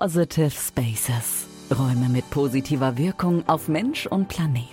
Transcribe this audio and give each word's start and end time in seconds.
Positive 0.00 0.50
Spaces. 0.50 1.46
Räume 1.70 2.08
mit 2.08 2.28
positiver 2.30 2.98
Wirkung 2.98 3.48
auf 3.48 3.68
Mensch 3.68 4.06
und 4.06 4.26
Planet. 4.26 4.64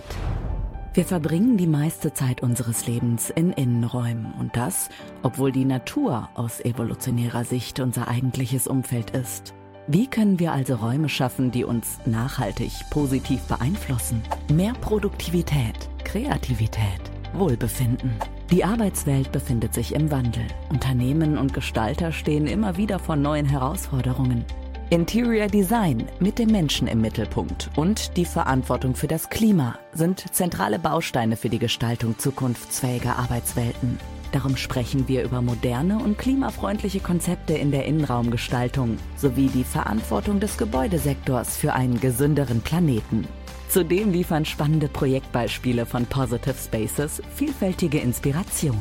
Wir 0.94 1.04
verbringen 1.04 1.56
die 1.56 1.68
meiste 1.68 2.12
Zeit 2.12 2.42
unseres 2.42 2.88
Lebens 2.88 3.30
in 3.30 3.52
Innenräumen 3.52 4.34
und 4.40 4.56
das, 4.56 4.88
obwohl 5.22 5.52
die 5.52 5.64
Natur 5.64 6.28
aus 6.34 6.60
evolutionärer 6.60 7.44
Sicht 7.44 7.78
unser 7.78 8.08
eigentliches 8.08 8.66
Umfeld 8.66 9.10
ist. 9.10 9.54
Wie 9.86 10.08
können 10.08 10.40
wir 10.40 10.50
also 10.50 10.74
Räume 10.74 11.08
schaffen, 11.08 11.52
die 11.52 11.62
uns 11.62 12.00
nachhaltig 12.04 12.72
positiv 12.90 13.42
beeinflussen? 13.42 14.22
Mehr 14.52 14.72
Produktivität, 14.80 15.88
Kreativität, 16.02 17.00
Wohlbefinden. 17.32 18.10
Die 18.50 18.64
Arbeitswelt 18.64 19.30
befindet 19.30 19.72
sich 19.72 19.94
im 19.94 20.10
Wandel. 20.10 20.42
Unternehmen 20.68 21.38
und 21.38 21.54
Gestalter 21.54 22.10
stehen 22.10 22.48
immer 22.48 22.76
wieder 22.76 22.98
vor 22.98 23.14
neuen 23.14 23.46
Herausforderungen. 23.46 24.44
Interior 24.92 25.46
Design 25.46 26.06
mit 26.20 26.38
dem 26.38 26.50
Menschen 26.50 26.86
im 26.86 27.00
Mittelpunkt 27.00 27.70
und 27.76 28.14
die 28.18 28.26
Verantwortung 28.26 28.94
für 28.94 29.06
das 29.06 29.30
Klima 29.30 29.78
sind 29.94 30.22
zentrale 30.34 30.78
Bausteine 30.78 31.38
für 31.38 31.48
die 31.48 31.58
Gestaltung 31.58 32.18
zukunftsfähiger 32.18 33.16
Arbeitswelten. 33.16 33.98
Darum 34.32 34.54
sprechen 34.58 35.08
wir 35.08 35.24
über 35.24 35.40
moderne 35.40 35.96
und 35.98 36.18
klimafreundliche 36.18 37.00
Konzepte 37.00 37.54
in 37.54 37.70
der 37.70 37.86
Innenraumgestaltung 37.86 38.98
sowie 39.16 39.46
die 39.46 39.64
Verantwortung 39.64 40.40
des 40.40 40.58
Gebäudesektors 40.58 41.56
für 41.56 41.72
einen 41.72 41.98
gesünderen 41.98 42.60
Planeten. 42.60 43.26
Zudem 43.70 44.12
liefern 44.12 44.44
spannende 44.44 44.88
Projektbeispiele 44.88 45.86
von 45.86 46.04
Positive 46.04 46.56
Spaces 46.62 47.22
vielfältige 47.34 47.98
Inspiration. 47.98 48.78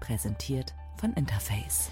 Präsentiert 0.00 0.74
von 0.96 1.12
Interface. 1.12 1.88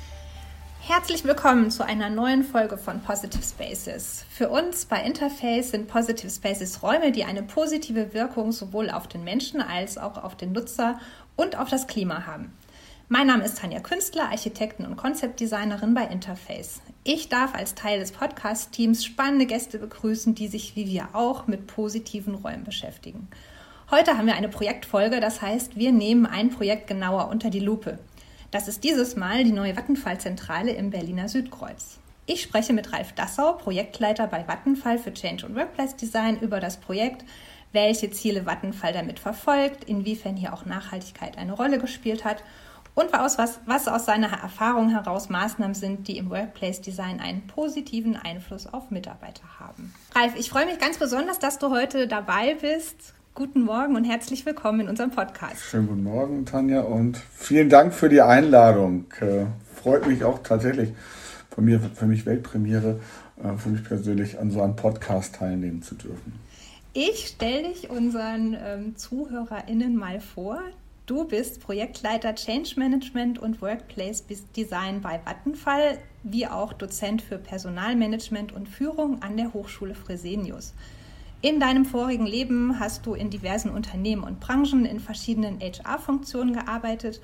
Herzlich 0.82 1.24
willkommen 1.24 1.70
zu 1.70 1.84
einer 1.84 2.08
neuen 2.08 2.42
Folge 2.42 2.78
von 2.78 3.02
Positive 3.02 3.42
Spaces. 3.42 4.24
Für 4.30 4.48
uns 4.48 4.86
bei 4.86 5.02
Interface 5.02 5.70
sind 5.70 5.88
Positive 5.88 6.30
Spaces 6.30 6.82
Räume, 6.82 7.12
die 7.12 7.24
eine 7.24 7.42
positive 7.42 8.14
Wirkung 8.14 8.50
sowohl 8.50 8.90
auf 8.90 9.06
den 9.06 9.22
Menschen 9.22 9.60
als 9.60 9.98
auch 9.98 10.16
auf 10.16 10.36
den 10.36 10.52
Nutzer 10.52 10.98
und 11.36 11.56
auf 11.56 11.68
das 11.68 11.86
Klima 11.86 12.26
haben. 12.26 12.52
Mein 13.08 13.26
Name 13.26 13.44
ist 13.44 13.58
Tanja 13.58 13.80
Künstler, 13.80 14.30
Architektin 14.30 14.86
und 14.86 14.96
Konzeptdesignerin 14.96 15.94
bei 15.94 16.04
Interface. 16.04 16.80
Ich 17.04 17.28
darf 17.28 17.54
als 17.54 17.74
Teil 17.74 18.00
des 18.00 18.12
Podcast-Teams 18.12 19.04
spannende 19.04 19.46
Gäste 19.46 19.78
begrüßen, 19.78 20.34
die 20.34 20.48
sich 20.48 20.76
wie 20.76 20.86
wir 20.88 21.10
auch 21.12 21.46
mit 21.46 21.66
positiven 21.66 22.34
Räumen 22.34 22.64
beschäftigen. 22.64 23.28
Heute 23.90 24.16
haben 24.16 24.26
wir 24.26 24.36
eine 24.36 24.48
Projektfolge, 24.48 25.20
das 25.20 25.42
heißt, 25.42 25.76
wir 25.76 25.90
nehmen 25.90 26.24
ein 26.24 26.50
Projekt 26.50 26.86
genauer 26.86 27.28
unter 27.28 27.50
die 27.50 27.60
Lupe. 27.60 27.98
Das 28.50 28.66
ist 28.66 28.82
dieses 28.82 29.14
Mal 29.14 29.44
die 29.44 29.52
neue 29.52 29.74
Vattenfall-Zentrale 29.74 30.72
im 30.72 30.90
Berliner 30.90 31.28
Südkreuz. 31.28 31.98
Ich 32.26 32.42
spreche 32.42 32.72
mit 32.72 32.92
Ralf 32.92 33.12
Dassau, 33.12 33.52
Projektleiter 33.52 34.26
bei 34.26 34.48
Vattenfall 34.48 34.98
für 34.98 35.14
Change 35.14 35.46
und 35.46 35.54
Workplace 35.54 35.94
Design, 35.94 36.36
über 36.40 36.58
das 36.58 36.78
Projekt, 36.78 37.24
welche 37.72 38.10
Ziele 38.10 38.46
Vattenfall 38.46 38.92
damit 38.92 39.20
verfolgt, 39.20 39.84
inwiefern 39.84 40.36
hier 40.36 40.52
auch 40.52 40.64
Nachhaltigkeit 40.64 41.38
eine 41.38 41.52
Rolle 41.52 41.78
gespielt 41.78 42.24
hat 42.24 42.42
und 42.96 43.12
was, 43.12 43.38
was, 43.38 43.60
was 43.66 43.86
aus 43.86 44.06
seiner 44.06 44.32
Erfahrung 44.32 44.90
heraus 44.90 45.28
Maßnahmen 45.28 45.74
sind, 45.74 46.08
die 46.08 46.18
im 46.18 46.28
Workplace 46.28 46.80
Design 46.80 47.20
einen 47.20 47.46
positiven 47.46 48.16
Einfluss 48.16 48.66
auf 48.66 48.90
Mitarbeiter 48.90 49.60
haben. 49.60 49.94
Ralf, 50.12 50.34
ich 50.36 50.50
freue 50.50 50.66
mich 50.66 50.80
ganz 50.80 50.98
besonders, 50.98 51.38
dass 51.38 51.60
du 51.60 51.70
heute 51.70 52.08
dabei 52.08 52.56
bist. 52.60 53.14
Guten 53.32 53.62
Morgen 53.62 53.94
und 53.94 54.04
herzlich 54.04 54.44
willkommen 54.44 54.80
in 54.80 54.88
unserem 54.88 55.12
Podcast. 55.12 55.62
Schönen 55.62 55.86
guten 55.86 56.02
Morgen, 56.02 56.44
Tanja, 56.46 56.80
und 56.80 57.16
vielen 57.16 57.68
Dank 57.68 57.94
für 57.94 58.08
die 58.08 58.20
Einladung. 58.20 59.04
Äh, 59.20 59.46
freut 59.72 60.08
mich 60.08 60.24
auch 60.24 60.42
tatsächlich 60.42 60.90
von 61.48 61.64
mir, 61.64 61.78
für 61.78 62.06
mich 62.06 62.26
Weltpremiere, 62.26 62.98
äh, 63.42 63.56
für 63.56 63.68
mich 63.68 63.84
persönlich 63.84 64.40
an 64.40 64.50
so 64.50 64.60
einem 64.60 64.74
Podcast 64.74 65.36
teilnehmen 65.36 65.80
zu 65.80 65.94
dürfen. 65.94 66.40
Ich 66.92 67.28
stelle 67.28 67.68
dich 67.68 67.88
unseren 67.88 68.56
ähm, 68.60 68.96
ZuhörerInnen 68.96 69.94
mal 69.96 70.20
vor. 70.20 70.60
Du 71.06 71.24
bist 71.24 71.60
Projektleiter 71.60 72.34
Change 72.34 72.72
Management 72.76 73.38
und 73.38 73.62
Workplace 73.62 74.24
Design 74.56 75.00
bei 75.00 75.20
Vattenfall, 75.24 75.98
wie 76.24 76.48
auch 76.48 76.72
Dozent 76.72 77.22
für 77.22 77.38
Personalmanagement 77.38 78.52
und 78.52 78.68
Führung 78.68 79.22
an 79.22 79.36
der 79.36 79.54
Hochschule 79.54 79.94
Fresenius. 79.94 80.74
In 81.42 81.58
deinem 81.58 81.86
vorigen 81.86 82.26
Leben 82.26 82.78
hast 82.80 83.06
du 83.06 83.14
in 83.14 83.30
diversen 83.30 83.70
Unternehmen 83.70 84.24
und 84.24 84.40
Branchen 84.40 84.84
in 84.84 85.00
verschiedenen 85.00 85.58
HR-Funktionen 85.58 86.52
gearbeitet 86.52 87.22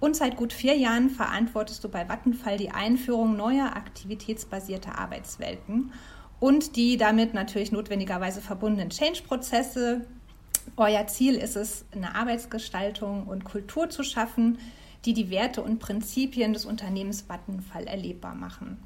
und 0.00 0.14
seit 0.14 0.36
gut 0.36 0.52
vier 0.52 0.76
Jahren 0.76 1.08
verantwortest 1.08 1.82
du 1.82 1.88
bei 1.88 2.06
Vattenfall 2.06 2.58
die 2.58 2.72
Einführung 2.72 3.36
neuer 3.36 3.74
aktivitätsbasierter 3.74 4.98
Arbeitswelten 4.98 5.92
und 6.40 6.76
die 6.76 6.98
damit 6.98 7.32
natürlich 7.32 7.72
notwendigerweise 7.72 8.42
verbundenen 8.42 8.90
Change-Prozesse. 8.90 10.02
Euer 10.76 11.06
Ziel 11.06 11.36
ist 11.36 11.56
es, 11.56 11.86
eine 11.92 12.14
Arbeitsgestaltung 12.14 13.26
und 13.26 13.44
Kultur 13.44 13.88
zu 13.88 14.02
schaffen, 14.02 14.58
die 15.06 15.14
die 15.14 15.30
Werte 15.30 15.62
und 15.62 15.78
Prinzipien 15.78 16.52
des 16.52 16.66
Unternehmens 16.66 17.22
Vattenfall 17.22 17.86
erlebbar 17.86 18.34
machen. 18.34 18.76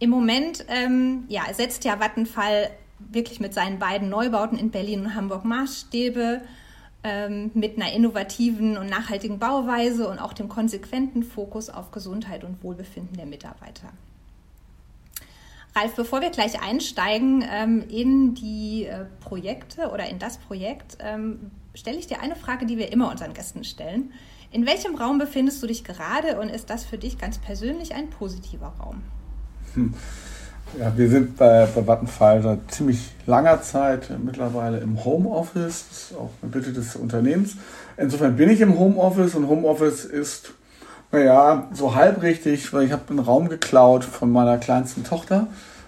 Im 0.00 0.10
Moment 0.10 0.64
ähm, 0.66 1.26
ja, 1.28 1.42
setzt 1.52 1.84
ja 1.84 2.00
Vattenfall 2.00 2.70
wirklich 2.98 3.40
mit 3.40 3.54
seinen 3.54 3.78
beiden 3.78 4.08
Neubauten 4.08 4.58
in 4.58 4.70
Berlin 4.70 5.00
und 5.00 5.14
Hamburg 5.14 5.44
Maßstäbe, 5.44 6.42
ähm, 7.04 7.50
mit 7.54 7.76
einer 7.76 7.92
innovativen 7.92 8.76
und 8.76 8.88
nachhaltigen 8.88 9.38
Bauweise 9.38 10.08
und 10.08 10.18
auch 10.18 10.32
dem 10.32 10.48
konsequenten 10.48 11.22
Fokus 11.22 11.70
auf 11.70 11.92
Gesundheit 11.92 12.44
und 12.44 12.62
Wohlbefinden 12.62 13.16
der 13.16 13.26
Mitarbeiter. 13.26 13.88
Ralf, 15.76 15.94
bevor 15.94 16.20
wir 16.20 16.30
gleich 16.30 16.60
einsteigen 16.60 17.44
ähm, 17.48 17.84
in 17.88 18.34
die 18.34 18.86
äh, 18.86 19.04
Projekte 19.20 19.90
oder 19.90 20.08
in 20.08 20.18
das 20.18 20.38
Projekt, 20.38 20.98
ähm, 21.00 21.52
stelle 21.74 21.98
ich 21.98 22.08
dir 22.08 22.20
eine 22.20 22.34
Frage, 22.34 22.66
die 22.66 22.78
wir 22.78 22.90
immer 22.90 23.10
unseren 23.10 23.32
Gästen 23.32 23.62
stellen. 23.62 24.12
In 24.50 24.66
welchem 24.66 24.96
Raum 24.96 25.18
befindest 25.18 25.62
du 25.62 25.66
dich 25.66 25.84
gerade 25.84 26.40
und 26.40 26.48
ist 26.48 26.70
das 26.70 26.84
für 26.84 26.98
dich 26.98 27.18
ganz 27.18 27.38
persönlich 27.38 27.94
ein 27.94 28.10
positiver 28.10 28.74
Raum? 28.80 29.02
Hm. 29.74 29.94
Ja, 30.76 30.92
wir 30.94 31.08
sind 31.08 31.36
bei, 31.36 31.66
bei 31.74 31.86
Vattenfall 31.86 32.42
seit 32.42 32.70
ziemlich 32.70 33.12
langer 33.26 33.62
Zeit 33.62 34.10
mittlerweile 34.22 34.78
im 34.78 35.02
Homeoffice. 35.02 35.86
Das 35.88 36.02
ist 36.02 36.14
auch 36.14 36.30
eine 36.42 36.50
Bitte 36.50 36.72
des 36.72 36.94
Unternehmens. 36.94 37.56
Insofern 37.96 38.36
bin 38.36 38.50
ich 38.50 38.60
im 38.60 38.78
Homeoffice 38.78 39.34
und 39.34 39.48
Homeoffice 39.48 40.04
ist, 40.04 40.52
naja, 41.10 41.68
so 41.72 41.94
halb 41.94 42.22
richtig, 42.22 42.70
weil 42.72 42.84
ich 42.84 42.92
habe 42.92 43.02
einen 43.08 43.18
Raum 43.18 43.48
geklaut 43.48 44.04
von 44.04 44.30
meiner 44.30 44.58
kleinsten 44.58 45.04
Tochter, 45.04 45.46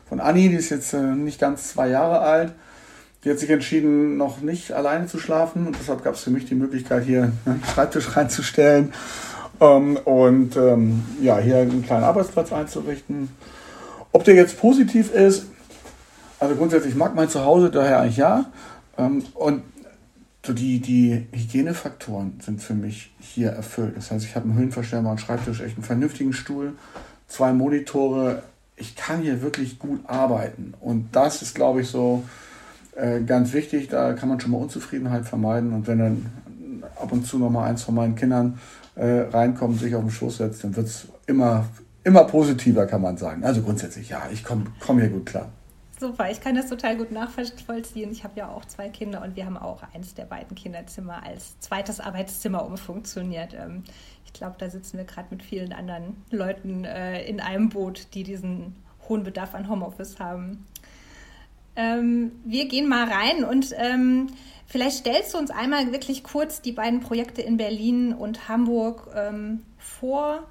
von 0.08 0.18
Anni, 0.18 0.48
die 0.48 0.56
ist 0.56 0.70
jetzt 0.70 0.94
äh, 0.94 1.00
nicht 1.00 1.38
ganz 1.38 1.68
zwei 1.68 1.88
Jahre 1.88 2.20
alt. 2.20 2.52
Die 3.22 3.30
hat 3.30 3.38
sich 3.38 3.50
entschieden, 3.50 4.16
noch 4.16 4.40
nicht 4.40 4.72
alleine 4.72 5.06
zu 5.06 5.18
schlafen 5.18 5.66
und 5.66 5.76
deshalb 5.78 6.02
gab 6.02 6.14
es 6.14 6.22
für 6.22 6.30
mich 6.30 6.46
die 6.46 6.54
Möglichkeit, 6.54 7.04
hier 7.04 7.32
einen 7.44 7.62
Schreibtisch 7.74 8.16
reinzustellen 8.16 8.94
ähm, 9.60 9.98
und 9.98 10.56
ähm, 10.56 11.04
ja, 11.20 11.38
hier 11.38 11.58
einen 11.58 11.84
kleinen 11.84 12.04
Arbeitsplatz 12.04 12.50
einzurichten 12.50 13.28
ob 14.12 14.24
der 14.24 14.34
jetzt 14.34 14.58
positiv 14.58 15.12
ist, 15.12 15.46
also 16.38 16.54
grundsätzlich 16.54 16.94
mag 16.94 17.14
mein 17.14 17.28
Zuhause 17.28 17.70
daher 17.70 18.00
eigentlich 18.00 18.16
ja. 18.16 18.46
Ähm, 18.96 19.22
und 19.34 19.62
so 20.44 20.54
die, 20.54 20.80
die 20.80 21.26
Hygienefaktoren 21.32 22.40
sind 22.40 22.62
für 22.62 22.74
mich 22.74 23.12
hier 23.20 23.50
erfüllt. 23.50 23.96
Das 23.96 24.10
heißt, 24.10 24.24
ich 24.24 24.34
habe 24.34 24.48
einen 24.48 24.58
höhenverstellbaren 24.58 25.18
Schreibtisch, 25.18 25.60
echt 25.60 25.76
einen 25.76 25.84
vernünftigen 25.84 26.32
Stuhl, 26.32 26.72
zwei 27.28 27.52
Monitore. 27.52 28.42
Ich 28.76 28.96
kann 28.96 29.20
hier 29.20 29.42
wirklich 29.42 29.78
gut 29.78 30.00
arbeiten. 30.06 30.72
Und 30.80 31.10
das 31.12 31.42
ist, 31.42 31.54
glaube 31.54 31.82
ich, 31.82 31.88
so 31.88 32.22
äh, 32.96 33.20
ganz 33.20 33.52
wichtig. 33.52 33.88
Da 33.88 34.14
kann 34.14 34.30
man 34.30 34.40
schon 34.40 34.52
mal 34.52 34.58
Unzufriedenheit 34.58 35.26
vermeiden. 35.26 35.74
Und 35.74 35.86
wenn 35.86 35.98
dann 35.98 36.32
ab 36.96 37.12
und 37.12 37.26
zu 37.26 37.38
noch 37.38 37.50
mal 37.50 37.68
eins 37.68 37.82
von 37.82 37.94
meinen 37.94 38.14
Kindern 38.14 38.58
äh, 38.94 39.20
reinkommt, 39.30 39.78
sich 39.78 39.94
auf 39.94 40.02
den 40.02 40.10
Schoß 40.10 40.38
setzt, 40.38 40.64
dann 40.64 40.74
wird 40.74 40.86
es 40.86 41.06
immer 41.26 41.66
immer 42.04 42.24
positiver, 42.24 42.86
kann 42.86 43.02
man 43.02 43.16
sagen. 43.16 43.44
Also 43.44 43.62
grundsätzlich, 43.62 44.08
ja, 44.08 44.28
ich 44.32 44.44
komme 44.44 44.66
komm 44.80 44.98
hier 44.98 45.08
gut 45.08 45.26
klar. 45.26 45.50
Super, 45.98 46.30
ich 46.30 46.40
kann 46.40 46.54
das 46.54 46.68
total 46.68 46.96
gut 46.96 47.12
nachvollziehen. 47.12 48.10
Ich 48.10 48.24
habe 48.24 48.38
ja 48.38 48.48
auch 48.48 48.64
zwei 48.64 48.88
Kinder 48.88 49.22
und 49.22 49.36
wir 49.36 49.44
haben 49.44 49.58
auch 49.58 49.82
eins 49.94 50.14
der 50.14 50.24
beiden 50.24 50.56
Kinderzimmer 50.56 51.22
als 51.22 51.60
zweites 51.60 52.00
Arbeitszimmer 52.00 52.64
umfunktioniert. 52.64 53.52
Ähm, 53.52 53.84
ich 54.24 54.32
glaube, 54.32 54.54
da 54.56 54.70
sitzen 54.70 54.96
wir 54.96 55.04
gerade 55.04 55.28
mit 55.30 55.42
vielen 55.42 55.74
anderen 55.74 56.16
Leuten 56.30 56.84
äh, 56.84 57.22
in 57.24 57.38
einem 57.38 57.68
Boot, 57.68 58.14
die 58.14 58.22
diesen 58.22 58.76
hohen 59.10 59.24
Bedarf 59.24 59.54
an 59.54 59.68
Homeoffice 59.68 60.18
haben. 60.18 60.64
Ähm, 61.76 62.32
wir 62.46 62.66
gehen 62.66 62.88
mal 62.88 63.06
rein 63.06 63.44
und 63.44 63.74
ähm, 63.76 64.28
vielleicht 64.66 65.00
stellst 65.00 65.34
du 65.34 65.38
uns 65.38 65.50
einmal 65.50 65.92
wirklich 65.92 66.24
kurz 66.24 66.62
die 66.62 66.72
beiden 66.72 67.00
Projekte 67.00 67.42
in 67.42 67.58
Berlin 67.58 68.14
und 68.14 68.48
Hamburg 68.48 69.08
vor 69.76 70.48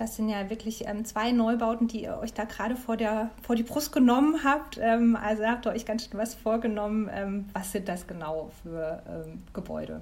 das 0.00 0.16
sind 0.16 0.30
ja 0.30 0.48
wirklich 0.48 0.86
ähm, 0.86 1.04
zwei 1.04 1.30
Neubauten, 1.30 1.86
die 1.86 2.04
ihr 2.04 2.18
euch 2.22 2.32
da 2.32 2.44
gerade 2.44 2.74
vor, 2.74 2.96
vor 3.42 3.54
die 3.54 3.62
Brust 3.62 3.92
genommen 3.92 4.40
habt. 4.42 4.80
Ähm, 4.80 5.14
also 5.14 5.44
habt 5.44 5.66
ihr 5.66 5.72
euch 5.72 5.84
ganz 5.84 6.04
schön 6.06 6.18
was 6.18 6.32
vorgenommen. 6.32 7.10
Ähm, 7.14 7.44
was 7.52 7.70
sind 7.70 7.86
das 7.86 8.06
genau 8.06 8.50
für 8.62 9.02
ähm, 9.06 9.42
Gebäude? 9.52 10.00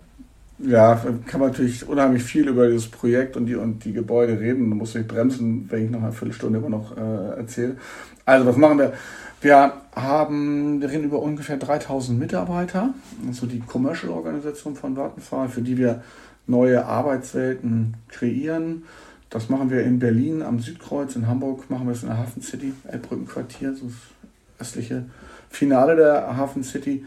Ja, 0.61 1.00
kann 1.27 1.41
man 1.41 1.50
natürlich 1.50 1.89
unheimlich 1.89 2.23
viel 2.23 2.47
über 2.47 2.69
dieses 2.69 2.89
Projekt 2.89 3.37
und 3.37 3.47
die, 3.47 3.56
und 3.56 3.85
die 3.85 3.93
Gebäude 3.93 4.39
reden. 4.39 4.71
Da 4.71 4.77
muss 4.77 4.95
ich 4.95 5.06
bremsen, 5.06 5.69
wenn 5.69 5.87
ich 5.87 5.91
noch 5.91 6.03
eine 6.03 6.12
Viertelstunde 6.12 6.61
immer 6.61 6.71
noch 6.71 6.97
äh, 6.97 7.37
erzähle. 7.37 7.77
Also, 8.25 8.47
was 8.47 8.56
machen 8.56 8.79
wir? 8.79 8.93
Wir 9.41 9.73
haben, 9.97 10.81
wir 10.81 10.91
reden 10.91 11.05
über 11.05 11.21
ungefähr 11.21 11.56
3000 11.56 12.17
Mitarbeiter, 12.17 12.91
also 13.27 13.47
die 13.47 13.61
Commercial-Organisation 13.61 14.77
von 14.77 14.97
Vattenfall, 14.97 15.49
für 15.49 15.62
die 15.62 15.77
wir 15.77 16.03
neue 16.47 16.85
Arbeitswelten 16.85 17.94
kreieren. 18.09 18.85
Das 19.31 19.49
machen 19.49 19.71
wir 19.71 19.83
in 19.83 19.99
Berlin 19.99 20.43
am 20.43 20.59
Südkreuz, 20.59 21.15
in 21.17 21.27
Hamburg 21.27 21.69
machen 21.71 21.87
wir 21.87 21.93
es 21.93 22.03
in 22.03 22.09
der 22.09 22.19
Hafen 22.19 22.41
City, 22.43 22.73
Elbbrückenquartier, 22.87 23.75
so 23.75 23.87
das 23.87 24.69
östliche 24.69 25.05
Finale 25.51 25.97
der 25.97 26.37
Hafen 26.37 26.65
City. 26.65 27.05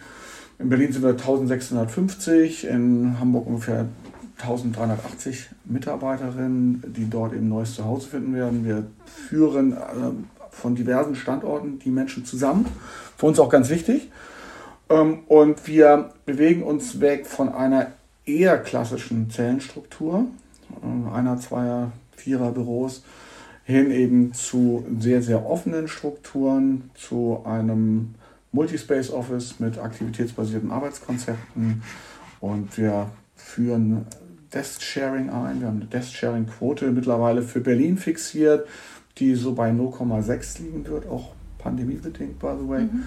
In 0.59 0.69
Berlin 0.69 0.91
sind 0.91 1.01
wir 1.01 1.11
1650, 1.11 2.65
in 2.65 3.19
Hamburg 3.19 3.47
ungefähr 3.47 3.87
1380 4.41 5.49
Mitarbeiterinnen, 5.65 6.83
die 6.95 7.09
dort 7.09 7.33
eben 7.33 7.49
neues 7.49 7.75
Zuhause 7.75 8.09
finden 8.09 8.33
werden. 8.35 8.65
Wir 8.65 8.85
führen 9.05 9.73
ähm, 9.73 10.25
von 10.51 10.75
diversen 10.75 11.15
Standorten 11.15 11.79
die 11.79 11.89
Menschen 11.89 12.25
zusammen. 12.25 12.65
Für 13.17 13.27
uns 13.27 13.39
auch 13.39 13.49
ganz 13.49 13.69
wichtig. 13.69 14.09
Ähm, 14.89 15.19
und 15.27 15.67
wir 15.67 16.11
bewegen 16.25 16.63
uns 16.63 16.99
weg 16.99 17.25
von 17.25 17.49
einer 17.49 17.87
eher 18.25 18.57
klassischen 18.57 19.29
Zellenstruktur, 19.29 20.25
äh, 20.81 21.15
einer, 21.15 21.39
zweier, 21.39 21.91
vierer 22.21 22.51
Büros, 22.51 23.03
hin 23.63 23.91
eben 23.91 24.33
zu 24.33 24.85
sehr, 24.99 25.21
sehr 25.21 25.45
offenen 25.45 25.87
Strukturen, 25.87 26.89
zu 26.95 27.41
einem 27.45 28.15
Multispace 28.51 29.11
Office 29.11 29.59
mit 29.59 29.77
aktivitätsbasierten 29.77 30.71
Arbeitskonzepten 30.71 31.83
und 32.41 32.77
wir 32.77 33.09
führen 33.35 34.05
Desk 34.53 34.81
Sharing 34.81 35.29
ein. 35.29 35.61
Wir 35.61 35.67
haben 35.67 35.77
eine 35.77 35.85
Desk 35.85 36.13
Sharing 36.13 36.47
Quote 36.47 36.91
mittlerweile 36.91 37.41
für 37.41 37.61
Berlin 37.61 37.97
fixiert, 37.97 38.67
die 39.17 39.35
so 39.35 39.53
bei 39.53 39.69
0,6 39.71 40.61
liegen 40.61 40.87
wird, 40.87 41.07
auch 41.07 41.31
pandemiebedingt, 41.59 42.39
by 42.39 42.53
the 42.59 42.67
way. 42.67 42.81
Mhm. 42.83 43.03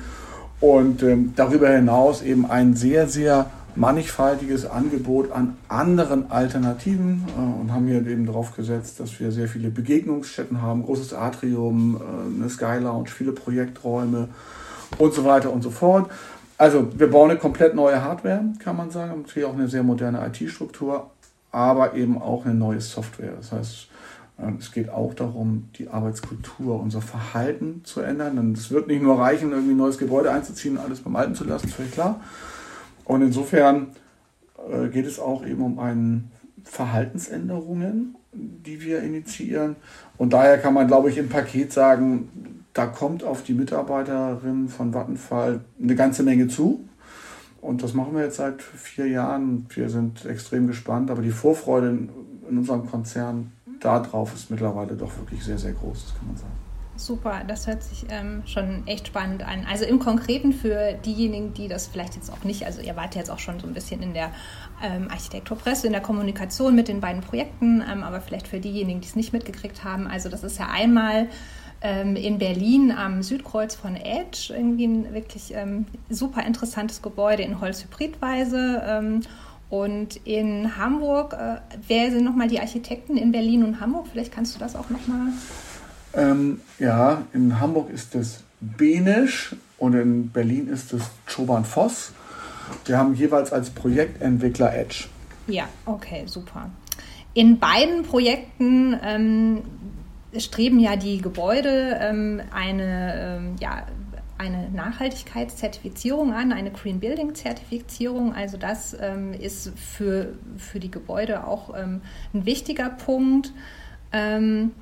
Und 0.61 1.03
ähm, 1.03 1.33
darüber 1.37 1.69
hinaus 1.69 2.23
eben 2.23 2.47
ein 2.47 2.75
sehr, 2.75 3.09
sehr 3.09 3.51
mannigfaltiges 3.77 4.67
Angebot 4.67 5.33
an 5.33 5.57
anderen 5.69 6.31
Alternativen 6.31 7.25
äh, 7.37 7.61
und 7.61 7.73
haben 7.73 7.87
hier 7.87 8.07
eben 8.07 8.27
darauf 8.27 8.55
gesetzt, 8.55 9.01
dass 9.01 9.19
wir 9.21 9.33
sehr 9.33 9.49
viele 9.49 9.71
Begegnungsstätten 9.71 10.63
haben, 10.63 10.85
großes 10.85 11.15
Atrium, 11.15 11.97
äh, 11.97 12.41
eine 12.41 12.49
Sky 12.49 12.79
Lounge, 12.81 13.09
viele 13.09 13.33
Projekträume 13.33 14.29
und 14.99 15.15
so 15.15 15.25
weiter 15.25 15.53
und 15.53 15.63
so 15.63 15.71
fort. 15.71 16.11
Also 16.57 16.89
wir 16.97 17.11
bauen 17.11 17.31
eine 17.31 17.39
komplett 17.39 17.75
neue 17.75 18.03
Hardware, 18.03 18.45
kann 18.59 18.77
man 18.77 18.91
sagen, 18.91 19.23
natürlich 19.23 19.49
auch 19.49 19.55
eine 19.55 19.69
sehr 19.69 19.83
moderne 19.83 20.25
IT-Struktur, 20.27 21.11
aber 21.51 21.95
eben 21.95 22.21
auch 22.21 22.45
eine 22.45 22.55
neue 22.55 22.81
Software. 22.81 23.33
Das 23.37 23.53
heißt, 23.53 23.89
ähm, 24.39 24.57
es 24.61 24.73
geht 24.73 24.91
auch 24.91 25.15
darum, 25.15 25.69
die 25.79 25.89
Arbeitskultur, 25.89 26.81
unser 26.81 27.01
Verhalten 27.01 27.83
zu 27.85 28.01
ändern. 28.01 28.37
Denn 28.37 28.53
es 28.53 28.71
wird 28.71 28.87
nicht 28.87 29.03
nur 29.03 29.19
reichen, 29.19 29.53
irgendwie 29.53 29.75
ein 29.75 29.79
neues 29.79 29.99
Gebäude 29.99 30.31
einzuziehen 30.31 30.79
alles 30.79 31.01
beim 31.01 31.17
Alten 31.17 31.35
zu 31.35 31.45
lassen, 31.45 31.69
völlig 31.69 31.93
klar. 31.93 32.21
Und 33.05 33.23
insofern 33.23 33.89
äh, 34.71 34.89
geht 34.89 35.07
es 35.07 35.19
auch 35.19 35.45
eben 35.47 35.63
um 35.63 35.79
einen 35.79 36.31
Verhaltensänderungen, 36.65 38.17
die 38.33 38.81
wir 38.83 39.03
initiieren. 39.03 39.77
Und 40.17 40.33
daher 40.33 40.59
kann 40.59 40.75
man, 40.75 40.87
glaube 40.87 41.11
ich, 41.11 41.19
im 41.19 41.29
Paket 41.29 41.73
sagen, 41.73 42.65
da 42.73 42.87
kommt 42.87 43.23
auf 43.23 43.43
die 43.43 43.55
Mitarbeiterinnen 43.55 44.69
von 44.69 44.93
Vattenfall 44.93 45.61
eine 45.81 45.95
ganze 45.95 46.23
Menge 46.23 46.49
zu. 46.49 46.89
Und 47.61 47.83
das 47.83 47.95
machen 47.95 48.15
wir 48.15 48.25
jetzt 48.25 48.37
seit 48.37 48.63
vier 48.63 49.07
Jahren. 49.07 49.67
Wir 49.71 49.89
sind 49.89 50.25
extrem 50.27 50.67
gespannt, 50.67 51.11
aber 51.11 51.23
die 51.23 51.31
Vorfreude 51.31 51.89
in, 51.89 52.11
in 52.51 52.59
unserem 52.59 52.87
Konzern 52.91 53.53
darauf 53.81 54.35
ist 54.35 54.51
mittlerweile 54.51 54.97
doch 54.97 55.17
wirklich 55.19 55.45
sehr, 55.45 55.59
sehr 55.59 55.73
groß, 55.73 56.05
das 56.05 56.19
kann 56.19 56.27
man 56.27 56.37
sagen. 56.37 56.64
Super, 56.97 57.43
das 57.47 57.67
hört 57.67 57.83
sich 57.83 58.07
ähm, 58.09 58.43
schon 58.47 58.87
echt 58.87 59.09
spannend 59.09 59.43
an. 59.43 59.67
Also 59.69 59.85
im 59.85 59.99
Konkreten 59.99 60.53
für 60.53 60.93
diejenigen, 60.93 61.53
die 61.53 61.67
das 61.67 61.89
vielleicht 61.89 62.15
jetzt 62.15 62.31
auch 62.31 62.45
nicht, 62.45 62.67
also 62.67 62.81
ihr 62.81 62.95
wart 62.95 63.17
jetzt 63.17 63.31
auch 63.31 63.41
schon 63.41 63.59
so 63.59 63.67
ein 63.67 63.75
bisschen 63.75 64.01
in 64.01 64.15
der 64.15 64.31
ähm, 64.81 65.09
Architekturpresse, 65.11 65.89
in 65.89 65.93
der 65.93 66.03
Kommunikation 66.03 66.75
mit 66.75 66.87
den 66.87 67.01
beiden 67.01 67.21
Projekten, 67.21 67.83
ähm, 67.91 68.05
aber 68.05 68.21
vielleicht 68.21 68.47
für 68.47 68.61
diejenigen, 68.61 69.01
die 69.01 69.09
es 69.09 69.17
nicht 69.17 69.33
mitgekriegt 69.33 69.83
haben. 69.83 70.07
Also 70.07 70.29
das 70.29 70.45
ist 70.45 70.59
ja 70.61 70.69
einmal 70.69 71.29
ähm, 71.83 72.15
in 72.15 72.39
Berlin 72.39 72.93
am 72.93 73.25
Südkreuz 73.25 73.75
von 73.75 73.97
Edge, 73.97 74.55
irgendwie 74.57 74.87
ein 74.87 75.13
wirklich 75.13 75.53
ähm, 75.53 75.87
super 76.11 76.45
interessantes 76.45 77.03
Gebäude 77.03 77.43
in 77.43 77.61
Holzhybridweise. 77.61 78.83
Ähm, 78.87 79.21
und 79.69 80.17
in 80.25 80.77
Hamburg, 80.77 81.33
äh, 81.33 81.57
wer 81.89 82.13
sind 82.13 82.25
nochmal 82.25 82.47
die 82.47 82.61
Architekten 82.61 83.17
in 83.17 83.33
Berlin 83.33 83.65
und 83.65 83.81
Hamburg? 83.81 84.07
Vielleicht 84.13 84.31
kannst 84.31 84.55
du 84.55 84.61
das 84.61 84.77
auch 84.77 84.91
nochmal. 84.91 85.33
Ähm, 86.17 86.61
ja, 86.79 87.23
in 87.33 87.61
Hamburg 87.61 87.91
ist 87.91 88.15
es 88.15 88.45
Benisch 88.61 89.55
und 89.79 89.95
in 89.95 90.31
Berlin 90.31 90.69
ist 90.69 90.93
es 90.93 91.11
Choban 91.27 91.65
Voss. 91.65 92.13
Wir 92.87 92.99
haben 92.99 93.15
jeweils 93.15 93.53
als 93.53 93.71
Projektentwickler 93.71 94.75
Edge. 94.75 95.05
Ja, 95.47 95.69
okay, 95.85 96.25
super. 96.27 96.71
In 97.35 97.59
beiden 97.59 98.05
Projekten 98.05 98.99
ähm, 99.03 99.63
streben 100.39 100.79
ja 100.79 100.97
die 100.97 101.21
Gebäude 101.21 101.99
ähm, 102.01 102.41
eine, 102.55 103.39
ähm, 103.39 103.57
ja, 103.61 103.87
eine 104.39 104.71
Nachhaltigkeitszertifizierung 104.71 106.33
an, 106.33 106.53
eine 106.53 106.71
Green 106.71 107.01
Building 107.01 107.35
Zertifizierung. 107.35 108.35
Also 108.35 108.57
das 108.57 108.97
ähm, 109.01 109.33
ist 109.33 109.73
für, 109.77 110.35
für 110.57 110.81
die 110.81 110.91
Gebäude 110.91 111.47
auch 111.47 111.75
ähm, 111.77 112.01
ein 112.33 112.47
wichtiger 112.47 112.91
Punkt. 112.91 113.53
Ähm, 114.13 114.73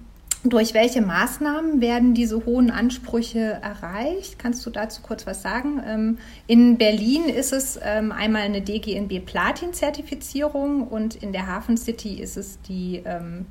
durch 0.45 0.75
welche 0.75 1.01
Maßnahmen 1.01 1.81
werden 1.81 2.15
diese 2.15 2.45
hohen 2.45 2.71
Ansprüche 2.71 3.61
erreicht? 3.63 4.39
Kannst 4.39 4.67
du 4.67 4.71
dazu 4.71 5.03
kurz 5.03 5.27
was 5.27 5.43
sagen? 5.43 5.81
Ähm, 5.87 6.19
in 6.47 6.79
Berlin 6.79 7.25
ist 7.29 7.53
es 7.53 7.79
einmal 7.79 8.43
eine 8.43 8.61
DGNB 8.61 9.25
Platin-Zertifizierung 9.25 10.89
und 10.89 11.15
in 11.15 11.33
der 11.33 11.47
Hafen 11.47 11.77
City 11.77 12.21
ist 12.21 12.37
es 12.37 12.61
die 12.63 13.03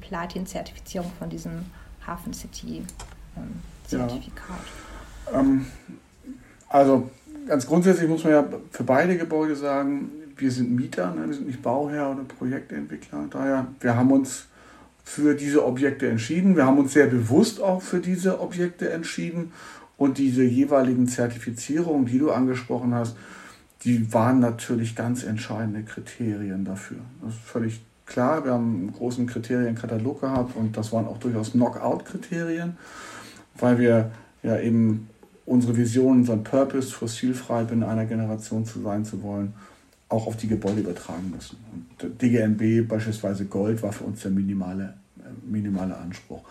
Platin-Zertifizierung 0.01 1.11
von 1.17 1.29
diesem 1.29 1.65
Hafen 2.05 2.33
City 2.33 2.83
ähm, 3.37 3.61
Zertifikat? 3.87 4.57
Ja. 5.31 5.39
Ähm, 5.39 5.65
also 6.69 7.09
ganz 7.47 7.65
grundsätzlich 7.67 8.09
muss 8.09 8.23
man 8.23 8.33
ja 8.33 8.45
für 8.71 8.83
beide 8.83 9.17
Gebäude 9.17 9.55
sagen, 9.55 10.09
wir 10.37 10.51
sind 10.51 10.71
Mieter, 10.71 11.13
ne? 11.13 11.27
wir 11.27 11.33
sind 11.33 11.47
nicht 11.47 11.61
Bauherr 11.61 12.11
oder 12.11 12.23
Projektentwickler. 12.23 13.25
Daher, 13.29 13.67
wir 13.79 13.95
haben 13.95 14.11
uns 14.11 14.47
für 15.11 15.35
diese 15.35 15.65
Objekte 15.65 16.07
entschieden. 16.07 16.55
Wir 16.55 16.65
haben 16.65 16.77
uns 16.77 16.93
sehr 16.93 17.07
bewusst 17.07 17.59
auch 17.59 17.81
für 17.81 17.99
diese 17.99 18.39
Objekte 18.39 18.91
entschieden. 18.91 19.51
Und 19.97 20.17
diese 20.17 20.41
jeweiligen 20.41 21.06
Zertifizierungen, 21.09 22.06
die 22.06 22.18
du 22.18 22.31
angesprochen 22.31 22.94
hast, 22.94 23.18
die 23.83 24.13
waren 24.13 24.39
natürlich 24.39 24.95
ganz 24.95 25.25
entscheidende 25.25 25.83
Kriterien 25.83 26.63
dafür. 26.63 26.99
Das 27.21 27.33
ist 27.33 27.41
völlig 27.41 27.81
klar, 28.06 28.45
wir 28.45 28.53
haben 28.53 28.75
einen 28.75 28.94
großen 28.94 29.27
Kriterienkatalog 29.27 30.21
gehabt 30.21 30.56
und 30.56 30.77
das 30.77 30.94
waren 30.94 31.07
auch 31.07 31.18
durchaus 31.18 31.51
Knockout-Kriterien, 31.51 32.77
weil 33.59 33.80
wir 33.80 34.11
ja 34.44 34.59
eben 34.59 35.09
unsere 35.45 35.75
Vision, 35.75 36.19
unseren 36.19 36.45
Purpose, 36.45 36.89
fossilfrei 36.89 37.63
in 37.69 37.83
einer 37.83 38.06
Generation 38.06 38.65
zu 38.65 38.80
sein 38.80 39.03
zu 39.03 39.21
wollen, 39.23 39.53
auch 40.07 40.27
auf 40.27 40.37
die 40.37 40.47
Gebäude 40.47 40.80
übertragen 40.80 41.33
müssen. 41.35 41.57
Und 41.71 42.21
DGNB 42.21 42.87
beispielsweise 42.87 43.44
Gold 43.45 43.83
war 43.83 43.91
für 43.91 44.06
uns 44.06 44.21
der 44.21 44.31
minimale, 44.31 45.00
äh, 45.48 45.52
minimale 45.52 45.98
Anspruch. 45.98 46.42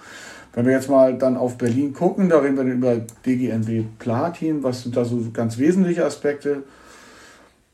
Wenn 0.52 0.66
wir 0.66 0.72
jetzt 0.72 0.90
mal 0.90 1.16
dann 1.16 1.36
auf 1.36 1.58
Berlin 1.58 1.92
gucken, 1.92 2.28
da 2.28 2.38
reden 2.38 2.56
wir 2.56 2.64
dann 2.64 2.72
über 2.72 2.96
DGNB 3.24 3.98
Platin. 3.98 4.62
Was 4.62 4.82
sind 4.82 4.96
da 4.96 5.04
so 5.04 5.30
ganz 5.32 5.58
wesentliche 5.58 6.04
Aspekte? 6.04 6.64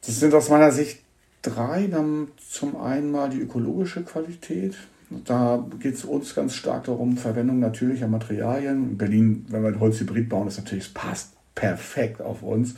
Das 0.04 0.20
sind 0.20 0.34
aus 0.34 0.50
meiner 0.50 0.70
Sicht 0.70 1.00
drei. 1.42 1.90
Wir 1.90 2.28
zum 2.50 2.76
einen 2.76 3.10
mal 3.10 3.30
die 3.30 3.40
ökologische 3.40 4.02
Qualität. 4.02 4.76
Da 5.24 5.64
geht 5.78 5.94
es 5.94 6.04
uns 6.04 6.34
ganz 6.34 6.54
stark 6.54 6.84
darum, 6.84 7.16
Verwendung 7.16 7.60
natürlicher 7.60 8.08
Materialien. 8.08 8.90
In 8.90 8.98
Berlin, 8.98 9.46
wenn 9.48 9.62
wir 9.62 9.78
Holzhybrid 9.78 10.28
bauen, 10.28 10.48
ist 10.48 10.58
natürlich, 10.58 10.86
es 10.86 10.94
passt 10.94 11.32
perfekt 11.54 12.20
auf 12.20 12.42
uns. 12.42 12.74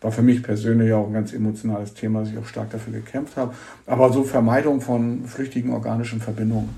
War 0.00 0.12
für 0.12 0.22
mich 0.22 0.42
persönlich 0.42 0.92
auch 0.92 1.06
ein 1.06 1.12
ganz 1.12 1.32
emotionales 1.32 1.92
Thema, 1.92 2.20
dass 2.20 2.30
ich 2.30 2.38
auch 2.38 2.46
stark 2.46 2.70
dafür 2.70 2.94
gekämpft 2.94 3.36
habe. 3.36 3.54
Aber 3.86 4.12
so 4.12 4.24
Vermeidung 4.24 4.80
von 4.80 5.24
flüchtigen 5.26 5.72
organischen 5.72 6.20
Verbindungen 6.20 6.70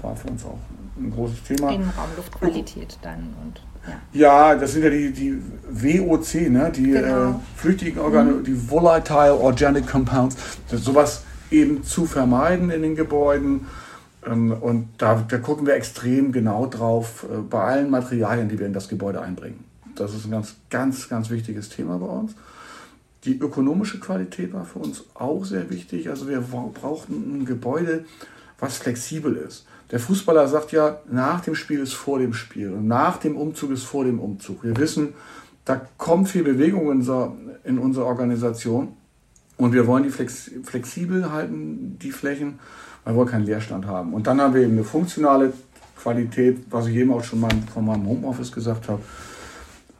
war 0.00 0.14
für 0.14 0.28
uns 0.28 0.44
auch 0.44 0.58
ein 0.96 1.10
großes 1.10 1.42
Thema. 1.42 1.72
In 1.72 1.82
Raumluftqualität 1.82 2.98
dann 3.02 3.34
und 3.44 3.60
ja. 4.12 4.54
das 4.54 4.72
sind 4.72 4.84
ja 4.84 4.90
die, 4.90 5.12
die 5.12 5.38
WOC, 5.70 6.50
ne? 6.50 6.70
die 6.74 6.90
genau. 6.90 7.30
äh, 7.30 7.34
flüchtigen 7.56 8.00
Organe, 8.00 8.32
mhm. 8.32 8.44
die 8.44 8.70
Volatile 8.70 9.34
Organic 9.34 9.86
Compounds. 9.86 10.36
Sowas 10.70 11.22
eben 11.50 11.82
zu 11.82 12.06
vermeiden 12.06 12.70
in 12.70 12.82
den 12.82 12.96
Gebäuden. 12.96 13.66
Ähm, 14.26 14.52
und 14.52 14.88
da, 14.98 15.24
da 15.26 15.38
gucken 15.38 15.66
wir 15.66 15.74
extrem 15.74 16.32
genau 16.32 16.66
drauf 16.66 17.24
äh, 17.30 17.38
bei 17.38 17.62
allen 17.62 17.90
Materialien, 17.90 18.48
die 18.48 18.58
wir 18.58 18.66
in 18.66 18.72
das 18.72 18.88
Gebäude 18.88 19.20
einbringen. 19.20 19.64
Das 19.94 20.14
ist 20.14 20.26
ein 20.26 20.30
ganz, 20.30 20.54
ganz, 20.70 21.08
ganz 21.08 21.30
wichtiges 21.30 21.68
Thema 21.68 21.98
bei 21.98 22.06
uns. 22.06 22.34
Die 23.28 23.38
ökonomische 23.38 24.00
Qualität 24.00 24.54
war 24.54 24.64
für 24.64 24.78
uns 24.78 25.04
auch 25.12 25.44
sehr 25.44 25.68
wichtig. 25.68 26.08
Also 26.08 26.28
wir 26.28 26.40
brauchten 26.40 27.42
ein 27.42 27.44
Gebäude, 27.44 28.06
was 28.58 28.78
flexibel 28.78 29.36
ist. 29.36 29.66
Der 29.90 30.00
Fußballer 30.00 30.48
sagt 30.48 30.72
ja, 30.72 31.00
nach 31.10 31.42
dem 31.42 31.54
Spiel 31.54 31.80
ist 31.80 31.92
vor 31.92 32.20
dem 32.20 32.32
Spiel 32.32 32.72
und 32.72 32.88
nach 32.88 33.18
dem 33.18 33.36
Umzug 33.36 33.72
ist 33.72 33.84
vor 33.84 34.04
dem 34.04 34.18
Umzug. 34.18 34.64
Wir 34.64 34.74
wissen, 34.78 35.12
da 35.66 35.78
kommt 35.98 36.30
viel 36.30 36.42
Bewegung 36.42 36.84
in 36.84 36.98
unserer, 37.00 37.36
in 37.64 37.78
unserer 37.78 38.06
Organisation 38.06 38.94
und 39.58 39.74
wir 39.74 39.86
wollen 39.86 40.04
die 40.04 40.10
flex, 40.10 40.50
flexibel 40.64 41.30
halten, 41.30 41.98
die 42.00 42.12
Flächen, 42.12 42.58
weil 43.04 43.14
wir 43.14 43.26
keinen 43.26 43.44
Leerstand 43.44 43.84
haben. 43.84 44.14
Und 44.14 44.26
dann 44.26 44.40
haben 44.40 44.54
wir 44.54 44.62
eben 44.62 44.72
eine 44.72 44.84
funktionale 44.84 45.52
Qualität, 46.02 46.60
was 46.70 46.86
ich 46.86 46.96
eben 46.96 47.12
auch 47.12 47.24
schon 47.24 47.40
mal 47.40 47.50
von 47.74 47.84
meinem 47.84 48.06
Homeoffice 48.06 48.52
gesagt 48.52 48.88
habe. 48.88 49.02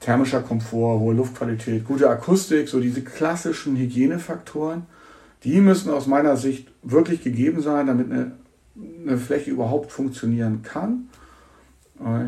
Thermischer 0.01 0.43
Komfort, 0.43 1.01
hohe 1.01 1.15
Luftqualität, 1.15 1.85
gute 1.85 2.09
Akustik, 2.09 2.69
so 2.69 2.81
diese 2.81 3.03
klassischen 3.03 3.77
Hygienefaktoren, 3.77 4.83
die 5.45 5.61
müssen 5.61 5.91
aus 5.91 6.07
meiner 6.07 6.37
Sicht 6.37 6.69
wirklich 6.83 7.23
gegeben 7.23 7.63
sein, 7.63 7.87
damit 7.87 8.11
eine, 8.11 8.33
eine 9.07 9.19
Fläche 9.19 9.51
überhaupt 9.51 9.93
funktionieren 9.93 10.63
kann. 10.63 11.09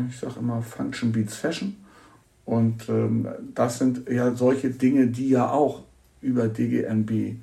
Ich 0.09 0.19
sage 0.19 0.39
immer, 0.39 0.61
Function 0.61 1.11
beats 1.11 1.35
Fashion. 1.35 1.77
Und 2.45 2.89
ähm, 2.89 3.27
das 3.53 3.77
sind 3.77 4.09
ja 4.09 4.33
solche 4.35 4.69
Dinge, 4.69 5.07
die 5.07 5.29
ja 5.29 5.49
auch 5.49 5.83
über 6.21 6.47
DGNB 6.47 7.11
äh, 7.11 7.37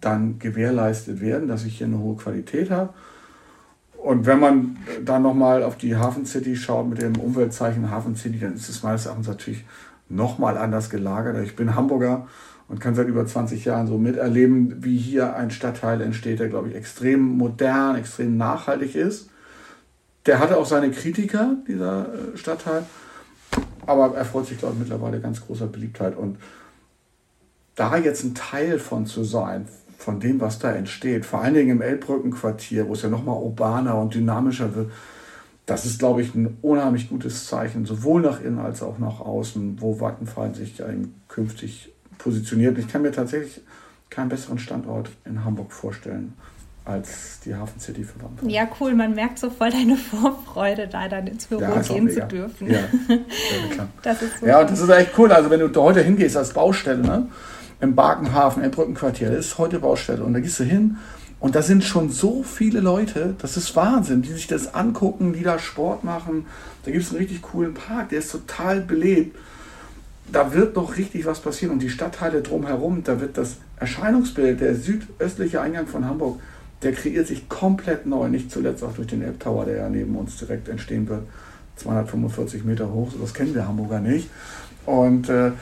dann 0.00 0.38
gewährleistet 0.38 1.20
werden, 1.20 1.48
dass 1.48 1.64
ich 1.64 1.78
hier 1.78 1.86
eine 1.86 1.98
hohe 1.98 2.16
Qualität 2.16 2.70
habe. 2.70 2.94
Und 4.04 4.26
wenn 4.26 4.38
man 4.38 4.76
dann 5.02 5.22
nochmal 5.22 5.62
auf 5.62 5.78
die 5.78 5.96
Hafen 5.96 6.26
City 6.26 6.56
schaut 6.56 6.86
mit 6.86 7.00
dem 7.00 7.16
Umweltzeichen 7.16 7.90
Hafen 7.90 8.16
City, 8.16 8.38
dann 8.38 8.52
ist 8.52 8.68
es 8.68 8.82
meines 8.82 9.06
Erachtens 9.06 9.28
natürlich 9.28 9.64
nochmal 10.10 10.58
anders 10.58 10.90
gelagert. 10.90 11.42
Ich 11.42 11.56
bin 11.56 11.74
Hamburger 11.74 12.28
und 12.68 12.80
kann 12.80 12.94
seit 12.94 13.08
über 13.08 13.24
20 13.24 13.64
Jahren 13.64 13.86
so 13.86 13.96
miterleben, 13.96 14.84
wie 14.84 14.98
hier 14.98 15.36
ein 15.36 15.50
Stadtteil 15.50 16.02
entsteht, 16.02 16.38
der, 16.38 16.48
glaube 16.48 16.68
ich, 16.68 16.74
extrem 16.74 17.22
modern, 17.22 17.96
extrem 17.96 18.36
nachhaltig 18.36 18.94
ist. 18.94 19.30
Der 20.26 20.38
hatte 20.38 20.58
auch 20.58 20.66
seine 20.66 20.90
Kritiker, 20.90 21.56
dieser 21.66 22.02
äh, 22.12 22.36
Stadtteil, 22.36 22.84
aber 23.86 24.14
er 24.14 24.26
freut 24.26 24.44
sich, 24.44 24.58
glaube 24.58 24.74
ich, 24.74 24.80
mittlerweile 24.80 25.18
ganz 25.18 25.40
großer 25.46 25.66
Beliebtheit. 25.66 26.14
Und 26.14 26.36
da 27.74 27.96
jetzt 27.96 28.22
ein 28.22 28.34
Teil 28.34 28.78
von 28.78 29.06
zu 29.06 29.24
sein, 29.24 29.66
von 30.04 30.20
dem, 30.20 30.40
was 30.40 30.58
da 30.58 30.70
entsteht, 30.72 31.24
vor 31.24 31.40
allen 31.40 31.54
Dingen 31.54 31.70
im 31.70 31.82
Elbbrückenquartier, 31.82 32.86
wo 32.88 32.92
es 32.92 33.02
ja 33.02 33.08
nochmal 33.08 33.38
urbaner 33.38 33.96
und 33.96 34.14
dynamischer 34.14 34.74
wird, 34.74 34.92
das 35.64 35.86
ist, 35.86 35.98
glaube 35.98 36.20
ich, 36.20 36.34
ein 36.34 36.58
unheimlich 36.60 37.08
gutes 37.08 37.46
Zeichen, 37.46 37.86
sowohl 37.86 38.20
nach 38.20 38.42
innen 38.42 38.58
als 38.58 38.82
auch 38.82 38.98
nach 38.98 39.20
außen, 39.20 39.80
wo 39.80 39.98
Vattenfall 40.00 40.54
sich 40.54 40.82
künftig 41.28 41.90
positioniert. 42.18 42.76
Ich 42.76 42.86
kann 42.86 43.00
mir 43.00 43.12
tatsächlich 43.12 43.62
keinen 44.10 44.28
besseren 44.28 44.58
Standort 44.58 45.08
in 45.24 45.42
Hamburg 45.42 45.72
vorstellen 45.72 46.34
als 46.84 47.40
die 47.46 47.54
Hafen 47.54 47.80
City 47.80 48.04
für 48.04 48.20
Vattenfall. 48.20 48.50
Ja, 48.50 48.68
cool. 48.78 48.94
Man 48.94 49.14
merkt 49.14 49.38
so 49.38 49.48
voll 49.48 49.70
deine 49.70 49.96
Vorfreude, 49.96 50.86
da 50.86 51.08
dann 51.08 51.26
ins 51.26 51.46
Büro 51.46 51.62
ja, 51.62 51.80
gehen 51.80 52.10
zu 52.10 52.20
dürfen. 52.26 52.70
Ja, 52.70 52.80
ja, 53.08 53.88
das 54.02 54.20
ist 54.20 54.34
super. 54.34 54.46
ja, 54.48 54.60
und 54.60 54.70
das 54.70 54.80
ist 54.80 54.90
echt 54.90 55.12
cool. 55.16 55.32
Also 55.32 55.48
wenn 55.48 55.60
du 55.60 55.80
heute 55.80 56.02
hingehst 56.02 56.36
als 56.36 56.52
Baustelle, 56.52 57.00
ne? 57.00 57.28
Im 57.84 57.94
Barkenhafen, 57.94 58.64
im 58.64 58.70
Brückenquartier. 58.70 59.30
Das 59.30 59.46
ist 59.46 59.58
heute 59.58 59.78
Baustelle. 59.78 60.24
Und 60.24 60.32
da 60.32 60.40
gehst 60.40 60.58
du 60.58 60.64
hin 60.64 60.96
und 61.38 61.54
da 61.54 61.62
sind 61.62 61.84
schon 61.84 62.10
so 62.10 62.42
viele 62.42 62.80
Leute, 62.80 63.34
das 63.38 63.56
ist 63.56 63.76
Wahnsinn, 63.76 64.22
die 64.22 64.32
sich 64.32 64.46
das 64.46 64.74
angucken, 64.74 65.34
die 65.34 65.42
da 65.42 65.58
Sport 65.58 66.02
machen. 66.02 66.46
Da 66.84 66.90
gibt 66.90 67.04
es 67.04 67.10
einen 67.10 67.18
richtig 67.18 67.42
coolen 67.42 67.74
Park, 67.74 68.08
der 68.08 68.20
ist 68.20 68.32
total 68.32 68.80
belebt. 68.80 69.36
Da 70.32 70.54
wird 70.54 70.74
noch 70.74 70.96
richtig 70.96 71.26
was 71.26 71.40
passieren. 71.40 71.74
Und 71.74 71.82
die 71.82 71.90
Stadtteile 71.90 72.40
drumherum, 72.40 73.04
da 73.04 73.20
wird 73.20 73.36
das 73.36 73.58
Erscheinungsbild, 73.78 74.60
der 74.60 74.74
südöstliche 74.74 75.60
Eingang 75.60 75.86
von 75.86 76.06
Hamburg, 76.06 76.40
der 76.82 76.92
kreiert 76.92 77.26
sich 77.26 77.48
komplett 77.50 78.06
neu. 78.06 78.28
Nicht 78.28 78.50
zuletzt 78.50 78.82
auch 78.82 78.94
durch 78.94 79.08
den 79.08 79.20
Elbtower, 79.20 79.66
der 79.66 79.76
ja 79.76 79.88
neben 79.90 80.16
uns 80.16 80.38
direkt 80.38 80.68
entstehen 80.68 81.08
wird. 81.08 81.24
245 81.76 82.64
Meter 82.64 82.90
hoch, 82.90 83.10
so 83.12 83.18
das 83.18 83.34
kennen 83.34 83.54
wir 83.54 83.68
Hamburger 83.68 84.00
nicht. 84.00 84.30
Und 84.86 85.28
äh, 85.28 85.52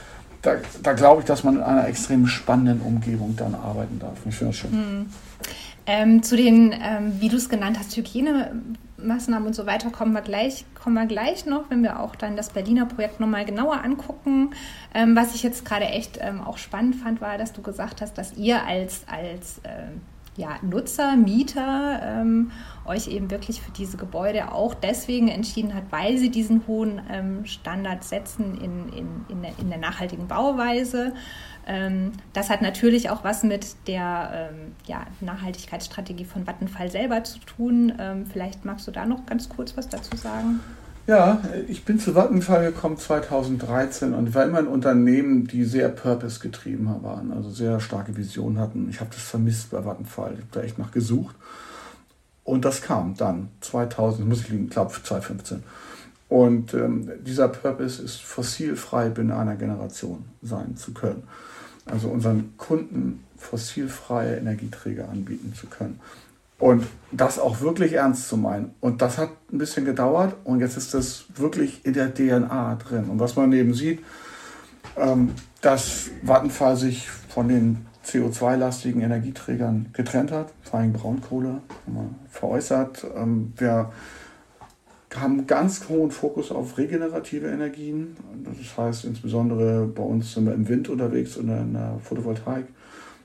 da, 0.42 0.56
da 0.82 0.92
glaube 0.92 1.20
ich, 1.20 1.26
dass 1.26 1.44
man 1.44 1.56
in 1.56 1.62
einer 1.62 1.86
extrem 1.86 2.26
spannenden 2.26 2.80
Umgebung 2.80 3.36
dann 3.36 3.54
arbeiten 3.54 3.98
darf. 3.98 4.18
Ich 4.26 4.34
finde 4.34 4.52
das 4.52 4.56
schön. 4.56 4.70
Mhm. 4.70 5.06
Ähm, 5.86 6.22
zu 6.22 6.36
den, 6.36 6.72
ähm, 6.72 7.20
wie 7.20 7.28
du 7.28 7.36
es 7.36 7.48
genannt 7.48 7.76
hast, 7.78 7.96
Hygienemaßnahmen 7.96 9.46
und 9.46 9.54
so 9.54 9.66
weiter 9.66 9.90
kommen 9.90 10.12
wir 10.12 10.20
gleich, 10.20 10.64
kommen 10.74 10.94
wir 10.94 11.06
gleich 11.06 11.44
noch, 11.44 11.70
wenn 11.70 11.82
wir 11.82 11.98
auch 11.98 12.14
dann 12.14 12.36
das 12.36 12.50
Berliner 12.50 12.86
Projekt 12.86 13.18
nochmal 13.18 13.44
genauer 13.44 13.82
angucken. 13.82 14.50
Ähm, 14.94 15.16
was 15.16 15.34
ich 15.34 15.42
jetzt 15.42 15.64
gerade 15.64 15.86
echt 15.86 16.18
ähm, 16.20 16.40
auch 16.40 16.58
spannend 16.58 16.96
fand, 16.96 17.20
war, 17.20 17.36
dass 17.36 17.52
du 17.52 17.62
gesagt 17.62 18.00
hast, 18.00 18.16
dass 18.16 18.34
ihr 18.34 18.64
als, 18.64 19.02
als 19.08 19.60
ähm, 19.64 20.02
ja, 20.36 20.56
Nutzer, 20.62 21.16
Mieter 21.16 22.00
ähm, 22.02 22.50
euch 22.86 23.08
eben 23.08 23.30
wirklich 23.30 23.60
für 23.60 23.70
diese 23.70 23.96
Gebäude 23.96 24.52
auch 24.52 24.74
deswegen 24.74 25.28
entschieden 25.28 25.74
hat, 25.74 25.84
weil 25.90 26.16
sie 26.16 26.30
diesen 26.30 26.66
hohen 26.66 27.02
ähm, 27.10 27.44
Standard 27.44 28.02
setzen 28.02 28.56
in, 28.56 28.88
in, 28.92 29.06
in, 29.28 29.42
der, 29.42 29.52
in 29.58 29.68
der 29.68 29.78
nachhaltigen 29.78 30.28
Bauweise. 30.28 31.12
Ähm, 31.66 32.12
das 32.32 32.50
hat 32.50 32.62
natürlich 32.62 33.10
auch 33.10 33.24
was 33.24 33.42
mit 33.42 33.76
der 33.86 34.50
ähm, 34.52 34.72
ja, 34.86 35.06
Nachhaltigkeitsstrategie 35.20 36.24
von 36.24 36.46
Vattenfall 36.46 36.90
selber 36.90 37.22
zu 37.24 37.38
tun. 37.40 37.92
Ähm, 37.98 38.26
vielleicht 38.26 38.64
magst 38.64 38.86
du 38.88 38.90
da 38.90 39.04
noch 39.04 39.26
ganz 39.26 39.48
kurz 39.48 39.76
was 39.76 39.88
dazu 39.88 40.16
sagen? 40.16 40.60
Ja, 41.06 41.42
ich 41.66 41.84
bin 41.84 41.98
zu 41.98 42.14
Vattenfall 42.14 42.72
gekommen 42.72 42.96
2013 42.96 44.14
und 44.14 44.34
war 44.36 44.44
immer 44.44 44.58
ein 44.58 44.68
Unternehmen, 44.68 45.48
die 45.48 45.64
sehr 45.64 45.88
purpose-getrieben 45.88 46.88
waren, 47.02 47.32
also 47.32 47.50
sehr 47.50 47.80
starke 47.80 48.16
Visionen 48.16 48.60
hatten. 48.60 48.88
Ich 48.88 49.00
habe 49.00 49.10
das 49.10 49.22
vermisst 49.22 49.70
bei 49.70 49.84
Vattenfall, 49.84 50.34
ich 50.34 50.40
habe 50.40 50.48
da 50.52 50.62
echt 50.62 50.78
nach 50.78 50.92
gesucht. 50.92 51.34
Und 52.44 52.64
das 52.64 52.82
kam 52.82 53.16
dann 53.16 53.48
2000, 53.62 54.28
muss 54.28 54.42
ich 54.42 54.50
liegen, 54.50 54.70
glaube 54.70 54.92
2015. 54.92 55.64
Und 56.28 56.72
ähm, 56.72 57.10
dieser 57.26 57.48
Purpose 57.48 58.00
ist 58.00 58.22
fossilfrei 58.22 59.08
binnen 59.08 59.32
einer 59.32 59.56
Generation 59.56 60.24
sein 60.40 60.76
zu 60.76 60.94
können. 60.94 61.24
Also 61.84 62.08
unseren 62.08 62.56
Kunden 62.56 63.24
fossilfreie 63.36 64.36
Energieträger 64.36 65.08
anbieten 65.08 65.52
zu 65.54 65.66
können. 65.66 65.98
Und 66.62 66.86
das 67.10 67.40
auch 67.40 67.60
wirklich 67.60 67.94
ernst 67.94 68.28
zu 68.28 68.36
meinen. 68.36 68.76
Und 68.78 69.02
das 69.02 69.18
hat 69.18 69.30
ein 69.52 69.58
bisschen 69.58 69.84
gedauert 69.84 70.36
und 70.44 70.60
jetzt 70.60 70.76
ist 70.76 70.94
das 70.94 71.24
wirklich 71.34 71.84
in 71.84 71.92
der 71.92 72.14
DNA 72.14 72.76
drin. 72.76 73.06
Und 73.08 73.18
was 73.18 73.34
man 73.34 73.52
eben 73.52 73.74
sieht, 73.74 73.98
ähm, 74.96 75.32
dass 75.60 76.10
Vattenfall 76.22 76.76
sich 76.76 77.10
von 77.10 77.48
den 77.48 77.86
CO2-lastigen 78.06 79.00
Energieträgern 79.00 79.88
getrennt 79.92 80.30
hat, 80.30 80.52
vor 80.62 80.78
allem 80.78 80.92
Braunkohle, 80.92 81.62
veräußert. 82.30 83.08
Ähm, 83.16 83.52
wir 83.56 83.90
haben 85.16 85.48
ganz 85.48 85.88
hohen 85.88 86.12
Fokus 86.12 86.52
auf 86.52 86.78
regenerative 86.78 87.48
Energien. 87.48 88.16
Das 88.44 88.78
heißt 88.78 89.04
insbesondere 89.06 89.86
bei 89.88 90.04
uns 90.04 90.32
sind 90.34 90.46
wir 90.46 90.54
im 90.54 90.68
Wind 90.68 90.88
unterwegs 90.88 91.36
und 91.36 91.48
in 91.48 91.72
der 91.72 91.98
Photovoltaik. 92.04 92.66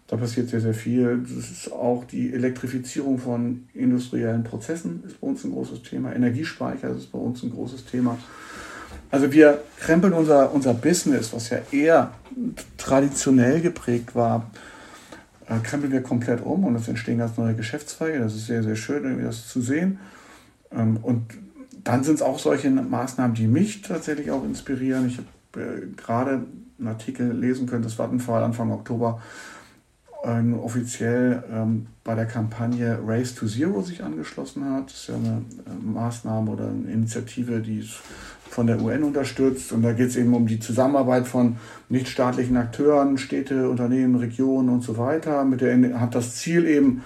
Da 0.08 0.16
passiert 0.16 0.50
sehr, 0.50 0.62
sehr 0.62 0.74
viel. 0.74 1.20
Das 1.22 1.52
ist 1.52 1.72
auch 1.72 2.06
die 2.06 2.34
Elektrifizierung 2.34 3.20
von 3.20 3.68
industriellen 3.74 4.44
Prozessen 4.44 5.04
ist 5.06 5.20
bei 5.20 5.28
uns 5.28 5.44
ein 5.44 5.52
großes 5.52 5.84
Thema. 5.84 6.16
Energiespeicher 6.16 6.90
ist 6.92 7.12
bei 7.12 7.20
uns 7.20 7.44
ein 7.44 7.52
großes 7.52 7.86
Thema. 7.86 8.18
Also 9.12 9.32
wir 9.32 9.62
krempeln 9.80 10.14
unser, 10.14 10.54
unser 10.54 10.74
Business, 10.74 11.34
was 11.34 11.50
ja 11.50 11.60
eher 11.72 12.12
traditionell 12.78 13.60
geprägt 13.62 14.16
war, 14.16 14.50
äh, 15.48 15.60
krempeln 15.60 15.92
wir 15.92 16.02
komplett 16.02 16.42
um 16.42 16.64
und 16.64 16.76
es 16.76 16.88
entstehen 16.88 17.18
ganz 17.18 17.38
neue 17.38 17.56
Geschäftszweige. 17.56 18.20
Das 18.20 18.34
ist 18.34 18.48
sehr, 18.48 18.64
sehr 18.64 18.76
schön, 18.76 19.04
irgendwie 19.04 19.26
das 19.26 19.48
zu 19.50 19.62
sehen. 19.62 20.00
Ähm, 20.72 20.98
und 21.02 21.26
dann 21.84 22.04
sind 22.04 22.16
es 22.16 22.22
auch 22.22 22.40
solche 22.40 22.70
Maßnahmen, 22.70 23.36
die 23.36 23.48
mich 23.48 23.82
tatsächlich 23.82 24.32
auch 24.32 24.44
inspirieren. 24.44 25.08
Ich 25.08 25.18
habe 25.18 25.62
äh, 25.62 25.88
gerade 25.96 26.46
einen 26.80 26.88
Artikel 26.88 27.32
lesen 27.32 27.68
können, 27.68 27.84
das 27.84 27.98
Vattenfall 27.98 28.44
Anfang 28.44 28.72
Oktober 28.72 29.22
äh, 30.28 30.54
offiziell 30.54 31.44
ähm, 31.52 31.88
bei 32.04 32.14
der 32.14 32.26
Kampagne 32.26 33.00
Race 33.06 33.34
to 33.34 33.48
Zero 33.48 33.82
sich 33.82 34.04
angeschlossen 34.04 34.66
hat. 34.66 34.88
Das 34.88 34.96
ist 34.96 35.08
ja 35.08 35.16
eine 35.16 35.42
äh, 35.66 35.86
Maßnahme 35.86 36.52
oder 36.52 36.68
eine 36.68 36.92
Initiative, 36.92 37.62
die 37.62 37.88
von 38.50 38.68
der 38.68 38.82
UN 38.82 39.04
unterstützt. 39.04 39.72
Und 39.72 39.84
da 39.84 39.94
geht 39.94 40.10
es 40.10 40.16
eben 40.18 40.34
um 40.34 40.48
die 40.48 40.60
Zusammenarbeit 40.60 41.28
von 41.28 41.58
nichtstaatlichen 41.90 42.58
Akteuren, 42.58 43.18
Städte, 43.18 43.70
Unternehmen, 43.70 44.16
Regionen 44.16 44.70
und 44.70 44.82
so 44.82 44.98
weiter. 44.98 45.46
Mit 45.46 45.62
der 45.62 46.00
hat 46.00 46.16
das 46.16 46.36
Ziel 46.36 46.66
eben 46.66 47.04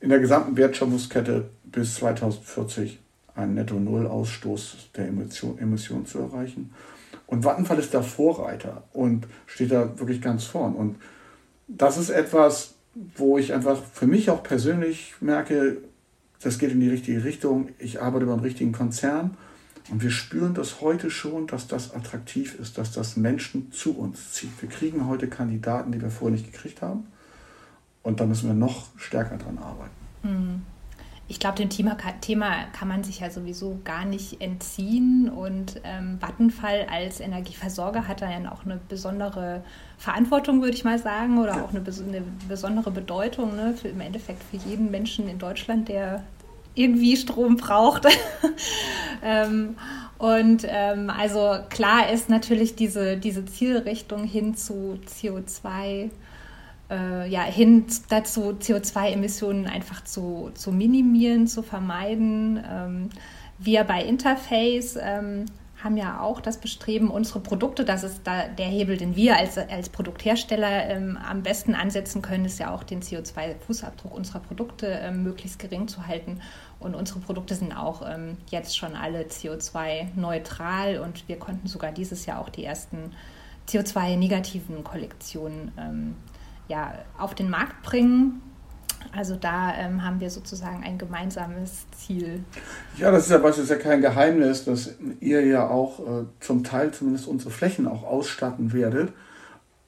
in 0.00 0.08
der 0.08 0.20
gesamten 0.20 0.56
Wertschöpfungskette 0.56 1.50
bis 1.64 1.96
2040 1.96 3.00
einen 3.34 3.54
Netto-Null-Ausstoß 3.54 4.90
der 4.96 5.08
Emission, 5.08 5.58
Emissionen 5.58 6.06
zu 6.06 6.20
erreichen. 6.20 6.70
Und 7.26 7.44
Vattenfall 7.44 7.78
ist 7.78 7.92
da 7.92 8.02
Vorreiter 8.02 8.84
und 8.92 9.26
steht 9.46 9.72
da 9.72 9.98
wirklich 9.98 10.22
ganz 10.22 10.44
vorn. 10.44 10.74
Und 10.74 10.96
das 11.68 11.98
ist 11.98 12.10
etwas, 12.10 12.74
wo 12.94 13.38
ich 13.38 13.52
einfach 13.52 13.82
für 13.92 14.06
mich 14.06 14.30
auch 14.30 14.42
persönlich 14.42 15.14
merke, 15.20 15.78
das 16.40 16.58
geht 16.58 16.70
in 16.70 16.80
die 16.80 16.88
richtige 16.88 17.24
Richtung. 17.24 17.70
Ich 17.78 18.00
arbeite 18.00 18.26
beim 18.26 18.40
richtigen 18.40 18.72
Konzern, 18.72 19.36
Und 19.90 20.02
wir 20.02 20.10
spüren 20.10 20.54
das 20.54 20.80
heute 20.80 21.10
schon, 21.10 21.46
dass 21.46 21.68
das 21.68 21.94
attraktiv 21.94 22.58
ist, 22.58 22.76
dass 22.76 22.92
das 22.92 23.16
Menschen 23.16 23.70
zu 23.70 23.96
uns 23.96 24.32
zieht. 24.32 24.50
Wir 24.60 24.68
kriegen 24.68 25.06
heute 25.06 25.28
Kandidaten, 25.28 25.92
die 25.92 26.00
wir 26.00 26.10
vorher 26.10 26.36
nicht 26.36 26.50
gekriegt 26.50 26.82
haben. 26.82 27.06
Und 28.02 28.20
da 28.20 28.26
müssen 28.26 28.48
wir 28.48 28.54
noch 28.54 28.86
stärker 28.96 29.36
dran 29.36 29.58
arbeiten. 29.58 29.94
Hm. 30.22 30.62
Ich 31.28 31.40
glaube, 31.40 31.56
dem 31.56 31.70
Thema, 31.70 31.96
Thema 32.20 32.52
kann 32.72 32.86
man 32.86 33.02
sich 33.02 33.20
ja 33.20 33.30
sowieso 33.30 33.80
gar 33.84 34.04
nicht 34.04 34.40
entziehen. 34.40 35.28
Und 35.28 35.80
ähm, 35.82 36.18
Vattenfall 36.20 36.86
als 36.90 37.18
Energieversorger 37.20 38.06
hat 38.06 38.22
da 38.22 38.30
ja 38.30 38.52
auch 38.52 38.64
eine 38.64 38.78
besondere 38.88 39.64
Verantwortung, 39.98 40.62
würde 40.62 40.74
ich 40.74 40.84
mal 40.84 40.98
sagen, 40.98 41.38
oder 41.38 41.64
auch 41.64 41.70
eine, 41.70 41.80
eine 41.80 42.22
besondere 42.48 42.92
Bedeutung 42.92 43.56
ne, 43.56 43.74
für, 43.74 43.88
im 43.88 44.00
Endeffekt 44.00 44.42
für 44.44 44.56
jeden 44.68 44.90
Menschen 44.90 45.28
in 45.28 45.38
Deutschland, 45.38 45.88
der 45.88 46.22
irgendwie 46.76 47.16
Strom 47.16 47.56
braucht. 47.56 48.06
ähm, 49.24 49.76
und 50.18 50.64
ähm, 50.68 51.10
also 51.10 51.56
klar 51.70 52.10
ist 52.10 52.28
natürlich 52.28 52.76
diese, 52.76 53.16
diese 53.16 53.44
Zielrichtung 53.44 54.24
hin 54.24 54.54
zu 54.54 54.98
CO2 55.06 56.10
äh, 56.90 57.28
ja, 57.28 57.42
hin 57.42 57.86
dazu, 58.08 58.56
CO2-Emissionen 58.60 59.66
einfach 59.66 60.04
zu, 60.04 60.50
zu 60.54 60.72
minimieren, 60.72 61.46
zu 61.46 61.62
vermeiden. 61.62 62.62
Ähm, 62.68 63.10
wir 63.58 63.84
bei 63.84 64.02
Interface 64.02 64.98
ähm, 65.00 65.46
haben 65.82 65.96
ja 65.96 66.20
auch 66.20 66.40
das 66.40 66.58
Bestreben, 66.58 67.10
unsere 67.10 67.40
Produkte, 67.40 67.84
das 67.84 68.02
ist 68.02 68.22
da 68.24 68.48
der 68.48 68.66
Hebel, 68.66 68.96
den 68.96 69.14
wir 69.14 69.36
als, 69.36 69.58
als 69.58 69.88
Produkthersteller 69.88 70.88
ähm, 70.88 71.16
am 71.16 71.42
besten 71.42 71.74
ansetzen 71.74 72.22
können, 72.22 72.44
ist 72.44 72.58
ja 72.58 72.74
auch 72.74 72.82
den 72.82 73.02
CO2-Fußabdruck 73.02 74.10
unserer 74.10 74.40
Produkte 74.40 74.86
ähm, 74.86 75.22
möglichst 75.22 75.58
gering 75.58 75.86
zu 75.86 76.06
halten. 76.06 76.40
Und 76.78 76.94
unsere 76.94 77.20
Produkte 77.20 77.54
sind 77.54 77.72
auch 77.72 78.02
ähm, 78.06 78.36
jetzt 78.50 78.76
schon 78.76 78.94
alle 78.94 79.22
CO2-neutral 79.24 80.98
und 80.98 81.28
wir 81.28 81.38
konnten 81.38 81.68
sogar 81.68 81.92
dieses 81.92 82.26
Jahr 82.26 82.40
auch 82.40 82.48
die 82.48 82.64
ersten 82.64 83.12
CO2-negativen 83.68 84.82
Kollektionen 84.82 85.72
ähm, 85.78 86.16
ja, 86.68 86.94
auf 87.18 87.34
den 87.34 87.50
Markt 87.50 87.82
bringen. 87.82 88.42
Also 89.12 89.36
da 89.36 89.74
ähm, 89.74 90.04
haben 90.04 90.20
wir 90.20 90.30
sozusagen 90.30 90.82
ein 90.84 90.98
gemeinsames 90.98 91.86
Ziel. 91.92 92.44
Ja, 92.96 93.10
das 93.10 93.24
ist 93.24 93.30
ja 93.30 93.38
beispielsweise 93.38 93.80
kein 93.80 94.00
Geheimnis, 94.00 94.64
dass 94.64 94.94
ihr 95.20 95.46
ja 95.46 95.68
auch 95.68 96.00
äh, 96.00 96.24
zum 96.40 96.64
Teil 96.64 96.92
zumindest 96.92 97.26
unsere 97.26 97.50
Flächen 97.50 97.86
auch 97.86 98.02
ausstatten 98.02 98.72
werdet. 98.72 99.12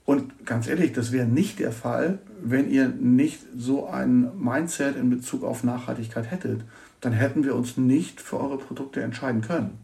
Und 0.04 0.46
ganz 0.46 0.68
ehrlich, 0.68 0.92
das 0.92 1.12
wäre 1.12 1.26
nicht 1.26 1.58
der 1.58 1.72
Fall, 1.72 2.20
wenn 2.42 2.70
ihr 2.70 2.88
nicht 2.88 3.40
so 3.54 3.88
ein 3.88 4.30
Mindset 4.38 4.96
in 4.96 5.10
Bezug 5.10 5.44
auf 5.44 5.64
Nachhaltigkeit 5.64 6.30
hättet. 6.30 6.62
Dann 7.00 7.12
hätten 7.12 7.44
wir 7.44 7.54
uns 7.54 7.76
nicht 7.76 8.20
für 8.20 8.40
eure 8.40 8.56
Produkte 8.56 9.02
entscheiden 9.02 9.42
können. 9.42 9.78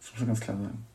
Das 0.00 0.12
muss 0.12 0.20
man 0.20 0.28
ganz 0.28 0.40
klar 0.40 0.56
sagen. 0.56 0.86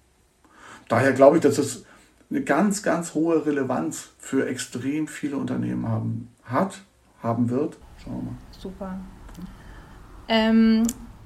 Daher 0.87 1.13
glaube 1.13 1.37
ich, 1.37 1.43
dass 1.43 1.57
es 1.57 1.85
eine 2.33 2.43
ganz, 2.43 2.81
ganz 2.81 3.13
hohe 3.13 3.45
Relevanz 3.45 4.09
für 4.17 4.47
extrem 4.47 5.07
viele 5.07 5.37
Unternehmen 5.37 5.87
haben, 5.87 6.29
hat, 6.43 6.81
haben 7.21 7.49
wird. 7.49 7.77
Schauen 8.03 8.15
wir 8.15 8.23
mal. 8.23 8.37
Super. 8.59 8.99
Ähm, 10.27 10.83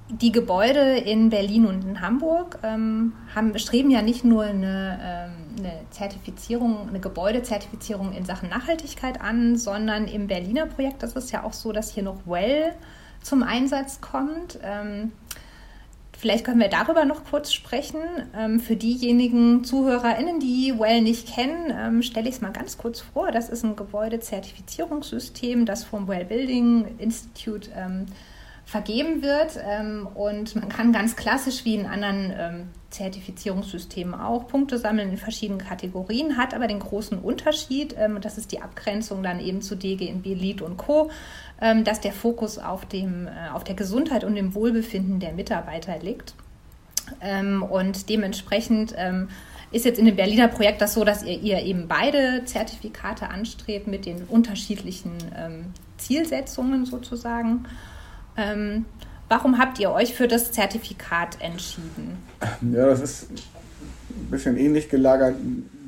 die 0.09 0.33
Gebäude 0.33 0.97
in 0.97 1.29
Berlin 1.29 1.65
und 1.65 1.83
in 1.85 2.01
Hamburg 2.01 2.59
ähm, 2.63 3.13
haben, 3.33 3.57
streben 3.57 3.89
ja 3.89 4.01
nicht 4.01 4.25
nur 4.25 4.43
eine, 4.43 4.99
ähm, 5.01 5.31
eine 5.59 5.73
Zertifizierung, 5.91 6.89
eine 6.89 6.99
Gebäudezertifizierung 6.99 8.11
in 8.11 8.25
Sachen 8.25 8.49
Nachhaltigkeit 8.49 9.21
an, 9.21 9.55
sondern 9.55 10.05
im 10.05 10.27
Berliner 10.27 10.65
Projekt 10.65 11.03
ist 11.03 11.15
es 11.15 11.31
ja 11.31 11.43
auch 11.43 11.53
so, 11.53 11.71
dass 11.71 11.89
hier 11.89 12.03
noch 12.03 12.25
Well 12.25 12.73
zum 13.21 13.43
Einsatz 13.43 14.01
kommt. 14.01 14.59
Ähm, 14.61 15.13
Vielleicht 16.17 16.45
können 16.45 16.59
wir 16.59 16.67
darüber 16.67 17.05
noch 17.05 17.25
kurz 17.25 17.53
sprechen. 17.53 17.99
Ähm, 18.35 18.59
für 18.59 18.75
diejenigen 18.75 19.63
ZuhörerInnen, 19.63 20.39
die 20.39 20.73
Well 20.75 21.01
nicht 21.01 21.27
kennen, 21.27 21.71
ähm, 21.71 22.01
stelle 22.01 22.27
ich 22.27 22.35
es 22.35 22.41
mal 22.41 22.51
ganz 22.51 22.79
kurz 22.79 23.01
vor. 23.01 23.31
Das 23.31 23.49
ist 23.49 23.63
ein 23.63 23.75
Gebäudezertifizierungssystem, 23.75 25.67
das 25.67 25.83
vom 25.83 26.07
Well 26.07 26.25
Building 26.25 26.85
Institute 26.97 27.69
ähm, 27.75 28.07
vergeben 28.67 29.21
wird. 29.21 29.57
Ähm, 29.65 30.07
und 30.13 30.55
man 30.55 30.67
kann 30.67 30.91
ganz 30.91 31.15
klassisch 31.15 31.63
wie 31.63 31.75
in 31.75 31.85
anderen 31.85 32.33
ähm, 32.37 32.69
Zertifizierungssystemen 32.89 34.13
auch 34.13 34.49
Punkte 34.49 34.77
sammeln 34.77 35.09
in 35.09 35.17
verschiedenen 35.17 35.59
Kategorien, 35.59 36.35
hat 36.37 36.53
aber 36.53 36.67
den 36.67 36.79
großen 36.79 37.17
Unterschied, 37.17 37.95
ähm, 37.97 38.19
das 38.19 38.37
ist 38.37 38.51
die 38.51 38.61
Abgrenzung 38.61 39.23
dann 39.23 39.39
eben 39.39 39.61
zu 39.61 39.75
DGNB 39.75 40.25
Lead 40.25 40.61
und 40.61 40.77
Co., 40.77 41.09
dass 41.59 41.99
der 42.01 42.11
Fokus 42.11 42.59
auf, 42.59 42.85
dem, 42.85 43.25
äh, 43.25 43.49
auf 43.51 43.63
der 43.63 43.73
Gesundheit 43.73 44.23
und 44.23 44.35
dem 44.35 44.53
Wohlbefinden 44.53 45.19
der 45.19 45.33
Mitarbeiter 45.33 45.97
liegt. 45.97 46.35
Und 47.19 48.09
dementsprechend 48.09 48.93
ist 49.71 49.85
jetzt 49.85 49.97
in 49.97 50.05
dem 50.05 50.15
Berliner 50.15 50.49
Projekt 50.49 50.81
das 50.81 50.93
so, 50.93 51.03
dass 51.03 51.23
ihr, 51.23 51.39
ihr 51.39 51.63
eben 51.63 51.87
beide 51.87 52.45
Zertifikate 52.45 53.29
anstrebt 53.29 53.87
mit 53.87 54.05
den 54.05 54.25
unterschiedlichen 54.25 55.13
Zielsetzungen 55.97 56.85
sozusagen. 56.85 57.65
Ähm, 58.37 58.85
warum 59.29 59.57
habt 59.57 59.79
ihr 59.79 59.91
euch 59.91 60.13
für 60.13 60.27
das 60.27 60.51
Zertifikat 60.51 61.41
entschieden? 61.41 62.17
Ja, 62.71 62.85
das 62.85 63.01
ist 63.01 63.27
ein 63.31 64.29
bisschen 64.29 64.57
ähnlich 64.57 64.89
gelagert 64.89 65.35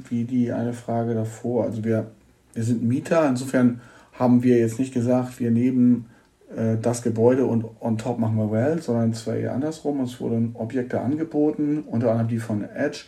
wie 0.10 0.24
die 0.24 0.52
eine 0.52 0.74
Frage 0.74 1.14
davor. 1.14 1.66
Also 1.66 1.84
wir, 1.84 2.12
wir 2.54 2.64
sind 2.64 2.84
Mieter, 2.84 3.28
insofern 3.28 3.82
haben 4.14 4.44
wir 4.44 4.58
jetzt 4.58 4.80
nicht 4.80 4.94
gesagt, 4.94 5.40
wir 5.40 5.52
nehmen 5.52 6.10
äh, 6.56 6.78
das 6.82 7.02
Gebäude 7.02 7.46
und 7.46 7.66
on 7.80 7.98
top 7.98 8.20
machen 8.20 8.36
wir 8.36 8.52
Well, 8.52 8.82
sondern 8.82 9.12
es 9.12 9.26
war 9.28 9.36
eher 9.36 9.54
andersrum. 9.54 10.02
Es 10.02 10.20
wurden 10.20 10.56
Objekte 10.56 11.00
angeboten, 11.00 11.84
unter 11.88 12.12
anderem 12.12 12.28
die 12.28 12.40
von 12.40 12.64
Edge, 12.64 13.06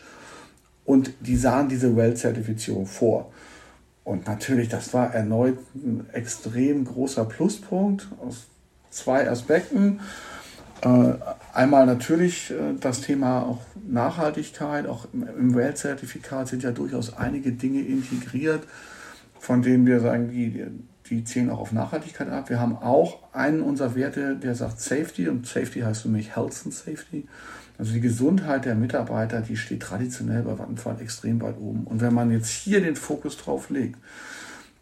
und 0.86 1.13
die 1.19 1.36
sahen 1.36 1.69
diese 1.69 1.95
Well-Zertifizierung 1.95 2.86
vor. 2.86 3.32
Und 4.04 4.27
natürlich, 4.27 4.67
das 4.67 4.93
war 4.93 5.13
erneut 5.13 5.58
ein 5.75 6.08
extrem 6.12 6.86
großer 6.86 7.25
Pluspunkt 7.25 8.08
aus 8.19 8.47
zwei 8.91 9.30
Aspekten. 9.30 9.99
Äh, 10.82 11.13
einmal 11.54 11.86
natürlich 11.86 12.51
äh, 12.51 12.75
das 12.80 13.01
Thema 13.01 13.43
auch 13.43 13.62
Nachhaltigkeit, 13.88 14.88
auch 14.88 15.08
im 15.13 15.56
Well-Zertifikat 15.56 16.47
sind 16.47 16.63
ja 16.63 16.71
durchaus 16.71 17.17
einige 17.17 17.51
Dinge 17.51 17.82
integriert, 17.82 18.63
von 19.39 19.62
denen 19.62 19.86
wir 19.86 19.99
sagen, 19.99 20.30
die, 20.30 20.65
die 21.10 21.23
zielen 21.23 21.49
auch 21.49 21.60
auf 21.60 21.71
Nachhaltigkeit 21.71 22.30
ab. 22.30 22.49
Wir 22.49 22.60
haben 22.60 22.77
auch 22.77 23.19
einen 23.34 23.62
unserer 23.62 23.95
Werte, 23.95 24.36
der 24.36 24.56
sagt 24.56 24.80
Safety 24.80 25.27
und 25.27 25.47
Safety 25.47 25.82
heißt 25.82 26.04
für 26.04 26.10
mich 26.10 26.36
Health 26.36 26.62
and 26.65 26.73
Safety. 26.73 27.27
Also 27.77 27.93
die 27.93 28.01
Gesundheit 28.01 28.65
der 28.65 28.75
Mitarbeiter, 28.75 29.41
die 29.41 29.58
steht 29.58 29.82
traditionell 29.82 30.43
bei 30.43 30.58
Vattenfall 30.58 31.01
extrem 31.01 31.41
weit 31.41 31.58
oben. 31.58 31.86
Und 31.86 32.01
wenn 32.01 32.13
man 32.13 32.32
jetzt 32.32 32.49
hier 32.49 32.82
den 32.82 32.95
Fokus 32.95 33.38
drauf 33.38 33.69
legt, 33.69 33.97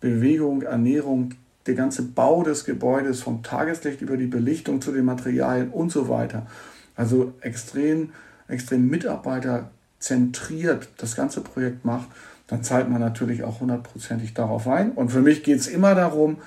Bewegung, 0.01 0.63
Ernährung, 0.63 1.33
der 1.65 1.75
ganze 1.75 2.03
Bau 2.03 2.43
des 2.43 2.65
Gebäudes 2.65 3.21
vom 3.21 3.43
Tageslicht 3.43 4.01
über 4.01 4.17
die 4.17 4.27
Belichtung 4.27 4.81
zu 4.81 4.91
den 4.91 5.05
Materialien 5.05 5.69
und 5.69 5.91
so 5.91 6.09
weiter, 6.09 6.47
also 6.95 7.33
extrem, 7.41 8.11
extrem 8.47 8.87
mitarbeiterzentriert 8.87 10.89
das 10.97 11.15
ganze 11.15 11.41
Projekt 11.41 11.85
macht, 11.85 12.07
dann 12.47 12.63
zahlt 12.63 12.89
man 12.89 12.99
natürlich 12.99 13.43
auch 13.43 13.59
hundertprozentig 13.59 14.33
darauf 14.33 14.67
ein. 14.67 14.93
Und 14.93 15.09
für 15.09 15.21
mich 15.21 15.43
geht 15.43 15.59
es 15.59 15.67
immer 15.67 15.93
darum, 15.93 16.37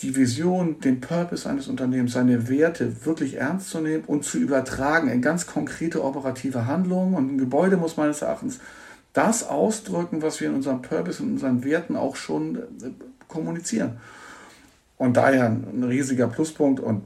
die 0.00 0.16
Vision, 0.16 0.80
den 0.80 1.00
Purpose 1.00 1.48
eines 1.48 1.68
Unternehmens, 1.68 2.12
seine 2.12 2.48
Werte 2.48 3.06
wirklich 3.06 3.36
ernst 3.36 3.70
zu 3.70 3.80
nehmen 3.80 4.04
und 4.04 4.24
zu 4.24 4.38
übertragen 4.38 5.08
in 5.08 5.22
ganz 5.22 5.46
konkrete 5.46 6.02
operative 6.02 6.66
Handlungen. 6.66 7.14
Und 7.14 7.34
ein 7.34 7.38
Gebäude 7.38 7.76
muss 7.76 7.96
meines 7.96 8.22
Erachtens 8.22 8.58
das 9.12 9.48
ausdrücken, 9.48 10.22
was 10.22 10.40
wir 10.40 10.48
in 10.48 10.56
unserem 10.56 10.82
Purpose 10.82 11.22
und 11.22 11.32
unseren 11.32 11.62
Werten 11.62 11.96
auch 11.96 12.16
schon 12.16 12.56
äh, 12.56 12.90
kommunizieren. 13.28 13.98
Und 14.96 15.16
daher 15.16 15.46
ein 15.46 15.84
riesiger 15.84 16.28
Pluspunkt. 16.28 16.80
Und 16.80 17.02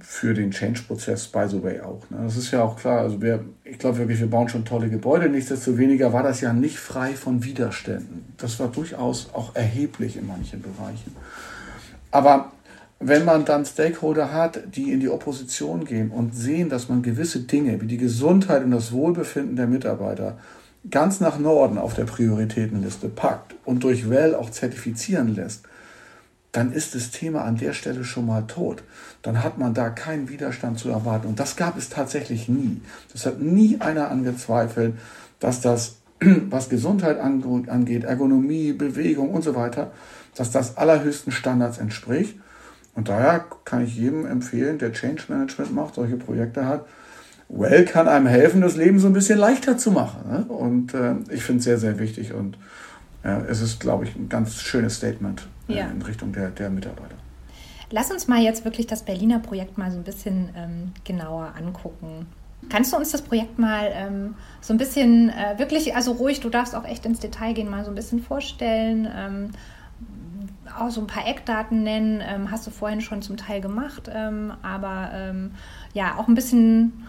für 0.00 0.32
den 0.32 0.50
Change-Prozess, 0.50 1.28
by 1.28 1.46
the 1.48 1.62
way, 1.62 1.80
auch. 1.80 2.08
Ne? 2.10 2.20
Das 2.24 2.36
ist 2.36 2.50
ja 2.50 2.62
auch 2.62 2.76
klar. 2.76 3.00
Also 3.00 3.20
wir, 3.20 3.44
ich 3.64 3.78
glaube 3.78 3.98
wirklich, 3.98 4.20
wir 4.20 4.30
bauen 4.30 4.48
schon 4.48 4.64
tolle 4.64 4.88
Gebäude. 4.88 5.28
Nichtsdestoweniger 5.28 6.12
war 6.12 6.22
das 6.22 6.40
ja 6.40 6.52
nicht 6.52 6.78
frei 6.78 7.12
von 7.12 7.44
Widerständen. 7.44 8.32
Das 8.38 8.58
war 8.58 8.68
durchaus 8.68 9.30
auch 9.34 9.54
erheblich 9.54 10.16
in 10.16 10.26
manchen 10.26 10.62
Bereichen. 10.62 11.14
Aber 12.10 12.52
wenn 13.00 13.24
man 13.24 13.44
dann 13.44 13.66
Stakeholder 13.66 14.32
hat, 14.32 14.62
die 14.76 14.92
in 14.92 15.00
die 15.00 15.08
Opposition 15.08 15.84
gehen 15.84 16.10
und 16.10 16.34
sehen, 16.34 16.68
dass 16.68 16.88
man 16.88 17.02
gewisse 17.02 17.40
Dinge 17.40 17.80
wie 17.80 17.86
die 17.86 17.96
Gesundheit 17.98 18.64
und 18.64 18.70
das 18.70 18.92
Wohlbefinden 18.92 19.56
der 19.56 19.66
Mitarbeiter 19.66 20.38
ganz 20.90 21.20
nach 21.20 21.38
Norden 21.38 21.78
auf 21.78 21.94
der 21.94 22.04
Prioritätenliste 22.04 23.08
packt 23.08 23.54
und 23.64 23.84
durch 23.84 24.10
Well 24.10 24.34
auch 24.34 24.50
zertifizieren 24.50 25.34
lässt, 25.34 25.64
dann 26.52 26.72
ist 26.72 26.94
das 26.94 27.10
Thema 27.10 27.44
an 27.44 27.56
der 27.56 27.72
Stelle 27.72 28.04
schon 28.04 28.26
mal 28.26 28.42
tot. 28.42 28.82
Dann 29.22 29.42
hat 29.42 29.56
man 29.56 29.72
da 29.72 29.88
keinen 29.88 30.28
Widerstand 30.28 30.78
zu 30.78 30.90
erwarten. 30.90 31.28
Und 31.28 31.40
das 31.40 31.56
gab 31.56 31.78
es 31.78 31.88
tatsächlich 31.88 32.48
nie. 32.48 32.82
Das 33.12 33.24
hat 33.24 33.40
nie 33.40 33.80
einer 33.80 34.10
angezweifelt, 34.10 34.94
dass 35.40 35.62
das, 35.62 35.96
was 36.20 36.68
Gesundheit 36.68 37.18
angeht, 37.18 38.04
Ergonomie, 38.04 38.74
Bewegung 38.74 39.30
und 39.30 39.42
so 39.42 39.54
weiter, 39.54 39.92
dass 40.34 40.50
das 40.50 40.76
allerhöchsten 40.76 41.32
Standards 41.32 41.78
entspricht. 41.78 42.36
Und 42.94 43.08
daher 43.08 43.46
kann 43.64 43.82
ich 43.82 43.96
jedem 43.96 44.26
empfehlen, 44.26 44.78
der 44.78 44.92
Change 44.92 45.24
Management 45.28 45.74
macht, 45.74 45.94
solche 45.94 46.16
Projekte 46.16 46.66
hat, 46.66 46.84
Well 47.52 47.84
kann 47.84 48.08
einem 48.08 48.26
helfen, 48.26 48.62
das 48.62 48.76
Leben 48.76 48.98
so 48.98 49.06
ein 49.06 49.12
bisschen 49.12 49.38
leichter 49.38 49.76
zu 49.76 49.90
machen. 49.90 50.22
Ne? 50.28 50.44
Und 50.44 50.94
äh, 50.94 51.16
ich 51.30 51.42
finde 51.42 51.58
es 51.58 51.64
sehr, 51.64 51.78
sehr 51.78 51.98
wichtig 51.98 52.32
und 52.32 52.56
ja, 53.24 53.40
es 53.42 53.60
ist, 53.60 53.78
glaube 53.78 54.04
ich, 54.04 54.16
ein 54.16 54.28
ganz 54.28 54.60
schönes 54.60 54.96
Statement 54.96 55.46
äh, 55.68 55.78
ja. 55.78 55.86
in 55.86 56.02
Richtung 56.02 56.32
der, 56.32 56.48
der 56.50 56.70
Mitarbeiter. 56.70 57.14
Lass 57.90 58.10
uns 58.10 58.26
mal 58.26 58.40
jetzt 58.40 58.64
wirklich 58.64 58.86
das 58.86 59.02
Berliner 59.02 59.38
Projekt 59.38 59.76
mal 59.76 59.90
so 59.90 59.98
ein 59.98 60.02
bisschen 60.02 60.48
ähm, 60.56 60.92
genauer 61.04 61.52
angucken. 61.56 62.26
Kannst 62.70 62.92
du 62.92 62.96
uns 62.96 63.12
das 63.12 63.20
Projekt 63.20 63.58
mal 63.58 63.90
ähm, 63.92 64.34
so 64.60 64.72
ein 64.72 64.78
bisschen 64.78 65.28
äh, 65.28 65.58
wirklich, 65.58 65.94
also 65.94 66.12
ruhig, 66.12 66.40
du 66.40 66.48
darfst 66.48 66.74
auch 66.74 66.86
echt 66.86 67.04
ins 67.04 67.20
Detail 67.20 67.52
gehen, 67.52 67.68
mal 67.68 67.84
so 67.84 67.90
ein 67.90 67.94
bisschen 67.94 68.22
vorstellen, 68.22 69.06
ähm, 69.14 69.50
auch 70.78 70.90
so 70.90 71.02
ein 71.02 71.06
paar 71.06 71.28
Eckdaten 71.28 71.82
nennen, 71.82 72.22
ähm, 72.26 72.50
hast 72.50 72.66
du 72.66 72.70
vorhin 72.70 73.02
schon 73.02 73.20
zum 73.20 73.36
Teil 73.36 73.60
gemacht, 73.60 74.10
ähm, 74.12 74.52
aber 74.62 75.10
ähm, 75.12 75.50
ja, 75.92 76.16
auch 76.16 76.28
ein 76.28 76.34
bisschen 76.34 77.06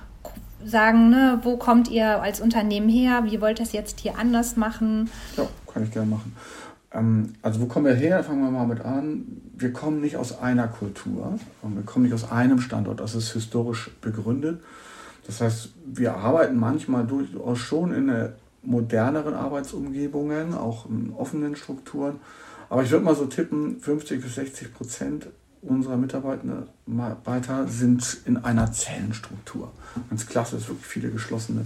sagen, 0.66 1.10
ne, 1.10 1.40
wo 1.44 1.58
kommt 1.58 1.90
ihr 1.90 2.22
als 2.22 2.42
Unternehmen 2.42 2.90
her, 2.90 3.24
wie 3.26 3.42
wollt 3.42 3.60
ihr 3.60 3.66
es 3.66 3.72
jetzt 3.72 4.00
hier 4.00 4.18
anders 4.18 4.56
machen? 4.56 5.10
Ja, 5.38 5.48
kann 5.72 5.84
ich 5.84 5.92
gerne 5.92 6.10
machen. 6.10 6.36
Ähm, 6.92 7.34
also 7.42 7.62
wo 7.62 7.66
kommen 7.66 7.86
wir 7.86 7.94
her? 7.94 8.24
Fangen 8.24 8.44
wir 8.44 8.52
mal 8.52 8.68
mit 8.68 8.82
an. 8.82 9.26
Wir 9.56 9.74
kommen 9.74 10.02
nicht 10.02 10.18
aus 10.18 10.40
einer 10.40 10.68
Kultur 10.68 11.38
und 11.62 11.76
wir 11.76 11.84
kommen 11.84 12.06
nicht 12.06 12.14
aus 12.14 12.32
einem 12.32 12.60
Standort, 12.60 13.00
das 13.00 13.16
ist 13.16 13.34
historisch 13.34 13.92
begründet 14.02 14.62
das 15.26 15.42
heißt, 15.42 15.70
wir 15.86 16.16
arbeiten 16.16 16.58
manchmal 16.58 17.06
durchaus 17.06 17.60
schon 17.60 17.94
in 17.94 18.12
moderneren 18.62 19.34
Arbeitsumgebungen, 19.34 20.54
auch 20.54 20.90
in 20.90 21.14
offenen 21.14 21.56
Strukturen. 21.56 22.20
Aber 22.70 22.84
ich 22.84 22.92
würde 22.92 23.06
mal 23.06 23.16
so 23.16 23.26
tippen, 23.26 23.80
50 23.80 24.22
bis 24.22 24.36
60 24.36 24.74
Prozent 24.74 25.28
unserer 25.68 25.98
Mitarbeiter 25.98 27.68
sind 27.68 28.22
in 28.26 28.38
einer 28.38 28.72
Zellenstruktur. 28.72 29.72
Ganz 30.10 30.28
klasse, 30.28 30.58
ist 30.58 30.68
wirklich 30.68 30.86
viele 30.86 31.10
geschlossene 31.10 31.66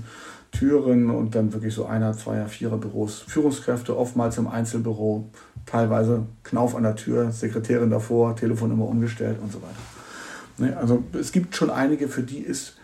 Türen 0.51 1.09
und 1.09 1.35
dann 1.35 1.53
wirklich 1.53 1.73
so 1.73 1.85
einer, 1.85 2.13
zweier, 2.13 2.47
vierer 2.47 2.77
Büros. 2.77 3.23
Führungskräfte 3.27 3.97
oftmals 3.97 4.37
im 4.37 4.47
Einzelbüro, 4.47 5.29
teilweise 5.65 6.25
Knauf 6.43 6.75
an 6.75 6.83
der 6.83 6.95
Tür, 6.95 7.31
Sekretärin 7.31 7.89
davor, 7.89 8.35
Telefon 8.35 8.71
immer 8.71 8.87
umgestellt 8.87 9.37
und 9.41 9.51
so 9.51 9.59
weiter. 9.61 10.77
Also 10.79 11.03
es 11.13 11.31
gibt 11.31 11.55
schon 11.55 11.69
einige, 11.69 12.07
für 12.07 12.23
die 12.23 12.39
ist 12.39 12.77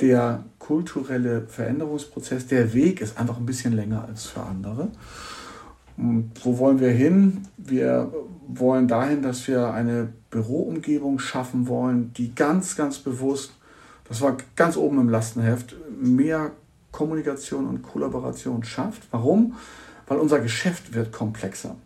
der 0.00 0.44
kulturelle 0.58 1.42
Veränderungsprozess, 1.48 2.46
der 2.46 2.72
Weg 2.72 3.00
ist 3.00 3.18
einfach 3.18 3.36
ein 3.36 3.46
bisschen 3.46 3.72
länger 3.72 4.04
als 4.06 4.26
für 4.26 4.42
andere. 4.42 4.88
Und 5.96 6.30
wo 6.44 6.58
wollen 6.58 6.78
wir 6.78 6.90
hin? 6.90 7.42
Wir 7.56 8.12
wollen 8.48 8.88
dahin, 8.88 9.22
dass 9.22 9.46
wir 9.46 9.72
eine 9.72 10.08
Büroumgebung 10.30 11.18
schaffen 11.18 11.68
wollen, 11.68 12.12
die 12.14 12.34
ganz, 12.34 12.76
ganz 12.76 12.98
bewusst, 12.98 13.52
das 14.08 14.20
war 14.22 14.36
ganz 14.56 14.76
oben 14.76 14.98
im 14.98 15.08
Lastenheft, 15.10 15.76
mehr 16.00 16.52
Kommunikation 16.90 17.66
und 17.66 17.82
Kollaboration 17.82 18.64
schafft. 18.64 19.02
Warum? 19.10 19.54
Weil 20.06 20.18
unser 20.18 20.40
Geschäft 20.40 20.94
wird 20.94 21.12
komplexer. 21.12 21.76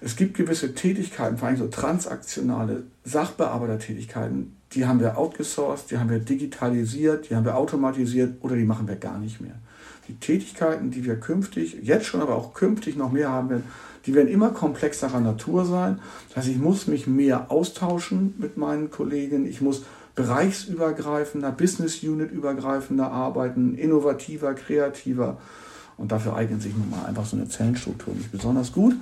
Es 0.00 0.16
gibt 0.16 0.36
gewisse 0.36 0.74
Tätigkeiten, 0.74 1.38
vor 1.38 1.46
allem 1.46 1.56
so 1.56 1.68
transaktionale 1.68 2.82
Sachbearbeitertätigkeiten, 3.04 4.56
die 4.72 4.86
haben 4.86 4.98
wir 4.98 5.16
outgesourced, 5.16 5.92
die 5.92 5.98
haben 5.98 6.10
wir 6.10 6.18
digitalisiert, 6.18 7.30
die 7.30 7.36
haben 7.36 7.44
wir 7.44 7.56
automatisiert 7.56 8.42
oder 8.42 8.56
die 8.56 8.64
machen 8.64 8.88
wir 8.88 8.96
gar 8.96 9.18
nicht 9.18 9.40
mehr. 9.40 9.54
Die 10.08 10.14
Tätigkeiten, 10.14 10.90
die 10.90 11.04
wir 11.04 11.16
künftig, 11.16 11.78
jetzt 11.82 12.06
schon, 12.06 12.20
aber 12.20 12.36
auch 12.36 12.54
künftig 12.54 12.96
noch 12.96 13.12
mehr 13.12 13.30
haben 13.30 13.50
werden, 13.50 13.64
die 14.06 14.14
werden 14.14 14.28
immer 14.28 14.50
komplexerer 14.50 15.20
Natur 15.20 15.64
sein. 15.64 16.00
Das 16.28 16.38
heißt, 16.38 16.48
ich 16.48 16.58
muss 16.58 16.86
mich 16.86 17.06
mehr 17.06 17.50
austauschen 17.50 18.34
mit 18.38 18.56
meinen 18.56 18.90
Kollegen, 18.90 19.46
ich 19.46 19.60
muss 19.60 19.84
bereichsübergreifender, 20.14 21.52
Business 21.52 22.02
Unit 22.02 22.32
übergreifender 22.32 23.10
arbeiten, 23.10 23.74
innovativer, 23.74 24.54
kreativer. 24.54 25.38
Und 25.96 26.12
dafür 26.12 26.36
eignet 26.36 26.62
sich 26.62 26.76
nun 26.76 26.90
mal 26.90 27.06
einfach 27.06 27.24
so 27.24 27.36
eine 27.36 27.48
Zellenstruktur 27.48 28.14
nicht 28.14 28.32
besonders 28.32 28.72
gut. 28.72 28.94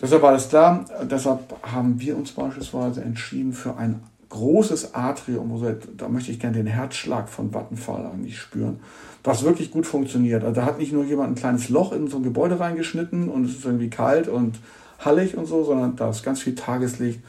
Deshalb 0.00 0.22
war 0.22 0.32
das 0.32 0.48
klar. 0.48 0.84
Deshalb 1.10 1.56
haben 1.62 2.00
wir 2.00 2.16
uns 2.16 2.32
beispielsweise 2.32 3.02
entschieden 3.02 3.52
für 3.52 3.76
ein 3.76 4.00
großes 4.30 4.94
Atrium, 4.94 5.62
da 5.96 6.08
möchte 6.08 6.30
ich 6.30 6.38
gerne 6.38 6.56
den 6.56 6.66
Herzschlag 6.66 7.28
von 7.28 7.52
Vattenfall 7.52 8.06
eigentlich 8.06 8.38
spüren, 8.38 8.80
was 9.24 9.42
wirklich 9.42 9.70
gut 9.70 9.86
funktioniert. 9.86 10.44
Also 10.44 10.60
da 10.60 10.66
hat 10.66 10.78
nicht 10.78 10.92
nur 10.92 11.04
jemand 11.04 11.30
ein 11.30 11.34
kleines 11.34 11.68
Loch 11.68 11.92
in 11.92 12.08
so 12.08 12.18
ein 12.18 12.22
Gebäude 12.22 12.60
reingeschnitten 12.60 13.28
und 13.28 13.44
es 13.44 13.56
ist 13.56 13.64
irgendwie 13.64 13.90
kalt 13.90 14.28
und 14.28 14.58
hallig 14.98 15.36
und 15.36 15.46
so, 15.46 15.64
sondern 15.64 15.96
da 15.96 16.10
ist 16.10 16.22
ganz 16.22 16.42
viel 16.42 16.54
Tageslicht. 16.54 17.20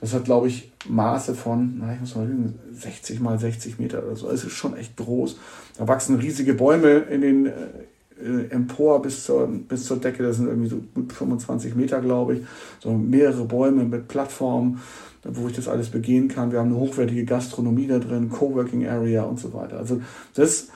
Das 0.00 0.14
hat, 0.14 0.24
glaube 0.24 0.48
ich, 0.48 0.72
Maße 0.88 1.34
von, 1.34 1.76
na, 1.78 1.92
ich 1.92 2.00
muss 2.00 2.16
mal 2.16 2.26
lügen, 2.26 2.58
60 2.72 3.20
mal 3.20 3.38
60 3.38 3.78
Meter 3.78 4.02
oder 4.02 4.16
so. 4.16 4.30
Es 4.30 4.44
ist 4.44 4.52
schon 4.52 4.74
echt 4.76 4.96
groß. 4.96 5.38
Da 5.76 5.86
wachsen 5.86 6.16
riesige 6.16 6.54
Bäume 6.54 7.00
in 7.10 7.20
den 7.20 7.46
äh, 7.46 8.50
empor 8.50 9.02
bis 9.02 9.24
zur, 9.24 9.46
bis 9.46 9.84
zur 9.84 9.98
Decke. 9.98 10.22
Das 10.22 10.36
sind 10.36 10.46
irgendwie 10.46 10.70
so 10.70 10.80
gut 10.94 11.12
25 11.12 11.74
Meter, 11.74 12.00
glaube 12.00 12.36
ich. 12.36 12.40
So 12.80 12.92
mehrere 12.92 13.44
Bäume 13.44 13.84
mit 13.84 14.08
Plattformen 14.08 14.80
wo 15.24 15.48
ich 15.48 15.54
das 15.54 15.68
alles 15.68 15.90
begehen 15.90 16.28
kann. 16.28 16.52
Wir 16.52 16.60
haben 16.60 16.70
eine 16.70 16.80
hochwertige 16.80 17.24
Gastronomie 17.24 17.86
da 17.86 17.98
drin, 17.98 18.30
Coworking 18.30 18.86
Area 18.86 19.24
und 19.24 19.38
so 19.38 19.52
weiter. 19.52 19.78
Also 19.78 20.00
das 20.34 20.68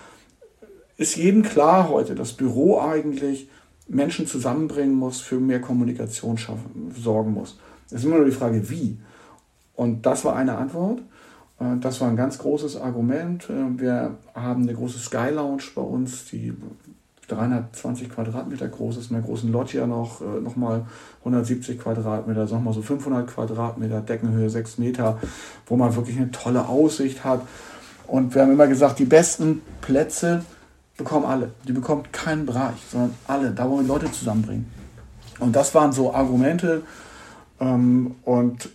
ist 0.97 1.17
jedem 1.17 1.43
klar 1.43 1.89
heute, 1.89 2.15
dass 2.15 2.35
Büro 2.35 2.81
eigentlich 2.81 3.49
Menschen 3.89 4.27
zusammenbringen 4.27 4.95
muss, 4.95 5.21
für 5.21 5.41
mehr 5.41 5.61
Kommunikation 5.61 6.39
schaffen, 6.39 6.95
sorgen 6.97 7.33
muss. 7.33 7.59
Es 7.87 7.95
ist 7.95 8.05
immer 8.05 8.17
nur 8.17 8.25
die 8.25 8.33
Frage, 8.33 8.71
wie. 8.71 8.99
Und 9.75 10.07
das 10.07 10.25
war 10.25 10.37
eine 10.37 10.57
Antwort. 10.57 11.01
Äh, 11.61 11.77
das 11.81 12.01
war 12.01 12.09
ein 12.09 12.17
ganz 12.17 12.39
großes 12.39 12.77
Argument. 12.77 13.49
Äh, 13.51 13.79
wir 13.81 14.17
haben 14.35 14.63
eine 14.63 14.75
große 14.75 14.99
Sky 14.99 15.31
Lounge 15.35 15.65
bei 15.75 15.83
uns, 15.83 16.27
die 16.27 16.55
320 17.29 18.11
Quadratmeter 18.11 18.69
groß 18.69 18.99
ist, 18.99 19.11
in 19.11 19.17
der 19.17 19.25
großen 19.25 19.51
Loggia 19.51 19.87
noch, 19.87 20.21
äh, 20.21 20.41
nochmal 20.41 20.87
170 21.21 21.79
Quadratmeter, 21.79 22.47
sagen 22.47 22.65
wir 22.65 22.73
so 22.73 22.83
500 22.83 23.27
Quadratmeter, 23.27 24.01
Deckenhöhe 24.01 24.51
6 24.51 24.79
Meter, 24.79 25.19
wo 25.67 25.77
man 25.77 25.95
wirklich 25.97 26.17
eine 26.17 26.31
tolle 26.31 26.69
Aussicht 26.69 27.25
hat. 27.25 27.43
Und 28.07 28.35
wir 28.35 28.43
haben 28.43 28.53
immer 28.53 28.67
gesagt, 28.67 28.99
die 28.99 29.07
besten 29.07 29.63
Plätze 29.81 30.45
bekommen 30.97 31.25
alle. 31.25 31.51
Die 31.67 31.73
bekommt 31.73 32.13
keinen 32.13 32.47
Bereich, 32.47 32.77
sondern 32.91 33.15
alle, 33.27 33.51
da 33.51 33.69
wollen 33.69 33.87
wir 33.87 33.95
Leute 33.95 34.13
zusammenbringen. 34.13 34.67
Und 35.41 35.57
das 35.57 35.75
waren 35.75 35.93
so 35.93 36.15
Argumente. 36.15 36.83
Ähm, 37.61 38.15
und 38.25 38.69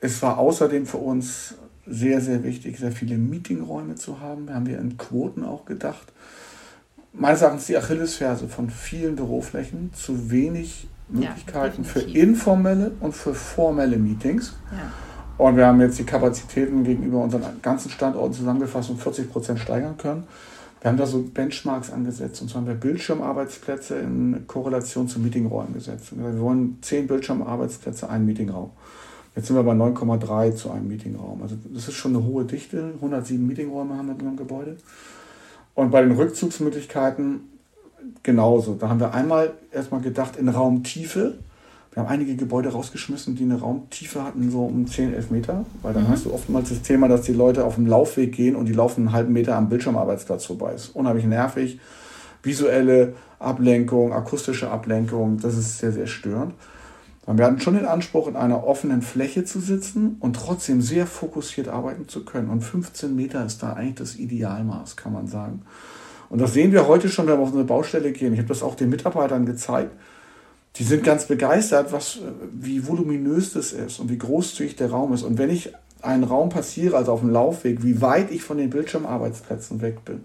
es 0.00 0.22
war 0.22 0.38
außerdem 0.38 0.86
für 0.86 0.98
uns 0.98 1.54
sehr, 1.86 2.20
sehr 2.20 2.44
wichtig, 2.44 2.78
sehr 2.78 2.92
viele 2.92 3.16
Meetingräume 3.16 3.94
zu 3.94 4.20
haben. 4.20 4.46
Da 4.46 4.54
haben 4.54 4.66
wir 4.66 4.78
in 4.78 4.98
Quoten 4.98 5.44
auch 5.44 5.64
gedacht 5.64 6.12
meines 7.18 7.42
Erachtens 7.42 7.66
die 7.66 7.76
Achillesferse 7.76 8.48
von 8.48 8.70
vielen 8.70 9.16
Büroflächen, 9.16 9.92
zu 9.92 10.30
wenig 10.30 10.88
Möglichkeiten 11.08 11.82
ja, 11.82 11.88
für 11.88 12.00
informelle 12.00 12.92
und 13.00 13.14
für 13.14 13.34
formelle 13.34 13.96
Meetings. 13.96 14.54
Ja. 14.72 15.44
Und 15.44 15.56
wir 15.56 15.66
haben 15.66 15.80
jetzt 15.80 15.98
die 15.98 16.04
Kapazitäten 16.04 16.84
gegenüber 16.84 17.22
unseren 17.22 17.42
ganzen 17.62 17.90
Standorten 17.90 18.34
zusammengefasst 18.34 18.90
und 18.90 19.00
40 19.00 19.30
Prozent 19.30 19.60
steigern 19.60 19.96
können. 19.96 20.24
Wir 20.80 20.90
haben 20.90 20.96
da 20.96 21.06
so 21.06 21.22
Benchmarks 21.22 21.90
angesetzt 21.90 22.40
und 22.40 22.50
zwar 22.50 22.60
haben 22.60 22.68
wir 22.68 22.74
Bildschirmarbeitsplätze 22.74 23.98
in 23.98 24.44
Korrelation 24.46 25.08
zu 25.08 25.18
Meetingräumen 25.18 25.74
gesetzt. 25.74 26.12
Wir 26.16 26.40
wollen 26.40 26.78
10 26.82 27.08
Bildschirmarbeitsplätze, 27.08 28.08
ein 28.08 28.24
Meetingraum. 28.26 28.70
Jetzt 29.34 29.48
sind 29.48 29.56
wir 29.56 29.62
bei 29.62 29.72
9,3 29.72 30.54
zu 30.54 30.70
einem 30.70 30.88
Meetingraum. 30.88 31.42
Also 31.42 31.56
das 31.72 31.88
ist 31.88 31.94
schon 31.94 32.14
eine 32.14 32.24
hohe 32.24 32.44
Dichte. 32.44 32.92
107 32.96 33.44
Meetingräume 33.44 33.96
haben 33.96 34.06
wir 34.06 34.14
in 34.14 34.20
unserem 34.20 34.36
Gebäude. 34.36 34.76
Und 35.78 35.92
bei 35.92 36.02
den 36.02 36.10
Rückzugsmöglichkeiten 36.10 37.42
genauso. 38.24 38.74
Da 38.74 38.88
haben 38.88 38.98
wir 38.98 39.14
einmal 39.14 39.52
erstmal 39.70 40.00
gedacht 40.00 40.34
in 40.34 40.48
Raumtiefe. 40.48 41.34
Wir 41.92 42.02
haben 42.02 42.08
einige 42.08 42.34
Gebäude 42.34 42.70
rausgeschmissen, 42.70 43.36
die 43.36 43.44
eine 43.44 43.60
Raumtiefe 43.60 44.24
hatten, 44.24 44.50
so 44.50 44.64
um 44.64 44.88
10, 44.88 45.14
11 45.14 45.30
Meter. 45.30 45.64
Weil 45.82 45.94
dann 45.94 46.02
mhm. 46.02 46.08
hast 46.08 46.24
du 46.24 46.34
oftmals 46.34 46.70
das 46.70 46.82
Thema, 46.82 47.06
dass 47.06 47.22
die 47.22 47.32
Leute 47.32 47.64
auf 47.64 47.76
dem 47.76 47.86
Laufweg 47.86 48.32
gehen 48.32 48.56
und 48.56 48.66
die 48.66 48.72
laufen 48.72 49.02
einen 49.02 49.12
halben 49.12 49.32
Meter 49.32 49.54
am 49.54 49.68
Bildschirmarbeitsplatz 49.68 50.46
vorbei. 50.46 50.72
Ist 50.72 50.96
unheimlich 50.96 51.26
nervig. 51.26 51.78
Visuelle 52.42 53.12
Ablenkung, 53.38 54.12
akustische 54.12 54.72
Ablenkung, 54.72 55.38
das 55.38 55.56
ist 55.56 55.78
sehr, 55.78 55.92
sehr 55.92 56.08
störend. 56.08 56.54
Wir 57.36 57.44
hatten 57.44 57.60
schon 57.60 57.74
den 57.74 57.84
Anspruch, 57.84 58.26
in 58.26 58.36
einer 58.36 58.66
offenen 58.66 59.02
Fläche 59.02 59.44
zu 59.44 59.60
sitzen 59.60 60.16
und 60.20 60.34
trotzdem 60.34 60.80
sehr 60.80 61.06
fokussiert 61.06 61.68
arbeiten 61.68 62.08
zu 62.08 62.24
können. 62.24 62.48
Und 62.48 62.62
15 62.62 63.14
Meter 63.14 63.44
ist 63.44 63.62
da 63.62 63.74
eigentlich 63.74 63.96
das 63.96 64.16
Idealmaß, 64.16 64.96
kann 64.96 65.12
man 65.12 65.26
sagen. 65.26 65.62
Und 66.30 66.40
das 66.40 66.54
sehen 66.54 66.72
wir 66.72 66.88
heute 66.88 67.08
schon, 67.08 67.26
wenn 67.26 67.38
wir 67.38 67.42
auf 67.42 67.52
eine 67.52 67.64
Baustelle 67.64 68.12
gehen. 68.12 68.32
Ich 68.32 68.38
habe 68.38 68.48
das 68.48 68.62
auch 68.62 68.74
den 68.74 68.88
Mitarbeitern 68.88 69.44
gezeigt. 69.44 69.92
Die 70.76 70.84
sind 70.84 71.04
ganz 71.04 71.26
begeistert, 71.26 71.92
was, 71.92 72.18
wie 72.52 72.86
voluminös 72.86 73.52
das 73.52 73.72
ist 73.72 74.00
und 74.00 74.10
wie 74.10 74.18
großzügig 74.18 74.76
der 74.76 74.90
Raum 74.90 75.12
ist. 75.12 75.22
Und 75.22 75.36
wenn 75.36 75.50
ich 75.50 75.72
einen 76.00 76.24
Raum 76.24 76.48
passiere, 76.48 76.96
also 76.96 77.12
auf 77.12 77.20
dem 77.20 77.30
Laufweg, 77.30 77.82
wie 77.82 78.00
weit 78.00 78.30
ich 78.30 78.42
von 78.42 78.56
den 78.58 78.70
Bildschirmarbeitsplätzen 78.70 79.80
weg 79.80 80.04
bin. 80.04 80.22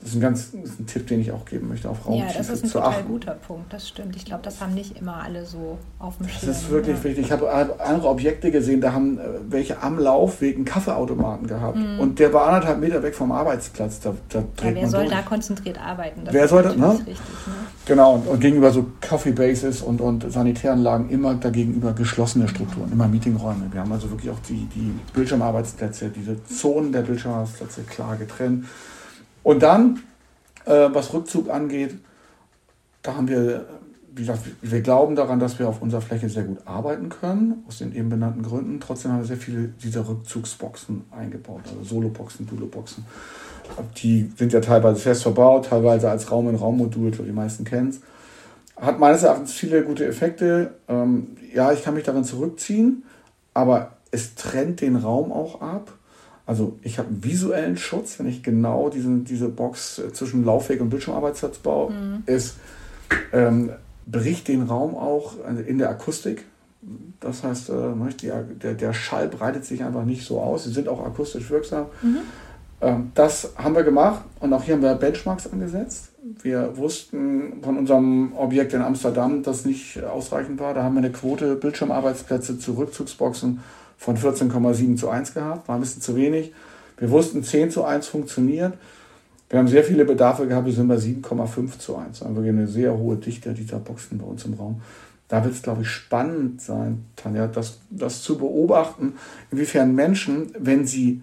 Das 0.00 0.10
ist 0.10 0.16
ein 0.16 0.20
ganz 0.20 0.54
ist 0.62 0.78
ein 0.78 0.86
Tipp, 0.86 1.06
den 1.06 1.20
ich 1.20 1.32
auch 1.32 1.44
geben 1.46 1.68
möchte, 1.68 1.88
auf 1.88 2.06
Raumtiefe 2.06 2.28
Ja, 2.28 2.38
das 2.38 2.50
ist 2.50 2.64
ein 2.64 2.70
total 2.70 2.90
achten. 2.90 3.08
guter 3.08 3.32
Punkt, 3.32 3.72
das 3.72 3.88
stimmt. 3.88 4.14
Ich 4.14 4.24
glaube, 4.24 4.42
das 4.42 4.60
haben 4.60 4.74
nicht 4.74 4.98
immer 4.98 5.22
alle 5.22 5.44
so 5.46 5.78
auf 5.98 6.18
dem 6.18 6.28
Schirm. 6.28 6.48
Das 6.48 6.62
ist 6.62 6.70
wirklich 6.70 6.98
ja. 6.98 7.04
wichtig. 7.04 7.26
Ich 7.26 7.32
habe 7.32 7.50
andere 7.80 8.08
Objekte 8.08 8.50
gesehen, 8.50 8.80
da 8.80 8.92
haben 8.92 9.18
äh, 9.18 9.22
welche 9.48 9.82
am 9.82 9.98
Laufweg 9.98 10.56
einen 10.56 10.64
Kaffeeautomaten 10.64 11.46
gehabt. 11.46 11.78
Mhm. 11.78 11.98
Und 11.98 12.18
der 12.18 12.32
war 12.32 12.46
anderthalb 12.48 12.78
Meter 12.78 13.02
weg 13.02 13.14
vom 13.14 13.32
Arbeitsplatz. 13.32 14.00
Da, 14.00 14.14
da 14.28 14.40
ja, 14.40 14.74
wer 14.74 14.88
soll 14.88 15.04
durch. 15.04 15.14
da 15.14 15.22
konzentriert 15.22 15.80
arbeiten? 15.80 16.24
Das 16.24 16.34
wer 16.34 16.46
soll 16.46 16.62
das, 16.62 16.76
ne? 16.76 16.90
Richtig, 16.90 17.14
ne? 17.14 17.54
Genau, 17.86 18.14
und, 18.14 18.26
und, 18.28 18.40
gegenüber 18.40 18.70
so 18.72 18.86
Coffee 19.00 19.32
Bases 19.32 19.80
und, 19.80 20.00
und 20.00 20.30
Sanitäranlagen 20.30 21.08
immer 21.08 21.34
dagegenüber 21.34 21.92
geschlossene 21.92 22.48
Strukturen, 22.48 22.92
immer 22.92 23.08
Meetingräume. 23.08 23.68
Wir 23.72 23.80
haben 23.80 23.92
also 23.92 24.10
wirklich 24.10 24.30
auch 24.30 24.40
die, 24.48 24.68
die 24.74 24.92
Bildschirmarbeitsplätze, 25.14 26.10
diese 26.10 26.44
Zonen 26.44 26.92
der 26.92 27.02
Bildschirmarbeitsplätze 27.02 27.82
klar 27.82 28.16
getrennt. 28.16 28.66
Und 29.46 29.62
dann 29.62 30.02
äh, 30.64 30.88
was 30.92 31.14
Rückzug 31.14 31.50
angeht, 31.50 31.94
da 33.02 33.14
haben 33.14 33.28
wir, 33.28 33.66
wie 34.12 34.22
gesagt, 34.22 34.40
wir 34.60 34.80
glauben 34.80 35.14
daran, 35.14 35.38
dass 35.38 35.60
wir 35.60 35.68
auf 35.68 35.80
unserer 35.80 36.00
Fläche 36.00 36.28
sehr 36.28 36.42
gut 36.42 36.58
arbeiten 36.64 37.10
können, 37.10 37.62
aus 37.68 37.78
den 37.78 37.94
eben 37.94 38.08
benannten 38.08 38.42
Gründen. 38.42 38.80
Trotzdem 38.80 39.12
haben 39.12 39.20
wir 39.20 39.24
sehr 39.24 39.36
viele 39.36 39.68
dieser 39.68 40.08
Rückzugsboxen 40.08 41.04
eingebaut, 41.12 41.60
also 41.68 41.84
Soloboxen, 41.84 42.48
Duloboxen. 42.48 43.06
Die 43.98 44.32
sind 44.36 44.52
ja 44.52 44.58
teilweise 44.58 44.98
fest 44.98 45.22
verbaut, 45.22 45.66
teilweise 45.66 46.10
als 46.10 46.28
Raum-in-Raum-Modul, 46.28 47.12
die 47.12 47.30
meisten 47.30 47.62
kennen 47.62 47.90
es. 47.90 48.00
Hat 48.74 48.98
meines 48.98 49.22
Erachtens 49.22 49.52
viele 49.52 49.84
gute 49.84 50.04
Effekte. 50.06 50.74
Ähm, 50.88 51.36
ja, 51.54 51.70
ich 51.70 51.84
kann 51.84 51.94
mich 51.94 52.02
darin 52.02 52.24
zurückziehen, 52.24 53.04
aber 53.54 53.92
es 54.10 54.34
trennt 54.34 54.80
den 54.80 54.96
Raum 54.96 55.30
auch 55.30 55.60
ab. 55.60 55.95
Also 56.46 56.78
ich 56.82 56.98
habe 56.98 57.08
einen 57.08 57.24
visuellen 57.24 57.76
Schutz, 57.76 58.18
wenn 58.18 58.28
ich 58.28 58.42
genau 58.42 58.88
diesen, 58.88 59.24
diese 59.24 59.48
Box 59.48 59.98
äh, 59.98 60.12
zwischen 60.12 60.44
Laufweg 60.44 60.80
und 60.80 60.90
Bildschirmarbeitsplatz 60.90 61.58
baue. 61.58 61.90
Mhm. 61.90 62.22
Es 62.26 62.54
ähm, 63.32 63.70
bricht 64.06 64.46
den 64.46 64.62
Raum 64.62 64.94
auch 64.94 65.34
äh, 65.44 65.60
in 65.62 65.78
der 65.78 65.90
Akustik. 65.90 66.44
Das 67.18 67.42
heißt, 67.42 67.70
äh, 67.70 67.72
ne, 67.72 68.10
der, 68.22 68.74
der 68.74 68.92
Schall 68.92 69.28
breitet 69.28 69.64
sich 69.64 69.82
einfach 69.82 70.04
nicht 70.04 70.24
so 70.24 70.40
aus. 70.40 70.64
Sie 70.64 70.72
sind 70.72 70.88
auch 70.88 71.04
akustisch 71.04 71.50
wirksam. 71.50 71.86
Mhm. 72.00 72.18
Ähm, 72.80 73.10
das 73.14 73.52
haben 73.56 73.74
wir 73.74 73.82
gemacht 73.82 74.22
und 74.38 74.52
auch 74.52 74.62
hier 74.62 74.74
haben 74.74 74.82
wir 74.82 74.94
Benchmarks 74.94 75.52
angesetzt. 75.52 76.12
Wir 76.42 76.76
wussten 76.76 77.60
von 77.62 77.76
unserem 77.78 78.32
Objekt 78.36 78.72
in 78.72 78.82
Amsterdam, 78.82 79.42
das 79.42 79.64
nicht 79.64 80.02
ausreichend 80.04 80.60
war. 80.60 80.74
Da 80.74 80.82
haben 80.82 80.94
wir 80.94 80.98
eine 80.98 81.12
Quote 81.12 81.56
Bildschirmarbeitsplätze 81.56 82.58
zu 82.58 82.74
Rückzugsboxen 82.74 83.60
von 83.98 84.16
14,7 84.16 84.96
zu 84.96 85.08
1 85.08 85.34
gehabt, 85.34 85.68
war 85.68 85.76
ein 85.76 85.80
bisschen 85.80 86.02
zu 86.02 86.16
wenig. 86.16 86.52
Wir 86.98 87.10
wussten, 87.10 87.42
10 87.42 87.70
zu 87.70 87.84
1 87.84 88.06
funktioniert. 88.06 88.74
Wir 89.48 89.58
haben 89.58 89.68
sehr 89.68 89.84
viele 89.84 90.04
Bedarfe 90.04 90.46
gehabt, 90.46 90.66
wir 90.66 90.72
sind 90.72 90.88
bei 90.88 90.96
7,5 90.96 91.78
zu 91.78 91.96
1. 91.96 92.22
Also 92.22 92.34
wirklich 92.34 92.52
eine 92.52 92.66
sehr 92.66 92.96
hohe 92.96 93.16
Dichte 93.16 93.52
dieser 93.52 93.78
Boxen 93.78 94.18
bei 94.18 94.24
uns 94.24 94.44
im 94.44 94.54
Raum. 94.54 94.80
Da 95.28 95.44
wird 95.44 95.54
es, 95.54 95.62
glaube 95.62 95.82
ich, 95.82 95.88
spannend 95.88 96.60
sein, 96.60 97.04
Tanja, 97.16 97.48
das, 97.48 97.80
das 97.90 98.22
zu 98.22 98.38
beobachten, 98.38 99.14
inwiefern 99.50 99.94
Menschen, 99.94 100.52
wenn 100.58 100.86
sie 100.86 101.22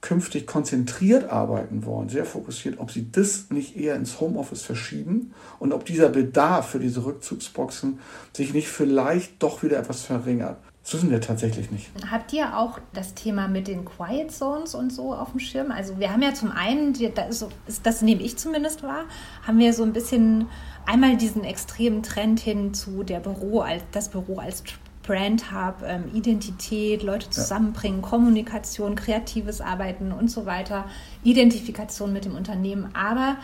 künftig 0.00 0.46
konzentriert 0.46 1.30
arbeiten 1.30 1.84
wollen, 1.84 2.08
sehr 2.08 2.24
fokussiert, 2.24 2.78
ob 2.78 2.90
sie 2.90 3.10
das 3.10 3.50
nicht 3.50 3.76
eher 3.76 3.94
ins 3.94 4.20
Homeoffice 4.20 4.62
verschieben 4.62 5.32
und 5.60 5.72
ob 5.72 5.84
dieser 5.84 6.08
Bedarf 6.08 6.70
für 6.70 6.80
diese 6.80 7.04
Rückzugsboxen 7.04 8.00
sich 8.32 8.52
nicht 8.52 8.68
vielleicht 8.68 9.40
doch 9.42 9.62
wieder 9.62 9.78
etwas 9.78 10.02
verringert. 10.02 10.56
Das 10.82 10.94
wissen 10.94 11.10
wir 11.10 11.20
tatsächlich 11.20 11.70
nicht. 11.70 11.90
Habt 12.10 12.32
ihr 12.32 12.58
auch 12.58 12.80
das 12.92 13.14
Thema 13.14 13.46
mit 13.46 13.68
den 13.68 13.84
Quiet 13.84 14.32
Zones 14.32 14.74
und 14.74 14.92
so 14.92 15.14
auf 15.14 15.30
dem 15.30 15.38
Schirm? 15.38 15.70
Also 15.70 15.98
wir 15.98 16.12
haben 16.12 16.22
ja 16.22 16.34
zum 16.34 16.50
einen, 16.50 16.96
das, 17.14 17.46
das 17.82 18.02
nehme 18.02 18.22
ich 18.22 18.36
zumindest 18.36 18.82
wahr, 18.82 19.04
haben 19.46 19.58
wir 19.58 19.72
so 19.74 19.84
ein 19.84 19.92
bisschen 19.92 20.48
einmal 20.84 21.16
diesen 21.16 21.44
extremen 21.44 22.02
Trend 22.02 22.40
hin 22.40 22.74
zu 22.74 23.04
der 23.04 23.20
Büro 23.20 23.60
als 23.60 23.84
das 23.92 24.08
Büro 24.08 24.38
als 24.38 24.64
Brand 25.04 25.52
Hub, 25.52 25.82
ähm, 25.84 26.04
Identität, 26.14 27.02
Leute 27.02 27.28
zusammenbringen, 27.28 28.02
ja. 28.02 28.08
Kommunikation, 28.08 28.94
kreatives 28.94 29.60
Arbeiten 29.60 30.12
und 30.12 30.30
so 30.30 30.46
weiter, 30.46 30.84
Identifikation 31.24 32.12
mit 32.12 32.24
dem 32.24 32.36
Unternehmen. 32.36 32.88
Aber 32.94 33.36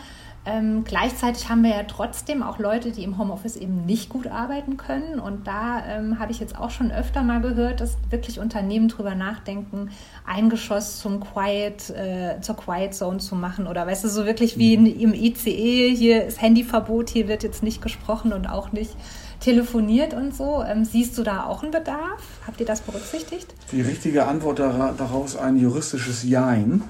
ähm, 0.45 0.83
gleichzeitig 0.85 1.49
haben 1.49 1.63
wir 1.63 1.71
ja 1.71 1.83
trotzdem 1.83 2.43
auch 2.43 2.59
Leute, 2.59 2.91
die 2.91 3.03
im 3.03 3.17
Homeoffice 3.17 3.57
eben 3.57 3.85
nicht 3.85 4.09
gut 4.09 4.27
arbeiten 4.27 4.77
können. 4.77 5.19
Und 5.19 5.47
da 5.47 5.85
ähm, 5.85 6.17
habe 6.17 6.31
ich 6.31 6.39
jetzt 6.39 6.57
auch 6.57 6.71
schon 6.71 6.91
öfter 6.91 7.23
mal 7.23 7.41
gehört, 7.41 7.81
dass 7.81 7.97
wirklich 8.09 8.39
Unternehmen 8.39 8.87
drüber 8.87 9.15
nachdenken, 9.15 9.91
ein 10.25 10.49
Geschoss 10.49 10.99
zum 10.99 11.19
Quiet, 11.19 11.89
äh, 11.89 12.39
zur 12.41 12.55
Quiet 12.55 12.93
Zone 12.93 13.19
zu 13.19 13.35
machen. 13.35 13.67
Oder 13.67 13.85
weißt 13.85 14.05
du, 14.05 14.07
so 14.07 14.25
wirklich 14.25 14.57
wie 14.57 14.73
in, 14.73 14.85
im 14.85 15.13
ICE, 15.13 15.93
hier 15.93 16.25
ist 16.25 16.41
Handyverbot, 16.41 17.09
hier 17.09 17.27
wird 17.27 17.43
jetzt 17.43 17.61
nicht 17.61 17.81
gesprochen 17.81 18.31
und 18.31 18.47
auch 18.47 18.71
nicht 18.71 18.95
telefoniert 19.41 20.13
und 20.13 20.33
so. 20.33 20.63
Ähm, 20.63 20.85
siehst 20.85 21.17
du 21.17 21.23
da 21.23 21.45
auch 21.45 21.63
einen 21.63 21.71
Bedarf? 21.71 22.21
Habt 22.47 22.59
ihr 22.61 22.65
das 22.65 22.81
berücksichtigt? 22.81 23.53
Die 23.71 23.81
richtige 23.81 24.25
Antwort 24.25 24.59
daraus 24.59 25.35
ein 25.35 25.57
juristisches 25.57 26.23
Jein. 26.23 26.83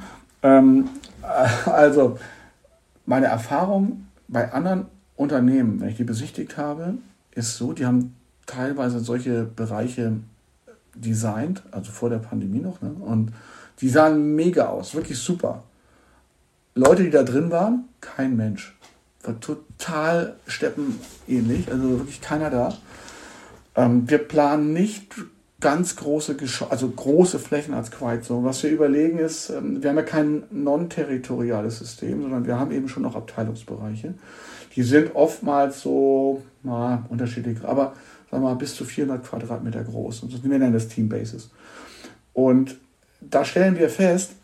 Ähm, 0.44 0.90
also 1.66 2.18
meine 3.10 3.26
Erfahrung 3.26 4.06
bei 4.28 4.54
anderen 4.54 4.86
Unternehmen, 5.16 5.82
wenn 5.82 5.90
ich 5.90 5.98
die 5.98 6.04
besichtigt 6.04 6.58
habe, 6.58 6.94
ist 7.34 7.58
so, 7.58 7.74
die 7.74 7.88
haben 7.88 8.16
teilweise 8.46 9.00
solche 9.00 9.46
Bereiche 9.46 10.18
designt, 10.94 11.64
also 11.72 11.92
vor 11.92 12.12
der 12.12 12.20
Pandemie 12.20 12.60
noch, 12.60 12.82
ne? 12.84 12.92
und 12.92 13.34
die 13.82 13.90
sahen 13.90 14.36
mega 14.36 14.68
aus, 14.68 14.94
wirklich 14.94 15.18
super. 15.18 15.64
Leute, 16.76 17.04
die 17.04 17.10
da 17.10 17.24
drin 17.24 17.50
waren, 17.50 17.86
kein 18.00 18.36
Mensch. 18.36 18.78
War 19.24 19.40
total 19.40 20.36
steppenähnlich, 20.46 21.72
also 21.72 21.90
wirklich 22.00 22.22
keiner 22.22 22.52
da. 22.52 22.78
Ähm, 23.76 24.08
wir 24.08 24.20
planen 24.20 24.72
nicht 24.72 25.16
ganz 25.60 25.96
große, 25.96 26.38
also 26.70 26.90
große 26.90 27.40
Flächen 27.40 27.74
als 27.74 27.92
Quiet 27.92 28.24
Zone. 28.24 28.46
Was 28.46 28.64
wir 28.64 28.72
überlegen 28.72 29.20
ist, 29.20 29.50
ähm, 29.50 29.82
wir 29.82 29.90
haben 29.90 29.98
ja 29.98 30.04
kein 30.04 30.44
non-territoriales 30.52 31.80
System, 31.80 32.22
sondern 32.22 32.46
wir 32.46 32.58
haben 32.58 32.72
eben 32.72 32.88
schon 32.88 33.04
noch 33.04 33.16
Abteilungsbereiche. 33.16 34.14
Die 34.76 34.84
sind 34.84 35.16
oftmals 35.16 35.82
so, 35.82 36.42
na, 36.64 37.06
unterschiedlich, 37.10 37.58
aber 37.64 37.94
sagen 38.30 38.44
wir 38.44 38.50
mal 38.50 38.56
bis 38.56 38.76
zu 38.76 38.86
400 38.86 39.26
Quadratmeter 39.26 39.84
groß. 39.84 40.24
Und 40.24 40.44
wir 40.44 40.50
nennen 40.50 40.74
das 40.74 40.88
Team 40.88 41.10
Bases. 41.10 41.50
Und 42.34 42.78
da 43.20 43.44
stellen 43.44 43.78
wir 43.78 43.90
fest, 43.90 44.36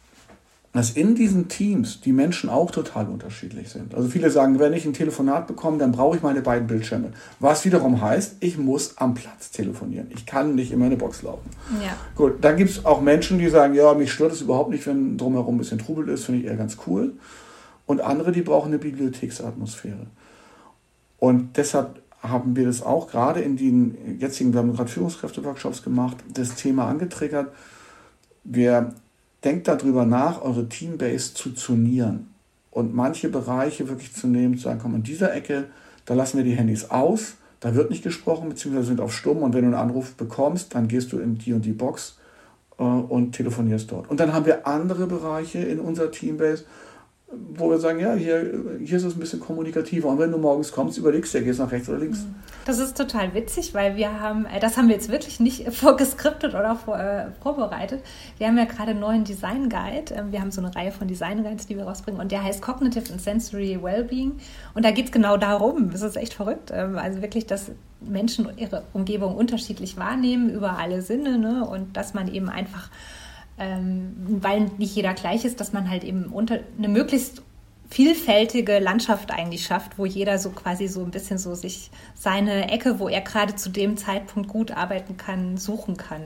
dass 0.76 0.92
in 0.92 1.16
diesen 1.16 1.48
Teams 1.48 2.02
die 2.02 2.12
Menschen 2.12 2.50
auch 2.50 2.70
total 2.70 3.08
unterschiedlich 3.08 3.70
sind. 3.70 3.96
Also 3.96 4.10
viele 4.10 4.30
sagen, 4.30 4.60
wenn 4.60 4.74
ich 4.74 4.86
ein 4.86 4.92
Telefonat 4.92 5.48
bekomme, 5.48 5.78
dann 5.78 5.94
brauche 5.94 6.18
ich 6.18 6.22
meine 6.22 6.42
beiden 6.42 6.68
Bildschirme. 6.68 7.14
Was 7.40 7.64
wiederum 7.64 8.02
heißt, 8.02 8.38
ich 8.42 8.58
muss 8.58 8.98
am 8.98 9.14
Platz 9.14 9.52
telefonieren. 9.52 10.08
Ich 10.14 10.26
kann 10.26 10.54
nicht 10.54 10.74
in 10.74 10.80
meine 10.80 10.98
Box 10.98 11.22
laufen. 11.22 11.50
Ja. 11.82 11.96
Gut, 12.16 12.44
dann 12.44 12.58
gibt 12.58 12.72
es 12.72 12.84
auch 12.84 13.00
Menschen, 13.00 13.40
die 13.40 13.48
sagen, 13.48 13.74
ja, 13.74 13.94
mich 13.94 14.12
stört 14.12 14.34
es 14.34 14.42
überhaupt 14.42 14.70
nicht, 14.70 14.86
wenn 14.86 15.18
drumherum 15.18 15.56
ein 15.56 15.60
bisschen 15.60 15.80
Trubel 15.80 16.10
ist, 16.10 16.26
finde 16.26 16.42
ich 16.42 16.48
eher 16.48 16.58
ganz 16.58 16.76
cool. 16.88 17.14
Und 17.86 18.02
andere, 18.02 18.34
die 18.34 18.42
brauchen 18.42 18.68
eine 18.68 18.78
Bibliotheksatmosphäre. 18.78 20.08
Und 21.20 21.56
deshalb 21.56 22.02
haben 22.22 22.58
wir 22.58 22.66
das 22.66 22.84
auch 22.84 23.10
gerade 23.10 23.40
in 23.40 23.56
den 23.56 24.20
jetzigen, 24.20 24.52
wir 24.52 24.60
haben 24.60 24.74
gerade 24.74 24.90
Führungskräfte-Workshops 24.90 25.84
gemacht, 25.84 26.18
das 26.34 26.56
Thema 26.56 26.90
angetriggert. 26.90 27.54
Wir 28.44 28.94
denkt 29.46 29.68
darüber 29.68 30.06
nach, 30.06 30.42
eure 30.42 30.68
Teambase 30.68 31.34
zu 31.34 31.54
zonieren 31.54 32.34
und 32.72 32.94
manche 32.94 33.30
Bereiche 33.30 33.88
wirklich 33.88 34.14
zu 34.14 34.28
nehmen, 34.28 34.58
zu 34.58 34.64
sagen, 34.64 34.80
komm, 34.82 34.96
in 34.96 35.04
dieser 35.04 35.34
Ecke, 35.34 35.66
da 36.06 36.14
lassen 36.14 36.38
wir 36.38 36.44
die 36.44 36.56
Handys 36.56 36.90
aus, 36.90 37.36
da 37.62 37.74
wird 37.74 37.90
nicht 37.90 38.04
gesprochen, 38.04 38.50
beziehungsweise 38.50 38.88
sind 38.88 39.02
auf 39.02 39.14
Stumm 39.14 39.44
und 39.44 39.54
wenn 39.54 39.62
du 39.62 39.68
einen 39.68 39.76
Anruf 39.76 40.16
bekommst, 40.16 40.76
dann 40.76 40.88
gehst 40.88 41.14
du 41.14 41.20
in 41.20 41.38
die 41.38 41.54
und 41.54 41.64
die 41.64 41.72
Box 41.72 42.18
äh, 42.78 42.84
und 42.84 43.32
telefonierst 43.32 43.92
dort. 43.92 44.10
Und 44.10 44.20
dann 44.20 44.34
haben 44.34 44.46
wir 44.46 44.68
andere 44.68 45.08
Bereiche 45.08 45.60
in 45.60 45.80
unserer 45.80 46.12
Teambase, 46.12 46.66
wo 47.58 47.70
wir 47.70 47.80
sagen, 47.80 48.00
ja, 48.00 48.14
hier, 48.14 48.78
hier 48.80 48.98
ist 48.98 49.04
es 49.04 49.16
ein 49.16 49.20
bisschen 49.20 49.40
kommunikativer. 49.40 50.10
Und 50.10 50.20
wenn 50.20 50.32
du 50.32 50.38
morgens 50.38 50.72
kommst, 50.72 50.98
überlegst 50.98 51.34
du, 51.34 51.40
ja, 51.40 51.44
gehst 51.44 51.60
nach 51.60 51.72
rechts 51.72 51.90
oder 51.90 51.98
links. 51.98 52.20
Mhm. 52.20 52.36
Das 52.66 52.80
ist 52.80 52.98
total 52.98 53.34
witzig, 53.34 53.74
weil 53.74 53.96
wir 53.96 54.20
haben, 54.20 54.46
äh, 54.46 54.60
das 54.60 54.78
haben 54.78 54.88
wir 54.88 54.96
jetzt 54.96 55.10
wirklich 55.10 55.40
nicht 55.40 55.72
vorgeskriptet 55.74 56.54
oder 56.54 56.76
vor, 56.76 57.00
äh, 57.00 57.28
vorbereitet. 57.42 58.04
Wir 58.38 58.48
haben 58.48 58.58
ja 58.58 58.66
gerade 58.66 58.92
einen 58.92 59.00
neuen 59.00 59.24
Design 59.24 59.70
Guide. 59.70 60.14
Ähm, 60.14 60.32
wir 60.32 60.42
haben 60.42 60.52
so 60.52 60.62
eine 60.62 60.76
Reihe 60.76 60.92
von 60.92 61.08
Design 61.08 61.44
Guides, 61.44 61.66
die 61.66 61.78
wir 61.78 61.86
rausbringen. 61.86 62.22
Und 62.22 62.32
der 62.32 62.44
heißt 62.44 62.62
Cognitive 62.62 63.12
and 63.12 63.22
Sensory 63.22 63.82
Wellbeing. 63.82 64.34
Und 64.76 64.86
da 64.86 64.92
geht 64.92 65.06
es 65.06 65.12
genau 65.12 65.38
darum. 65.38 65.92
Das 65.92 66.04
ist 66.04 66.18
echt 66.18 66.36
verrückt. 66.36 66.72
Ähm, 66.74 66.98
also 66.98 67.22
wirklich, 67.22 67.48
dass 67.48 67.72
Menschen 68.02 68.50
ihre 68.58 68.84
Umgebung 68.94 69.36
unterschiedlich 69.36 69.98
wahrnehmen 69.98 70.50
über 70.50 70.78
alle 70.78 71.02
Sinne. 71.02 71.40
Ne? 71.40 71.66
Und 71.66 71.98
dass 71.98 72.14
man 72.14 72.32
eben 72.32 72.50
einfach 72.50 72.90
ähm, 73.58 74.16
weil 74.42 74.72
nicht 74.78 74.96
jeder 74.96 75.14
gleich 75.14 75.46
ist, 75.46 75.60
dass 75.60 75.74
man 75.74 75.90
halt 75.90 76.04
eben 76.04 76.26
unter 76.26 76.60
eine 76.78 76.90
möglichst 76.90 77.42
vielfältige 77.90 78.80
Landschaft 78.80 79.32
eigentlich 79.32 79.64
schafft, 79.64 79.98
wo 79.98 80.06
jeder 80.06 80.38
so 80.40 80.50
quasi 80.50 80.88
so 80.88 81.04
ein 81.04 81.12
bisschen 81.12 81.38
so 81.38 81.54
sich 81.56 81.92
seine 82.16 82.72
Ecke, 82.72 83.00
wo 83.00 83.08
er 83.08 83.22
gerade 83.22 83.56
zu 83.56 83.70
dem 83.70 83.96
Zeitpunkt 83.96 84.50
gut 84.50 84.72
arbeiten 84.72 85.18
kann, 85.18 85.58
suchen 85.58 85.96
kann. 85.96 86.22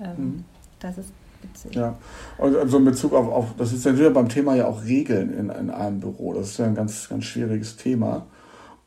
Ähm, 0.00 0.14
mhm. 0.18 0.44
Das 0.78 0.98
ist 0.98 1.10
witzig. 1.42 1.74
Ja, 1.74 1.96
und 2.38 2.56
also 2.56 2.78
in 2.78 2.84
Bezug 2.84 3.14
auf, 3.14 3.28
auf 3.28 3.46
das 3.56 3.72
ist 3.72 3.84
ja 3.84 3.96
wieder 3.96 4.10
beim 4.10 4.28
Thema 4.28 4.54
ja 4.54 4.66
auch 4.66 4.84
Regeln 4.84 5.32
in, 5.32 5.50
in 5.50 5.70
einem 5.70 6.00
Büro. 6.00 6.34
Das 6.34 6.50
ist 6.50 6.58
ja 6.58 6.66
ein 6.66 6.74
ganz, 6.74 7.08
ganz 7.08 7.24
schwieriges 7.24 7.76
Thema. 7.76 8.26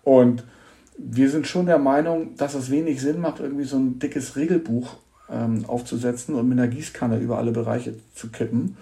Und 0.03 0.45
wir 0.97 1.29
sind 1.29 1.47
schon 1.47 1.65
der 1.65 1.79
Meinung, 1.79 2.35
dass 2.35 2.53
es 2.53 2.69
wenig 2.69 3.01
Sinn 3.01 3.19
macht, 3.19 3.39
irgendwie 3.39 3.63
so 3.63 3.77
ein 3.77 3.99
dickes 3.99 4.35
Regelbuch 4.35 4.97
ähm, 5.31 5.65
aufzusetzen 5.67 6.35
und 6.35 6.47
mit 6.47 6.59
einer 6.59 6.67
Gießkanne 6.67 7.19
über 7.19 7.37
alle 7.37 7.51
Bereiche 7.51 7.95
zu 8.15 8.29
kippen. 8.29 8.77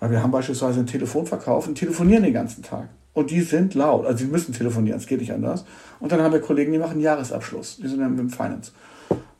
Weil 0.00 0.10
wir 0.10 0.22
haben 0.22 0.32
beispielsweise 0.32 0.80
einen 0.80 0.88
Telefonverkauf 0.88 1.68
und 1.68 1.76
telefonieren 1.76 2.24
den 2.24 2.32
ganzen 2.32 2.62
Tag. 2.62 2.88
Und 3.14 3.30
die 3.30 3.42
sind 3.42 3.74
laut. 3.74 4.06
Also 4.06 4.24
sie 4.24 4.30
müssen 4.30 4.52
telefonieren, 4.52 4.98
es 4.98 5.06
geht 5.06 5.20
nicht 5.20 5.32
anders. 5.32 5.64
Und 6.00 6.12
dann 6.12 6.22
haben 6.22 6.32
wir 6.32 6.40
Kollegen, 6.40 6.72
die 6.72 6.78
machen 6.78 7.00
Jahresabschluss. 7.00 7.76
Die 7.76 7.88
sind 7.88 8.00
dann 8.00 8.18
im 8.18 8.30
Finance. 8.30 8.72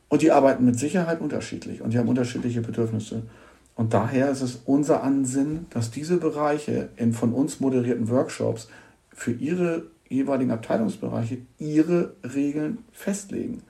Und 0.09 0.21
die 0.21 0.31
arbeiten 0.31 0.63
mit 0.63 0.77
Sicherheit 0.77 1.21
unterschiedlich 1.21 1.81
und 1.81 1.91
die 1.91 1.97
haben 1.97 2.07
unterschiedliche 2.07 2.61
Bedürfnisse. 2.61 3.23
Und 3.75 3.95
daher 3.95 4.29
ist 4.29 4.41
es 4.41 4.61
unser 4.65 5.01
Ansinnen, 5.01 5.65
dass 5.71 5.89
diese 5.89 6.17
Bereiche 6.17 6.89
in 6.95 7.13
von 7.13 7.33
uns 7.33 7.59
moderierten 7.59 8.09
Workshops 8.09 8.67
für 9.11 9.31
ihre 9.31 9.85
jeweiligen 10.07 10.51
Abteilungsbereiche 10.51 11.39
ihre 11.57 12.13
Regeln 12.23 12.79
festlegen. 12.91 13.63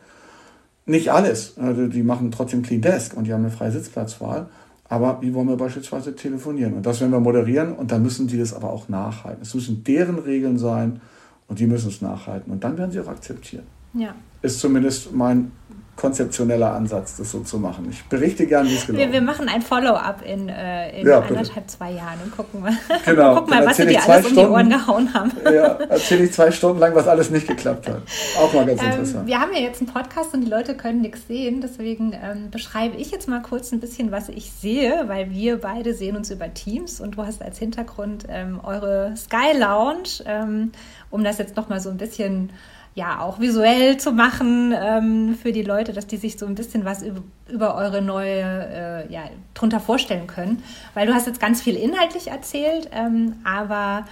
Nicht 0.85 1.11
alles. 1.11 1.57
Also 1.57 1.87
die 1.87 2.03
machen 2.03 2.31
trotzdem 2.31 2.61
Clean 2.61 2.81
Desk 2.81 3.15
und 3.15 3.25
die 3.25 3.33
haben 3.33 3.41
eine 3.41 3.51
freie 3.51 3.71
Sitzplatzwahl. 3.71 4.47
Aber 4.89 5.21
wie 5.21 5.33
wollen 5.33 5.47
wir 5.47 5.55
beispielsweise 5.55 6.15
telefonieren? 6.15 6.73
Und 6.73 6.85
das 6.85 6.99
werden 6.99 7.11
wir 7.11 7.19
moderieren 7.19 7.73
und 7.73 7.91
dann 7.91 8.03
müssen 8.03 8.27
die 8.27 8.37
das 8.37 8.53
aber 8.53 8.69
auch 8.69 8.89
nachhalten. 8.89 9.41
Es 9.41 9.53
müssen 9.55 9.83
deren 9.83 10.19
Regeln 10.19 10.57
sein 10.57 11.01
und 11.47 11.59
die 11.59 11.67
müssen 11.67 11.89
es 11.89 12.01
nachhalten. 12.01 12.51
Und 12.51 12.63
dann 12.63 12.77
werden 12.77 12.91
sie 12.91 12.99
auch 12.99 13.07
akzeptieren. 13.07 13.63
Ja. 13.93 14.13
Ist 14.41 14.59
zumindest 14.59 15.13
mein 15.13 15.51
konzeptioneller 15.95 16.73
Ansatz, 16.73 17.17
das 17.17 17.31
so 17.31 17.41
zu 17.41 17.59
machen. 17.59 17.87
Ich 17.91 18.03
berichte 18.05 18.47
gerne, 18.47 18.67
wie 18.69 18.75
es 18.75 18.87
genau 18.87 18.97
wir, 18.99 19.11
wir 19.13 19.21
machen 19.21 19.47
ein 19.47 19.61
Follow-up 19.61 20.23
in, 20.25 20.49
äh, 20.49 20.99
in 20.99 21.07
Ja, 21.07 21.19
anderthalb, 21.21 21.69
zwei 21.69 21.91
Jahren 21.91 22.17
und 22.23 22.35
gucken 22.35 22.61
mal, 22.61 22.73
Genau, 23.05 23.35
gucken 23.35 23.51
mal 23.51 23.65
was 23.65 23.77
wir 23.77 23.85
dir 23.85 24.01
alles 24.03 24.25
um 24.27 24.33
die 24.33 24.39
Ohren 24.39 24.71
Stunden. 24.71 24.85
gehauen 24.85 25.13
haben. 25.13 25.31
Ja, 25.53 25.67
erzähle 25.87 26.23
ich 26.23 26.33
zwei 26.33 26.49
Stunden 26.51 26.79
lang, 26.79 26.95
was 26.95 27.07
alles 27.07 27.29
nicht 27.29 27.47
geklappt 27.47 27.87
hat. 27.87 28.01
Auch 28.39 28.51
mal 28.53 28.65
ganz 28.65 28.81
Ähm, 28.81 28.89
interessant. 28.89 29.27
wir 29.27 29.39
haben 29.39 29.53
ja 29.53 29.59
jetzt 29.59 29.81
einen 29.81 29.91
Podcast 29.93 30.33
und 30.33 30.41
die 30.41 30.49
Leute 30.49 30.75
können 30.75 31.01
nichts 31.01 31.27
sehen, 31.27 31.61
deswegen 31.61 32.13
ähm, 32.13 32.49
beschreibe 32.49 32.97
ich 32.97 33.11
jetzt 33.11 33.27
mal 33.27 33.41
kurz 33.43 33.71
ein 33.71 33.79
bisschen, 33.79 34.11
was 34.11 34.29
ich 34.29 34.51
sehe, 34.51 35.03
weil 35.07 35.29
wir 35.29 35.61
beide 35.61 35.93
sehen 35.93 36.15
uns 36.17 36.31
über 36.31 36.51
Teams 36.53 36.99
und 37.01 37.17
du 37.17 37.25
hast 37.25 37.41
als 37.43 37.59
Hintergrund 37.59 38.25
ähm, 38.29 38.59
eure 38.63 39.13
Sky 39.15 39.55
Lounge, 39.57 40.23
ähm, 40.25 40.71
um 41.11 41.23
das 41.23 41.37
jetzt 41.37 41.55
nochmal 41.55 41.79
so 41.79 41.89
ein 41.91 41.97
bisschen 41.97 42.49
ja 42.95 43.19
auch 43.21 43.39
visuell 43.39 43.97
zu 43.97 44.11
machen 44.11 44.73
ähm, 44.77 45.35
für 45.35 45.51
die 45.51 45.63
Leute, 45.63 45.93
dass 45.93 46.05
die 46.05 46.17
sich 46.17 46.37
so 46.37 46.45
ein 46.45 46.55
bisschen 46.55 46.85
was 46.85 47.01
über, 47.01 47.21
über 47.49 47.75
eure 47.75 48.01
neue 48.01 48.41
äh, 48.41 49.11
ja 49.11 49.21
drunter 49.53 49.79
vorstellen 49.79 50.27
können, 50.27 50.63
weil 50.93 51.07
du 51.07 51.13
hast 51.13 51.25
jetzt 51.25 51.39
ganz 51.39 51.61
viel 51.61 51.75
inhaltlich 51.75 52.27
erzählt, 52.27 52.89
ähm, 52.91 53.37
aber 53.43 54.05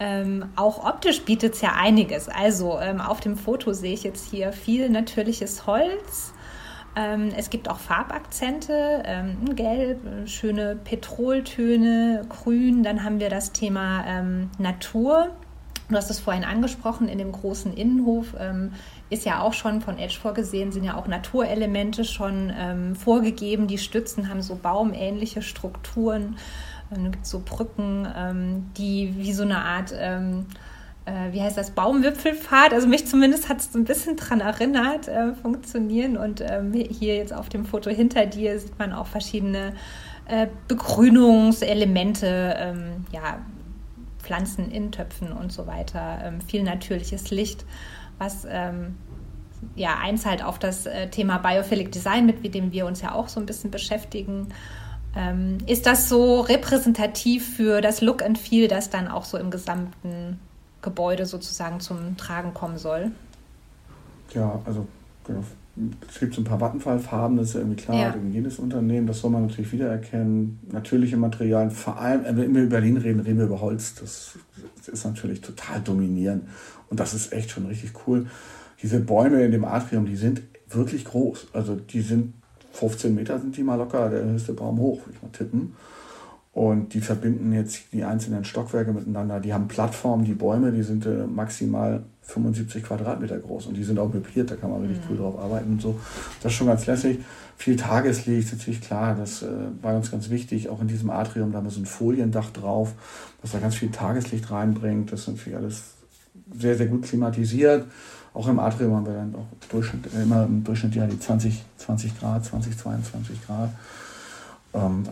ähm, 0.00 0.50
auch 0.54 0.84
optisch 0.84 1.22
bietet 1.22 1.54
es 1.54 1.60
ja 1.60 1.72
einiges. 1.76 2.28
Also 2.28 2.78
ähm, 2.80 3.00
auf 3.00 3.20
dem 3.20 3.36
Foto 3.36 3.72
sehe 3.72 3.94
ich 3.94 4.04
jetzt 4.04 4.30
hier 4.30 4.52
viel 4.52 4.88
natürliches 4.88 5.66
Holz. 5.66 6.32
Ähm, 6.94 7.30
es 7.36 7.50
gibt 7.50 7.68
auch 7.68 7.78
Farbakzente, 7.78 9.02
ähm, 9.04 9.56
Gelb, 9.56 9.98
äh, 10.06 10.28
schöne 10.28 10.76
Petroltöne, 10.76 12.24
Grün. 12.28 12.84
Dann 12.84 13.02
haben 13.02 13.18
wir 13.18 13.30
das 13.30 13.50
Thema 13.50 14.22
Natur. 14.58 15.30
Du 15.88 15.96
hast 15.96 16.10
es 16.10 16.20
vorhin 16.20 16.44
angesprochen, 16.44 17.08
in 17.08 17.16
dem 17.16 17.32
großen 17.32 17.72
Innenhof 17.72 18.34
ähm, 18.38 18.72
ist 19.08 19.24
ja 19.24 19.40
auch 19.40 19.54
schon 19.54 19.80
von 19.80 19.98
Edge 19.98 20.18
vorgesehen, 20.20 20.70
sind 20.70 20.84
ja 20.84 20.96
auch 20.96 21.06
Naturelemente 21.06 22.04
schon 22.04 22.52
ähm, 22.54 22.94
vorgegeben. 22.94 23.68
Die 23.68 23.78
Stützen 23.78 24.28
haben 24.28 24.42
so 24.42 24.54
baumähnliche 24.56 25.40
Strukturen. 25.40 26.36
Ähm, 26.94 27.10
gibt 27.10 27.24
es 27.24 27.30
so 27.30 27.40
Brücken, 27.42 28.06
ähm, 28.14 28.70
die 28.76 29.14
wie 29.16 29.32
so 29.32 29.44
eine 29.44 29.64
Art, 29.64 29.94
ähm, 29.98 30.44
äh, 31.06 31.32
wie 31.32 31.40
heißt 31.40 31.56
das, 31.56 31.70
Baumwipfelpfad, 31.70 32.74
also 32.74 32.86
mich 32.86 33.06
zumindest 33.06 33.48
hat 33.48 33.60
es 33.60 33.74
ein 33.74 33.84
bisschen 33.84 34.16
dran 34.16 34.40
erinnert, 34.40 35.08
äh, 35.08 35.32
funktionieren. 35.32 36.18
Und 36.18 36.42
ähm, 36.42 36.74
hier 36.74 37.16
jetzt 37.16 37.32
auf 37.32 37.48
dem 37.48 37.64
Foto 37.64 37.88
hinter 37.88 38.26
dir 38.26 38.58
sieht 38.58 38.78
man 38.78 38.92
auch 38.92 39.06
verschiedene 39.06 39.72
äh, 40.26 40.48
Begrünungselemente, 40.68 42.56
ähm, 42.58 43.06
ja, 43.10 43.38
Pflanzen 44.28 44.70
in 44.70 44.92
Töpfen 44.92 45.32
und 45.32 45.50
so 45.50 45.66
weiter, 45.66 46.18
ähm, 46.22 46.42
viel 46.42 46.62
natürliches 46.62 47.30
Licht, 47.30 47.64
was 48.18 48.46
ähm, 48.46 48.98
ja 49.74 49.96
einzahlt 50.02 50.44
auf 50.44 50.58
das 50.58 50.84
äh, 50.84 51.08
Thema 51.08 51.38
Biophilic 51.38 51.90
Design, 51.90 52.26
mit 52.26 52.54
dem 52.54 52.70
wir 52.70 52.84
uns 52.84 53.00
ja 53.00 53.14
auch 53.14 53.28
so 53.28 53.40
ein 53.40 53.46
bisschen 53.46 53.70
beschäftigen. 53.70 54.48
Ähm, 55.16 55.56
ist 55.66 55.86
das 55.86 56.10
so 56.10 56.42
repräsentativ 56.42 57.56
für 57.56 57.80
das 57.80 58.02
Look 58.02 58.22
and 58.22 58.36
Feel, 58.36 58.68
das 58.68 58.90
dann 58.90 59.08
auch 59.08 59.24
so 59.24 59.38
im 59.38 59.50
gesamten 59.50 60.38
Gebäude 60.82 61.24
sozusagen 61.24 61.80
zum 61.80 62.18
Tragen 62.18 62.52
kommen 62.52 62.76
soll? 62.76 63.12
Ja, 64.34 64.60
also 64.66 64.86
genau. 65.24 65.42
Es 66.08 66.18
gibt 66.18 66.34
so 66.34 66.40
ein 66.40 66.44
paar 66.44 66.58
Vattenfallfarben, 66.58 67.36
das 67.36 67.48
ist 67.48 67.54
ja 67.54 67.60
irgendwie 67.60 67.82
klar, 67.82 67.96
Ja. 67.96 68.10
gegen 68.10 68.32
jedes 68.32 68.58
Unternehmen, 68.58 69.06
das 69.06 69.20
soll 69.20 69.30
man 69.30 69.46
natürlich 69.46 69.72
wiedererkennen. 69.72 70.58
Natürliche 70.72 71.16
Materialien, 71.16 71.70
vor 71.70 71.98
allem, 72.00 72.24
wenn 72.24 72.54
wir 72.54 72.62
über 72.62 72.70
Berlin 72.70 72.96
reden, 72.96 73.20
reden 73.20 73.38
wir 73.38 73.46
über 73.46 73.60
Holz. 73.60 73.94
Das, 73.94 74.38
das 74.76 74.88
ist 74.88 75.04
natürlich 75.04 75.40
total 75.40 75.80
dominierend 75.80 76.44
und 76.90 76.98
das 77.00 77.14
ist 77.14 77.32
echt 77.32 77.50
schon 77.50 77.66
richtig 77.66 77.92
cool. 78.06 78.26
Diese 78.82 79.00
Bäume 79.00 79.42
in 79.44 79.52
dem 79.52 79.64
Atrium, 79.64 80.06
die 80.06 80.16
sind 80.16 80.42
wirklich 80.68 81.04
groß. 81.04 81.48
Also 81.52 81.76
die 81.76 82.00
sind 82.00 82.34
15 82.72 83.14
Meter 83.14 83.38
sind 83.40 83.56
die 83.56 83.62
mal 83.62 83.74
locker, 83.76 84.08
der 84.08 84.24
höchste 84.24 84.52
Baum 84.52 84.78
hoch, 84.78 85.00
würde 85.04 85.14
ich 85.16 85.22
mal 85.22 85.32
tippen. 85.32 85.74
Und 86.52 86.94
die 86.94 87.00
verbinden 87.00 87.52
jetzt 87.52 87.92
die 87.92 88.04
einzelnen 88.04 88.44
Stockwerke 88.44 88.92
miteinander. 88.92 89.38
Die 89.40 89.52
haben 89.54 89.68
Plattformen, 89.68 90.24
die 90.24 90.34
Bäume, 90.34 90.72
die 90.72 90.82
sind 90.82 91.06
äh, 91.06 91.26
maximal 91.26 92.02
75 92.28 92.84
Quadratmeter 92.84 93.38
groß 93.38 93.66
und 93.66 93.76
die 93.76 93.84
sind 93.84 93.98
auch 93.98 94.12
möbliert, 94.12 94.50
da 94.50 94.56
kann 94.56 94.70
man 94.70 94.82
richtig 94.82 95.02
cool 95.08 95.16
drauf 95.16 95.38
arbeiten 95.38 95.72
und 95.72 95.82
so. 95.82 95.98
Das 96.42 96.52
ist 96.52 96.58
schon 96.58 96.66
ganz 96.66 96.86
lässig. 96.86 97.20
Viel 97.56 97.76
Tageslicht, 97.76 98.52
natürlich 98.52 98.82
klar, 98.82 99.16
das 99.16 99.42
äh, 99.42 99.48
war 99.82 99.96
uns 99.96 100.10
ganz 100.10 100.28
wichtig. 100.28 100.68
Auch 100.68 100.80
in 100.80 100.88
diesem 100.88 101.10
Atrium, 101.10 101.50
da 101.50 101.58
haben 101.58 101.64
wir 101.64 101.70
so 101.70 101.80
ein 101.80 101.86
Foliendach 101.86 102.50
drauf, 102.50 102.92
was 103.40 103.52
da 103.52 103.58
ganz 103.58 103.76
viel 103.76 103.90
Tageslicht 103.90 104.50
reinbringt. 104.50 105.10
Das 105.10 105.22
ist 105.22 105.28
natürlich 105.28 105.56
alles 105.56 105.82
sehr, 106.54 106.76
sehr 106.76 106.86
gut 106.86 107.02
klimatisiert. 107.02 107.86
Auch 108.34 108.46
im 108.46 108.58
Atrium 108.58 108.94
haben 108.94 109.06
wir 109.06 109.14
dann 109.14 109.34
auch 109.34 109.46
Durchschnitt, 109.70 110.14
äh, 110.14 110.22
immer 110.22 110.44
im 110.44 110.62
Durchschnitt 110.62 110.94
ja 110.94 111.06
die 111.06 111.18
20, 111.18 111.64
20 111.78 112.20
Grad, 112.20 112.44
20, 112.44 112.76
22 112.76 113.46
Grad. 113.46 113.70
Ähm, 114.74 115.04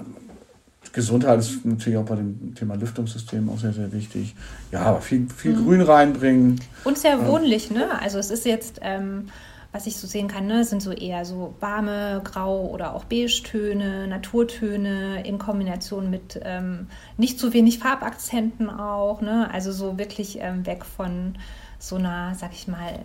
Gesundheit 0.97 1.39
ist 1.41 1.63
natürlich 1.67 1.99
auch 1.99 2.07
bei 2.07 2.17
dem 2.17 2.55
Thema 2.55 2.75
Lüftungssystem 2.75 3.51
auch 3.51 3.59
sehr, 3.59 3.75
sehr 3.75 3.93
wichtig. 3.93 4.35
Ja, 4.73 4.81
aber 4.81 5.03
viel, 5.03 5.29
viel 5.29 5.55
Grün 5.55 5.83
reinbringen. 5.83 6.59
Und 6.85 6.97
sehr 6.97 7.27
wohnlich, 7.27 7.71
ne? 7.71 8.01
Also 8.01 8.19
es 8.19 8.31
ist 8.31 8.47
jetzt, 8.47 8.79
ähm, 8.81 9.29
was 9.73 9.87
ich 9.87 9.99
so 9.99 10.07
sehen 10.07 10.27
kann, 10.27 10.47
ne, 10.47 10.65
sind 10.65 10.81
so 10.81 10.93
eher 10.93 11.27
so 11.27 11.53
warme, 11.61 12.23
grau 12.25 12.71
oder 12.71 12.95
auch 12.95 13.05
Beige-Töne, 13.05 14.09
Naturtöne 14.09 15.23
in 15.27 15.37
Kombination 15.37 16.09
mit 16.09 16.41
ähm, 16.43 16.87
nicht 17.19 17.39
zu 17.39 17.53
wenig 17.53 17.79
Farbakzenten 17.79 18.71
auch, 18.71 19.21
ne? 19.21 19.51
Also 19.53 19.73
so 19.73 19.99
wirklich 19.99 20.39
ähm, 20.41 20.65
weg 20.65 20.87
von 20.87 21.35
so 21.79 21.97
einer, 21.97 22.35
sag 22.37 22.55
ich 22.55 22.69
mal, 22.69 23.01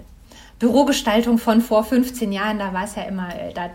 Bürogestaltung 0.59 1.39
von 1.39 1.59
vor 1.59 1.83
15 1.83 2.31
Jahren. 2.31 2.57
Da 2.57 2.73
war 2.73 2.85
es 2.85 2.95
ja 2.95 3.03
immer, 3.03 3.35
äh, 3.35 3.51
da 3.53 3.69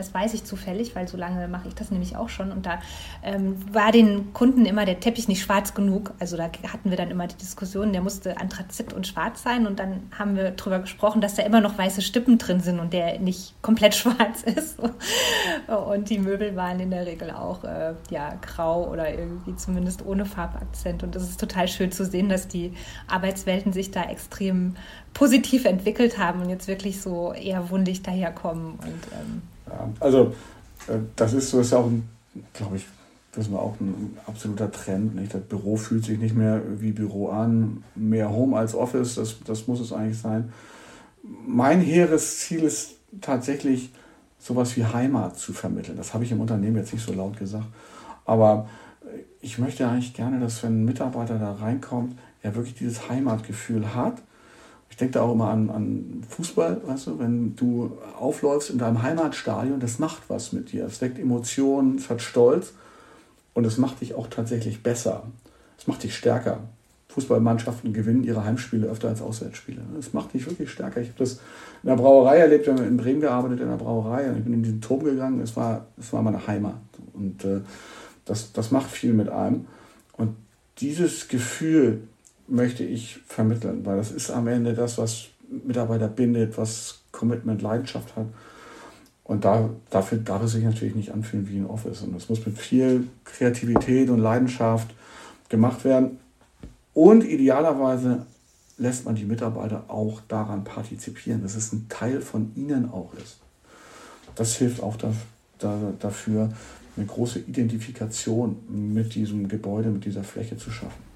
das 0.00 0.14
weiß 0.14 0.34
ich 0.34 0.44
zufällig, 0.44 0.96
weil 0.96 1.06
so 1.06 1.16
lange 1.16 1.46
mache 1.46 1.68
ich 1.68 1.74
das 1.74 1.90
nämlich 1.90 2.16
auch 2.16 2.30
schon. 2.30 2.52
Und 2.52 2.64
da 2.64 2.80
ähm, 3.22 3.56
war 3.72 3.92
den 3.92 4.32
Kunden 4.32 4.64
immer 4.64 4.86
der 4.86 4.98
Teppich 4.98 5.28
nicht 5.28 5.42
schwarz 5.42 5.74
genug. 5.74 6.14
Also 6.18 6.36
da 6.36 6.44
hatten 6.44 6.90
wir 6.90 6.96
dann 6.96 7.10
immer 7.10 7.26
die 7.26 7.36
Diskussion, 7.36 7.92
der 7.92 8.00
musste 8.00 8.40
anthrazit 8.40 8.92
und 8.94 9.06
schwarz 9.06 9.42
sein. 9.42 9.66
Und 9.66 9.78
dann 9.78 10.04
haben 10.18 10.36
wir 10.36 10.52
darüber 10.52 10.78
gesprochen, 10.78 11.20
dass 11.20 11.34
da 11.34 11.42
immer 11.42 11.60
noch 11.60 11.76
weiße 11.76 12.00
Stippen 12.00 12.38
drin 12.38 12.60
sind 12.60 12.80
und 12.80 12.92
der 12.94 13.20
nicht 13.20 13.54
komplett 13.62 13.94
schwarz 14.00 14.42
ist. 14.42 14.78
Und 14.80 16.08
die 16.08 16.18
Möbel 16.18 16.56
waren 16.56 16.80
in 16.80 16.90
der 16.90 17.04
Regel 17.04 17.30
auch 17.30 17.62
äh, 17.64 17.94
ja, 18.08 18.38
grau 18.40 18.88
oder 18.88 19.12
irgendwie 19.12 19.54
zumindest 19.56 20.04
ohne 20.06 20.24
Farbakzent. 20.24 21.02
Und 21.02 21.14
das 21.14 21.24
ist 21.24 21.38
total 21.38 21.68
schön 21.68 21.92
zu 21.92 22.06
sehen, 22.06 22.30
dass 22.30 22.48
die 22.48 22.72
Arbeitswelten 23.06 23.74
sich 23.74 23.90
da 23.90 24.04
extrem 24.04 24.76
positiv 25.12 25.64
entwickelt 25.64 26.18
haben 26.18 26.40
und 26.40 26.48
jetzt 26.48 26.68
wirklich 26.68 27.02
so 27.02 27.32
eher 27.32 27.70
wundig 27.70 28.02
daherkommen. 28.02 28.72
Und, 28.72 29.06
ähm, 29.12 29.42
Ja, 29.70 29.88
also 30.00 30.34
äh, 30.88 30.98
das 31.16 31.32
ist 31.32 31.50
so, 31.50 31.60
ist 31.60 31.72
ja 31.72 31.78
auch, 31.78 31.90
glaube 32.52 32.76
ich, 32.76 32.86
wissen 33.34 33.52
wir 33.52 33.60
auch 33.60 33.78
ein 33.80 34.18
absoluter 34.26 34.70
Trend. 34.70 35.14
Nicht? 35.14 35.34
Das 35.34 35.42
Büro 35.42 35.76
fühlt 35.76 36.04
sich 36.04 36.18
nicht 36.18 36.34
mehr 36.34 36.62
wie 36.80 36.92
Büro 36.92 37.28
an, 37.28 37.84
mehr 37.94 38.30
Home 38.30 38.56
als 38.56 38.74
Office, 38.74 39.14
das, 39.14 39.36
das 39.44 39.66
muss 39.66 39.80
es 39.80 39.92
eigentlich 39.92 40.18
sein. 40.18 40.52
Mein 41.22 41.80
hehres 41.80 42.40
Ziel 42.40 42.64
ist 42.64 42.96
tatsächlich, 43.20 43.92
sowas 44.40 44.76
wie 44.76 44.84
Heimat 44.84 45.38
zu 45.38 45.52
vermitteln. 45.52 45.96
Das 45.96 46.14
habe 46.14 46.24
ich 46.24 46.32
im 46.32 46.40
Unternehmen 46.40 46.76
jetzt 46.76 46.92
nicht 46.92 47.04
so 47.04 47.12
laut 47.12 47.38
gesagt. 47.38 47.66
Aber 48.24 48.68
äh, 49.02 49.20
ich 49.40 49.58
möchte 49.58 49.86
eigentlich 49.86 50.14
gerne, 50.14 50.40
dass 50.40 50.62
wenn 50.62 50.80
ein 50.80 50.84
Mitarbeiter 50.84 51.38
da 51.38 51.52
reinkommt, 51.52 52.18
er 52.42 52.56
wirklich 52.56 52.74
dieses 52.74 53.08
Heimatgefühl 53.08 53.94
hat. 53.94 54.22
Ich 54.90 54.96
denke 54.96 55.14
da 55.14 55.22
auch 55.22 55.32
immer 55.32 55.48
an, 55.48 55.70
an 55.70 56.24
Fußball, 56.28 56.82
weißt 56.84 57.06
du, 57.06 57.18
wenn 57.18 57.56
du 57.56 57.96
aufläufst 58.18 58.70
in 58.70 58.78
deinem 58.78 59.02
Heimatstadion, 59.02 59.80
das 59.80 59.98
macht 59.98 60.22
was 60.28 60.52
mit 60.52 60.72
dir. 60.72 60.84
Es 60.84 61.00
weckt 61.00 61.18
Emotionen, 61.18 61.96
es 61.96 62.10
hat 62.10 62.20
Stolz. 62.20 62.74
und 63.54 63.64
es 63.64 63.78
macht 63.78 64.00
dich 64.00 64.14
auch 64.14 64.26
tatsächlich 64.28 64.82
besser. 64.82 65.24
Es 65.78 65.86
macht 65.86 66.02
dich 66.02 66.14
stärker. 66.14 66.60
Fußballmannschaften 67.10 67.92
gewinnen 67.92 68.22
ihre 68.22 68.44
Heimspiele 68.44 68.86
öfter 68.86 69.08
als 69.08 69.20
Auswärtsspiele. 69.20 69.80
Das 69.96 70.12
macht 70.12 70.32
dich 70.34 70.46
wirklich 70.46 70.70
stärker. 70.70 71.00
Ich 71.00 71.08
habe 71.08 71.18
das 71.18 71.40
in 71.82 71.88
der 71.88 71.96
Brauerei 71.96 72.38
erlebt, 72.38 72.66
wir 72.66 72.74
haben 72.74 72.84
in 72.84 72.96
Bremen 72.96 73.20
gearbeitet, 73.20 73.60
in 73.60 73.68
der 73.68 73.76
Brauerei, 73.76 74.28
und 74.28 74.38
ich 74.38 74.44
bin 74.44 74.52
in 74.52 74.62
diesen 74.62 74.80
Turm 74.80 75.02
gegangen. 75.02 75.40
Es 75.40 75.56
war, 75.56 75.86
es 75.98 76.12
war 76.12 76.22
meine 76.22 76.46
Heimat. 76.46 76.76
Und 77.14 77.44
äh, 77.44 77.60
das, 78.24 78.52
das 78.52 78.70
macht 78.70 78.90
viel 78.90 79.12
mit 79.12 79.28
einem. 79.28 79.66
Und 80.16 80.36
dieses 80.78 81.28
Gefühl 81.28 82.02
möchte 82.50 82.84
ich 82.84 83.20
vermitteln, 83.26 83.84
weil 83.86 83.96
das 83.96 84.10
ist 84.10 84.30
am 84.30 84.46
Ende 84.48 84.74
das, 84.74 84.98
was 84.98 85.28
Mitarbeiter 85.48 86.08
bindet, 86.08 86.58
was 86.58 87.00
Commitment, 87.12 87.62
Leidenschaft 87.62 88.14
hat. 88.16 88.26
Und 89.24 89.44
da, 89.44 89.70
dafür 89.90 90.18
darf 90.18 90.42
es 90.42 90.52
sich 90.52 90.64
natürlich 90.64 90.96
nicht 90.96 91.12
anfühlen 91.12 91.48
wie 91.48 91.58
ein 91.58 91.66
Office. 91.66 92.02
Und 92.02 92.14
das 92.14 92.28
muss 92.28 92.44
mit 92.44 92.58
viel 92.58 93.06
Kreativität 93.24 94.10
und 94.10 94.18
Leidenschaft 94.18 94.88
gemacht 95.48 95.84
werden. 95.84 96.18
Und 96.94 97.24
idealerweise 97.24 98.26
lässt 98.78 99.04
man 99.04 99.14
die 99.14 99.24
Mitarbeiter 99.24 99.84
auch 99.88 100.20
daran 100.26 100.64
partizipieren, 100.64 101.42
dass 101.42 101.54
es 101.54 101.72
ein 101.72 101.86
Teil 101.88 102.20
von 102.20 102.52
ihnen 102.56 102.90
auch 102.90 103.12
ist. 103.14 103.38
Das 104.34 104.56
hilft 104.56 104.82
auch 104.82 104.96
da, 104.96 105.12
da, 105.58 105.92
dafür, 105.98 106.50
eine 106.96 107.06
große 107.06 107.40
Identifikation 107.40 108.56
mit 108.68 109.14
diesem 109.14 109.48
Gebäude, 109.48 109.90
mit 109.90 110.04
dieser 110.04 110.24
Fläche 110.24 110.56
zu 110.56 110.70
schaffen. 110.70 111.09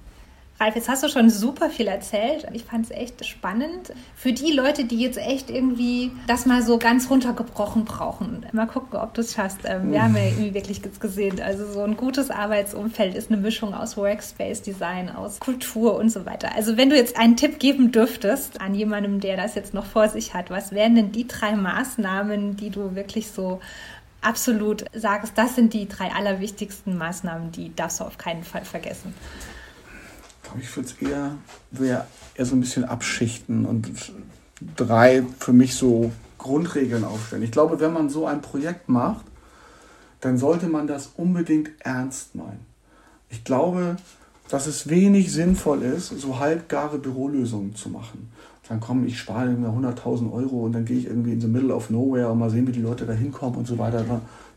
Ralf, 0.57 0.75
jetzt 0.75 0.87
hast 0.87 1.03
du 1.03 1.09
schon 1.09 1.29
super 1.29 1.69
viel 1.69 1.87
erzählt. 1.87 2.47
Ich 2.53 2.63
fand 2.63 2.85
es 2.85 2.91
echt 2.91 3.25
spannend. 3.25 3.91
Für 4.15 4.31
die 4.31 4.53
Leute, 4.53 4.85
die 4.85 5.01
jetzt 5.01 5.17
echt 5.17 5.49
irgendwie 5.49 6.13
das 6.27 6.45
mal 6.45 6.63
so 6.63 6.77
ganz 6.77 7.09
runtergebrochen 7.09 7.83
brauchen, 7.83 8.45
mal 8.53 8.65
gucken, 8.65 8.97
ob 8.97 9.13
du 9.13 9.19
es 9.19 9.33
schaffst. 9.33 9.59
Ähm, 9.65 9.91
wir 9.91 10.01
haben 10.01 10.15
ja 10.15 10.23
irgendwie 10.27 10.53
wirklich 10.53 10.81
gesehen, 10.81 11.41
also 11.41 11.69
so 11.69 11.81
ein 11.81 11.97
gutes 11.97 12.31
Arbeitsumfeld 12.31 13.15
ist 13.15 13.29
eine 13.29 13.41
Mischung 13.41 13.73
aus 13.73 13.97
Workspace 13.97 14.61
Design, 14.61 15.09
aus 15.09 15.41
Kultur 15.41 15.97
und 15.97 16.09
so 16.09 16.25
weiter. 16.25 16.55
Also 16.55 16.77
wenn 16.77 16.89
du 16.89 16.95
jetzt 16.95 17.17
einen 17.17 17.35
Tipp 17.35 17.59
geben 17.59 17.91
dürftest 17.91 18.61
an 18.61 18.75
jemandem, 18.75 19.19
der 19.19 19.35
das 19.35 19.55
jetzt 19.55 19.73
noch 19.73 19.85
vor 19.85 20.07
sich 20.07 20.33
hat, 20.33 20.51
was 20.51 20.71
wären 20.71 20.95
denn 20.95 21.11
die 21.11 21.27
drei 21.27 21.53
Maßnahmen, 21.57 22.55
die 22.55 22.69
du 22.69 22.95
wirklich 22.95 23.29
so 23.29 23.59
absolut 24.21 24.85
sagst, 24.93 25.33
das 25.35 25.55
sind 25.55 25.73
die 25.73 25.89
drei 25.89 26.11
allerwichtigsten 26.13 26.97
Maßnahmen, 26.97 27.51
die 27.51 27.75
darfst 27.75 27.99
du 27.99 28.05
auf 28.05 28.17
keinen 28.17 28.45
Fall 28.45 28.63
vergessen? 28.63 29.13
Ich 30.59 30.75
würde 30.75 30.89
es 30.89 31.07
eher, 31.07 31.35
eher, 32.37 32.45
so 32.45 32.55
ein 32.55 32.61
bisschen 32.61 32.85
abschichten 32.85 33.65
und 33.65 33.91
drei 34.75 35.23
für 35.39 35.53
mich 35.53 35.75
so 35.75 36.11
Grundregeln 36.37 37.03
aufstellen. 37.03 37.43
Ich 37.43 37.51
glaube, 37.51 37.79
wenn 37.79 37.93
man 37.93 38.09
so 38.09 38.25
ein 38.25 38.41
Projekt 38.41 38.89
macht, 38.89 39.25
dann 40.21 40.37
sollte 40.37 40.67
man 40.67 40.87
das 40.87 41.11
unbedingt 41.17 41.69
ernst 41.79 42.35
meinen. 42.35 42.65
Ich 43.29 43.43
glaube, 43.43 43.97
dass 44.49 44.67
es 44.67 44.89
wenig 44.89 45.31
sinnvoll 45.31 45.81
ist, 45.81 46.09
so 46.09 46.39
halbgare 46.39 46.99
Bürolösungen 46.99 47.75
zu 47.75 47.89
machen. 47.89 48.29
Dann 48.67 48.79
komm, 48.79 49.05
ich 49.05 49.19
spare 49.19 49.49
100.000 49.49 50.31
Euro 50.31 50.65
und 50.65 50.73
dann 50.73 50.85
gehe 50.85 50.97
ich 50.97 51.05
irgendwie 51.05 51.33
in 51.33 51.41
the 51.41 51.47
middle 51.47 51.73
of 51.73 51.89
nowhere 51.89 52.29
und 52.29 52.39
mal 52.39 52.49
sehen, 52.49 52.67
wie 52.67 52.71
die 52.71 52.81
Leute 52.81 53.05
da 53.05 53.13
hinkommen 53.13 53.57
und 53.57 53.67
so 53.67 53.77
weiter. 53.77 54.03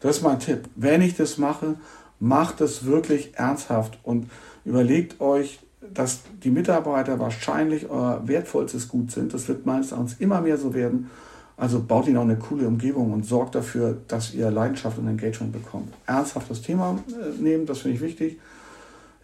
Das 0.01 0.17
ist 0.17 0.23
mein 0.23 0.39
Tipp. 0.39 0.69
Wenn 0.77 1.03
ich 1.03 1.17
das 1.17 1.37
mache, 1.37 1.75
macht 2.19 2.61
es 2.61 2.85
wirklich 2.85 3.37
ernsthaft 3.37 3.99
und 4.03 4.31
überlegt 4.65 5.21
euch, 5.21 5.61
dass 5.81 6.23
die 6.43 6.51
Mitarbeiter 6.51 7.19
wahrscheinlich 7.19 7.89
euer 7.89 8.27
wertvollstes 8.27 8.89
Gut 8.89 9.11
sind. 9.11 9.33
Das 9.33 9.49
wird 9.49 9.67
meines 9.67 9.93
Erachtens 9.93 10.17
immer 10.19 10.41
mehr 10.41 10.57
so 10.59 10.75
werden. 10.75 11.11
Also 11.57 11.83
baut 11.83 12.07
ihnen 12.07 12.17
auch 12.19 12.23
eine 12.23 12.37
coole 12.37 12.67
Umgebung 12.69 13.13
und 13.13 13.25
sorgt 13.25 13.55
dafür, 13.55 13.97
dass 14.07 14.33
ihr 14.33 14.51
Leidenschaft 14.51 14.99
und 14.99 15.09
Engagement 15.09 15.53
bekommt. 15.53 15.93
Ernsthaft 16.07 16.51
das 16.51 16.63
Thema 16.63 16.99
äh, 17.09 17.43
nehmen, 17.43 17.67
das 17.67 17.81
finde 17.81 17.97
ich 17.97 18.01
wichtig. 18.01 18.39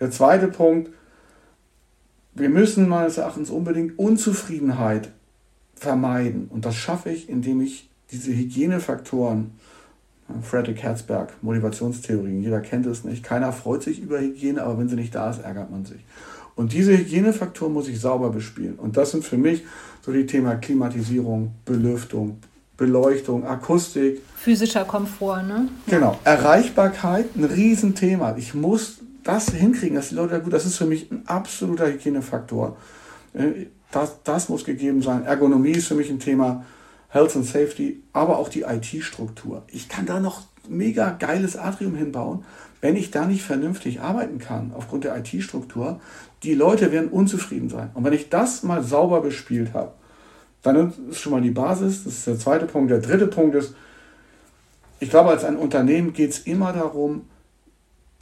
Der 0.01 0.11
zweite 0.11 0.49
Punkt, 0.49 0.91
wir 2.35 2.49
müssen 2.49 2.89
meines 2.89 3.19
Erachtens 3.19 3.51
unbedingt 3.51 3.99
Unzufriedenheit 3.99 5.11
vermeiden. 5.77 6.49
Und 6.51 6.65
das 6.65 6.75
schaffe 6.75 7.11
ich, 7.11 7.29
indem 7.29 7.61
ich 7.61 7.89
diese 8.11 8.33
Hygienefaktoren, 8.33 9.53
Frederick 10.43 10.83
Herzberg, 10.83 11.35
Motivationstheorien, 11.43 12.43
jeder 12.43 12.61
kennt 12.61 12.87
es 12.87 13.05
nicht. 13.05 13.23
Keiner 13.23 13.53
freut 13.53 13.83
sich 13.83 14.01
über 14.01 14.19
Hygiene, 14.21 14.63
aber 14.63 14.79
wenn 14.79 14.89
sie 14.89 14.97
nicht 14.97 15.15
da 15.15 15.31
ist, 15.31 15.43
ärgert 15.43 15.71
man 15.71 15.85
sich. 15.85 16.01
Und 16.57 16.73
diese 16.73 16.97
Hygienefaktoren 16.97 17.73
muss 17.73 17.89
ich 17.89 18.01
sauber 18.01 18.31
bespielen. 18.31 18.77
Und 18.77 18.97
das 18.97 19.11
sind 19.11 19.25
für 19.25 19.37
mich 19.37 19.65
so 20.03 20.13
die 20.13 20.27
Themen 20.27 20.61
Klimatisierung, 20.61 21.53
Belüftung, 21.65 22.39
Beleuchtung, 22.77 23.47
Akustik. 23.47 24.21
Physischer 24.37 24.85
Komfort, 24.85 25.43
ne? 25.43 25.69
Genau. 25.87 26.19
Erreichbarkeit, 26.25 27.37
ein 27.37 27.45
Riesenthema. 27.45 28.37
Ich 28.37 28.55
muss 28.55 28.99
das 29.25 29.51
hinkriegen, 29.51 29.97
dass 29.97 30.11
die 30.11 30.17
Leute, 30.17 30.41
gut, 30.41 30.53
das 30.53 30.67
ist 30.67 30.77
für 30.77 30.87
mich 30.87 31.11
ein 31.11 31.27
absoluter 31.27 31.87
Hygienefaktor. 31.87 32.77
Äh, 33.33 33.67
das, 33.91 34.19
das 34.25 34.49
muss 34.49 34.65
gegeben 34.65 35.03
sein. 35.03 35.25
Ergonomie 35.25 35.73
ist 35.73 35.87
für 35.87 35.95
mich 35.95 36.11
ein 36.11 36.19
Thema. 36.19 36.65
Health 37.15 37.37
and 37.37 37.47
Safety, 37.47 38.03
aber 38.13 38.39
auch 38.39 38.49
die 38.49 38.63
IT-Struktur. 38.63 39.63
Ich 39.69 39.89
kann 39.89 40.05
da 40.05 40.19
noch 40.19 40.43
mega 40.69 41.11
geiles 41.11 41.57
Atrium 41.57 41.95
hinbauen, 41.95 42.45
wenn 42.85 42.97
ich 42.97 43.11
da 43.11 43.25
nicht 43.25 43.43
vernünftig 43.43 44.03
arbeiten 44.03 44.37
kann, 44.37 44.73
aufgrund 44.75 45.05
der 45.05 45.17
IT-Struktur, 45.17 46.03
die 46.43 46.53
Leute 46.53 46.93
werden 46.93 47.09
unzufrieden 47.09 47.71
sein. 47.71 47.89
Und 47.95 48.05
wenn 48.05 48.13
ich 48.13 48.29
das 48.29 48.63
mal 48.63 48.83
sauber 48.83 49.23
bespielt 49.23 49.73
habe, 49.73 49.93
dann 50.61 50.93
ist 51.09 51.21
schon 51.21 51.33
mal 51.33 51.41
die 51.41 51.51
Basis. 51.51 52.05
Das 52.05 52.13
ist 52.13 52.27
der 52.27 52.39
zweite 52.39 52.67
Punkt. 52.67 52.91
Der 52.91 52.99
dritte 52.99 53.27
Punkt 53.27 53.55
ist, 53.55 53.75
ich 55.01 55.09
glaube, 55.09 55.31
als 55.31 55.45
ein 55.45 55.57
Unternehmen 55.57 56.13
geht 56.13 56.33
es 56.33 56.41
immer 56.41 56.75
darum, 56.75 57.23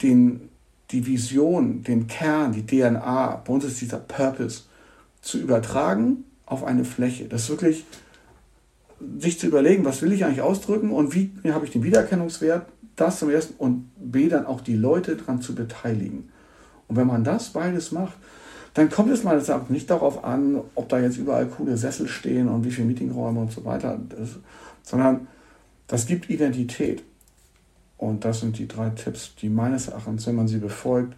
den, 0.01 0.47
die 0.91 1.05
Vision, 1.05 1.83
den 1.83 2.07
Kern, 2.07 2.53
die 2.53 2.65
DNA, 2.65 3.41
bei 3.45 3.53
uns 3.53 3.65
ist 3.65 3.81
dieser 3.81 3.99
Purpose, 3.99 4.61
zu 5.21 5.39
übertragen 5.39 6.23
auf 6.45 6.63
eine 6.63 6.85
Fläche. 6.85 7.25
Das 7.25 7.41
ist 7.41 7.49
wirklich 7.49 7.83
sich 9.19 9.37
zu 9.41 9.47
überlegen, 9.47 9.83
was 9.83 10.01
will 10.01 10.13
ich 10.13 10.23
eigentlich 10.23 10.41
ausdrücken 10.41 10.91
und 10.91 11.13
wie 11.13 11.33
habe 11.51 11.65
ich 11.65 11.71
den 11.71 11.83
Wiedererkennungswert, 11.83 12.65
das 12.95 13.19
zum 13.19 13.29
ersten 13.29 13.55
und 13.57 13.89
B 13.97 14.29
dann 14.29 14.45
auch 14.45 14.61
die 14.61 14.75
Leute 14.75 15.15
daran 15.15 15.41
zu 15.41 15.55
beteiligen. 15.55 16.29
Und 16.87 16.95
wenn 16.95 17.07
man 17.07 17.23
das 17.23 17.49
beides 17.49 17.91
macht, 17.91 18.13
dann 18.73 18.89
kommt 18.89 19.11
es 19.11 19.23
Erachtens 19.23 19.69
nicht 19.69 19.89
darauf 19.89 20.23
an, 20.23 20.61
ob 20.75 20.89
da 20.89 20.99
jetzt 20.99 21.17
überall 21.17 21.45
coole 21.47 21.77
Sessel 21.77 22.07
stehen 22.07 22.47
und 22.49 22.65
wie 22.65 22.71
viele 22.71 22.87
Meetingräume 22.87 23.39
und 23.39 23.51
so 23.51 23.63
weiter, 23.65 23.99
das, 24.09 24.37
sondern 24.81 25.27
das 25.87 26.07
gibt 26.07 26.29
Identität. 26.29 27.03
Und 27.97 28.25
das 28.25 28.41
sind 28.41 28.57
die 28.57 28.67
drei 28.67 28.89
Tipps, 28.89 29.35
die 29.35 29.49
meines 29.49 29.87
Erachtens, 29.87 30.27
wenn 30.27 30.35
man 30.35 30.47
sie 30.47 30.57
befolgt, 30.57 31.15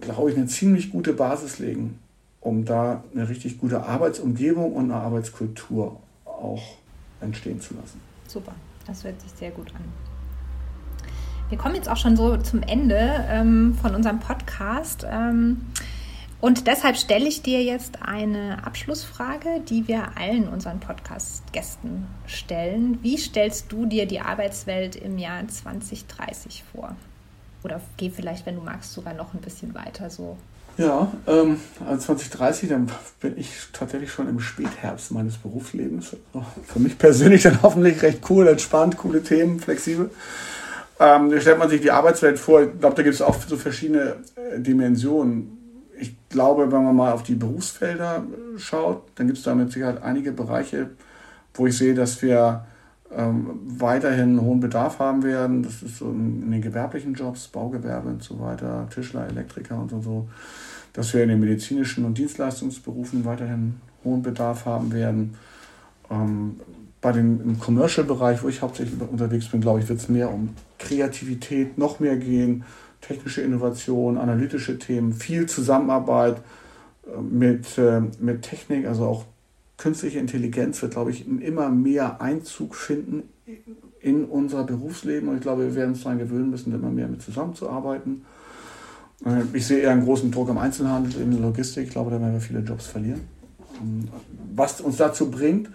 glaube 0.00 0.30
ich, 0.30 0.36
eine 0.36 0.46
ziemlich 0.46 0.92
gute 0.92 1.14
Basis 1.14 1.58
legen, 1.58 1.98
um 2.40 2.64
da 2.64 3.02
eine 3.12 3.28
richtig 3.28 3.58
gute 3.58 3.82
Arbeitsumgebung 3.82 4.72
und 4.72 4.84
eine 4.84 5.00
Arbeitskultur 5.00 5.98
auch 6.24 6.62
entstehen 7.20 7.60
zu 7.60 7.74
lassen. 7.74 8.00
Super, 8.28 8.54
das 8.86 9.02
hört 9.02 9.20
sich 9.20 9.32
sehr 9.32 9.50
gut 9.50 9.74
an. 9.74 10.11
Wir 11.52 11.58
kommen 11.58 11.74
jetzt 11.74 11.90
auch 11.90 11.98
schon 11.98 12.16
so 12.16 12.38
zum 12.38 12.62
Ende 12.62 13.26
ähm, 13.28 13.76
von 13.82 13.94
unserem 13.94 14.20
Podcast. 14.20 15.06
Ähm, 15.06 15.60
und 16.40 16.66
deshalb 16.66 16.96
stelle 16.96 17.28
ich 17.28 17.42
dir 17.42 17.62
jetzt 17.62 17.98
eine 18.00 18.64
Abschlussfrage, 18.64 19.60
die 19.68 19.86
wir 19.86 20.16
allen 20.16 20.48
unseren 20.48 20.80
Podcast-Gästen 20.80 22.06
stellen. 22.26 23.00
Wie 23.02 23.18
stellst 23.18 23.70
du 23.70 23.84
dir 23.84 24.06
die 24.06 24.20
Arbeitswelt 24.20 24.96
im 24.96 25.18
Jahr 25.18 25.46
2030 25.46 26.64
vor? 26.72 26.96
Oder 27.62 27.82
geh 27.98 28.08
vielleicht, 28.08 28.46
wenn 28.46 28.54
du 28.54 28.62
magst, 28.62 28.94
sogar 28.94 29.12
noch 29.12 29.34
ein 29.34 29.42
bisschen 29.42 29.74
weiter 29.74 30.08
so. 30.08 30.38
Ja, 30.78 31.12
ähm, 31.26 31.60
also 31.86 32.14
2030, 32.14 32.70
dann 32.70 32.90
bin 33.20 33.36
ich 33.36 33.50
tatsächlich 33.74 34.10
schon 34.10 34.26
im 34.26 34.40
Spätherbst 34.40 35.10
meines 35.10 35.36
Berufslebens. 35.36 36.16
Also 36.32 36.46
für 36.64 36.78
mich 36.78 36.96
persönlich 36.96 37.42
dann 37.42 37.60
hoffentlich 37.62 38.00
recht 38.00 38.20
cool, 38.30 38.48
entspannt, 38.48 38.96
coole 38.96 39.22
Themen, 39.22 39.60
flexibel. 39.60 40.10
Ähm, 41.02 41.40
stellt 41.40 41.58
man 41.58 41.68
sich 41.68 41.80
die 41.80 41.90
Arbeitswelt 41.90 42.38
vor. 42.38 42.62
Ich 42.62 42.78
glaube, 42.78 42.94
da 42.94 43.02
gibt 43.02 43.16
es 43.16 43.22
auch 43.22 43.34
so 43.42 43.56
verschiedene 43.56 44.18
äh, 44.36 44.60
Dimensionen. 44.60 45.58
Ich 45.98 46.14
glaube, 46.28 46.70
wenn 46.70 46.84
man 46.84 46.94
mal 46.94 47.12
auf 47.12 47.24
die 47.24 47.34
Berufsfelder 47.34 48.22
äh, 48.22 48.58
schaut, 48.58 49.02
dann 49.16 49.26
gibt 49.26 49.38
es 49.38 49.44
da 49.44 49.52
mit 49.56 49.72
Sicherheit 49.72 50.00
einige 50.00 50.30
Bereiche, 50.30 50.90
wo 51.54 51.66
ich 51.66 51.76
sehe, 51.76 51.94
dass 51.94 52.22
wir 52.22 52.66
ähm, 53.16 53.50
weiterhin 53.66 54.20
einen 54.20 54.42
hohen 54.42 54.60
Bedarf 54.60 55.00
haben 55.00 55.24
werden. 55.24 55.64
Das 55.64 55.82
ist 55.82 55.98
so 55.98 56.08
in, 56.08 56.44
in 56.44 56.52
den 56.52 56.62
gewerblichen 56.62 57.14
Jobs, 57.14 57.48
Baugewerbe 57.48 58.08
und 58.08 58.22
so 58.22 58.38
weiter, 58.38 58.86
Tischler, 58.94 59.26
Elektriker 59.26 59.80
und 59.80 59.90
so, 59.90 60.00
so. 60.00 60.28
Dass 60.92 61.12
wir 61.14 61.24
in 61.24 61.30
den 61.30 61.40
medizinischen 61.40 62.04
und 62.04 62.16
Dienstleistungsberufen 62.16 63.24
weiterhin 63.24 63.80
hohen 64.04 64.22
Bedarf 64.22 64.66
haben 64.66 64.92
werden. 64.92 65.34
Ähm, 66.12 66.60
bei 67.00 67.10
dem 67.10 67.58
Commercial-Bereich, 67.58 68.44
wo 68.44 68.48
ich 68.48 68.62
hauptsächlich 68.62 69.00
unterwegs 69.00 69.48
bin, 69.48 69.60
glaube 69.60 69.80
ich, 69.80 69.88
wird 69.88 69.98
es 69.98 70.08
mehr 70.08 70.32
um 70.32 70.54
Kreativität, 70.82 71.78
noch 71.78 72.00
mehr 72.00 72.16
gehen, 72.16 72.64
technische 73.00 73.42
Innovation, 73.42 74.18
analytische 74.18 74.78
Themen, 74.78 75.12
viel 75.12 75.46
Zusammenarbeit 75.46 76.42
äh, 77.06 77.20
mit, 77.20 77.78
äh, 77.78 78.00
mit 78.20 78.42
Technik, 78.42 78.86
also 78.86 79.04
auch 79.04 79.24
künstliche 79.76 80.18
Intelligenz 80.18 80.80
wird, 80.82 80.92
glaube 80.92 81.10
ich, 81.10 81.26
immer 81.26 81.68
mehr 81.68 82.20
Einzug 82.20 82.76
finden 82.76 83.24
in 84.00 84.24
unser 84.24 84.64
Berufsleben 84.64 85.28
und 85.28 85.36
ich 85.36 85.42
glaube, 85.42 85.64
wir 85.64 85.74
werden 85.74 85.90
uns 85.90 86.02
daran 86.02 86.18
gewöhnen 86.18 86.50
müssen, 86.50 86.72
immer 86.72 86.90
mehr 86.90 87.08
mit 87.08 87.22
zusammenzuarbeiten. 87.22 88.24
Äh, 89.24 89.42
ich 89.52 89.66
sehe 89.66 89.78
eher 89.78 89.90
einen 89.90 90.04
großen 90.04 90.30
Druck 90.30 90.50
am 90.50 90.58
Einzelhandel, 90.58 91.20
in 91.20 91.32
der 91.32 91.40
Logistik. 91.40 91.86
Ich 91.86 91.90
glaube, 91.90 92.10
da 92.10 92.20
werden 92.20 92.34
wir 92.34 92.40
viele 92.40 92.60
Jobs 92.60 92.86
verlieren. 92.86 93.20
Ähm, 93.80 94.08
was 94.54 94.80
uns 94.80 94.96
dazu 94.96 95.30
bringt, 95.30 95.68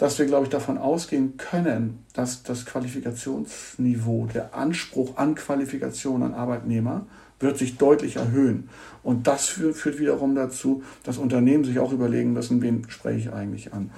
dass 0.00 0.18
wir, 0.18 0.24
glaube 0.24 0.44
ich, 0.44 0.50
davon 0.50 0.78
ausgehen 0.78 1.36
können, 1.36 2.06
dass 2.14 2.42
das 2.42 2.64
Qualifikationsniveau, 2.64 4.28
der 4.32 4.54
Anspruch 4.54 5.18
an 5.18 5.34
Qualifikation 5.34 6.22
an 6.22 6.32
Arbeitnehmer 6.32 7.04
wird 7.38 7.58
sich 7.58 7.76
deutlich 7.76 8.16
erhöhen. 8.16 8.70
Und 9.02 9.26
das 9.26 9.48
führt 9.48 9.98
wiederum 9.98 10.34
dazu, 10.34 10.82
dass 11.02 11.18
Unternehmen 11.18 11.64
sich 11.64 11.78
auch 11.80 11.92
überlegen 11.92 12.32
müssen, 12.32 12.62
wen 12.62 12.88
spreche 12.88 13.18
ich 13.18 13.32
eigentlich 13.32 13.74
an. 13.74 13.90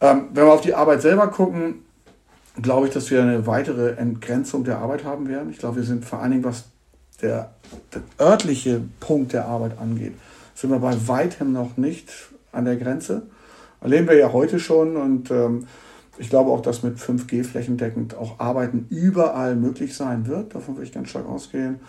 Ähm, 0.00 0.28
wenn 0.32 0.46
wir 0.46 0.52
auf 0.52 0.60
die 0.60 0.74
Arbeit 0.74 1.02
selber 1.02 1.26
gucken, 1.26 1.86
glaube 2.60 2.86
ich, 2.86 2.92
dass 2.92 3.10
wir 3.10 3.20
eine 3.20 3.44
weitere 3.44 3.94
Entgrenzung 3.96 4.62
der 4.62 4.78
Arbeit 4.78 5.02
haben 5.02 5.28
werden. 5.28 5.50
Ich 5.50 5.58
glaube, 5.58 5.78
wir 5.78 5.82
sind 5.82 6.04
vor 6.04 6.20
allen 6.20 6.30
Dingen, 6.30 6.44
was 6.44 6.66
der, 7.20 7.52
der 7.92 8.02
örtliche 8.20 8.80
Punkt 9.00 9.32
der 9.32 9.46
Arbeit 9.46 9.78
angeht, 9.78 10.14
sind 10.54 10.70
wir 10.70 10.78
bei 10.78 11.08
weitem 11.08 11.52
noch 11.52 11.76
nicht 11.76 12.12
an 12.52 12.64
der 12.64 12.76
Grenze. 12.76 13.22
Erleben 13.82 14.08
wir 14.08 14.16
ja 14.16 14.32
heute 14.32 14.58
schon 14.58 14.96
und 14.96 15.30
ähm, 15.30 15.66
ich 16.18 16.30
glaube 16.30 16.50
auch, 16.50 16.60
dass 16.60 16.82
mit 16.82 16.98
5G 16.98 17.42
flächendeckend 17.42 18.14
auch 18.14 18.38
Arbeiten 18.38 18.86
überall 18.90 19.56
möglich 19.56 19.96
sein 19.96 20.26
wird. 20.26 20.54
Davon 20.54 20.76
würde 20.76 20.86
ich 20.86 20.92
ganz 20.92 21.08
stark 21.08 21.28
ausgehen. 21.28 21.80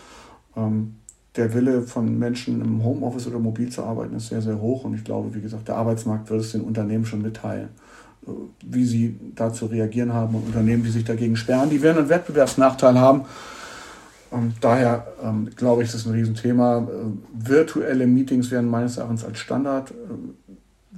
Ähm, 0.55 0.95
der 1.35 1.53
Wille 1.53 1.81
von 1.81 2.17
Menschen 2.17 2.61
im 2.61 2.83
Homeoffice 2.83 3.27
oder 3.27 3.39
mobil 3.39 3.69
zu 3.69 3.83
arbeiten 3.83 4.15
ist 4.15 4.27
sehr, 4.27 4.41
sehr 4.41 4.59
hoch 4.59 4.83
und 4.85 4.93
ich 4.93 5.03
glaube, 5.03 5.33
wie 5.33 5.41
gesagt, 5.41 5.67
der 5.67 5.75
Arbeitsmarkt 5.75 6.29
wird 6.29 6.41
es 6.41 6.51
den 6.51 6.61
Unternehmen 6.61 7.05
schon 7.05 7.21
mitteilen, 7.21 7.69
äh, 8.25 8.31
wie 8.65 8.85
sie 8.85 9.19
dazu 9.35 9.65
reagieren 9.65 10.13
haben 10.13 10.35
und 10.35 10.47
Unternehmen, 10.47 10.83
die 10.83 10.91
sich 10.91 11.05
dagegen 11.05 11.35
sperren, 11.35 11.69
die 11.69 11.81
werden 11.81 11.99
einen 11.99 12.09
Wettbewerbsnachteil 12.09 12.99
haben. 12.99 13.25
Und 14.33 14.55
daher 14.61 15.05
ähm, 15.23 15.49
glaube 15.55 15.83
ich, 15.83 15.91
das 15.91 16.01
ist 16.01 16.07
ein 16.07 16.13
Riesenthema. 16.13 16.79
Äh, 16.79 17.49
virtuelle 17.49 18.07
Meetings 18.07 18.49
werden 18.49 18.67
meines 18.69 18.97
Erachtens 18.97 19.23
als 19.23 19.37
Standard 19.37 19.91
äh, 19.91 20.42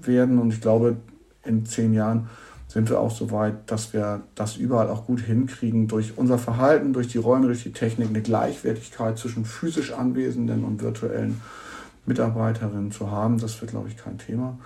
werden 0.02 0.40
und 0.40 0.54
ich 0.54 0.62
glaube, 0.62 0.98
in 1.44 1.66
zehn 1.66 1.94
Jahren 1.94 2.30
sind 2.68 2.90
wir 2.90 3.00
auch 3.00 3.12
so 3.12 3.32
weit, 3.32 3.72
dass 3.72 3.94
wir 3.94 4.24
das 4.36 4.58
überall 4.58 4.90
auch 4.90 5.06
gut 5.06 5.22
hinkriegen, 5.22 5.88
durch 5.88 6.18
unser 6.18 6.38
Verhalten, 6.38 6.94
durch 6.94 7.08
die 7.08 7.20
Räume, 7.20 7.48
durch 7.48 7.64
die 7.64 7.72
Technik 7.72 8.10
eine 8.10 8.22
Gleichwertigkeit 8.22 9.18
zwischen 9.18 9.46
physisch 9.46 9.94
anwesenden 9.94 10.66
und 10.66 10.82
virtuellen 10.82 11.40
Mitarbeiterinnen 12.06 12.92
zu 12.92 13.12
haben. 13.12 13.38
Das 13.38 13.62
wird, 13.62 13.72
glaube 13.72 13.88
ich, 13.88 13.98
kein 13.98 14.18
Thema. 14.18 14.58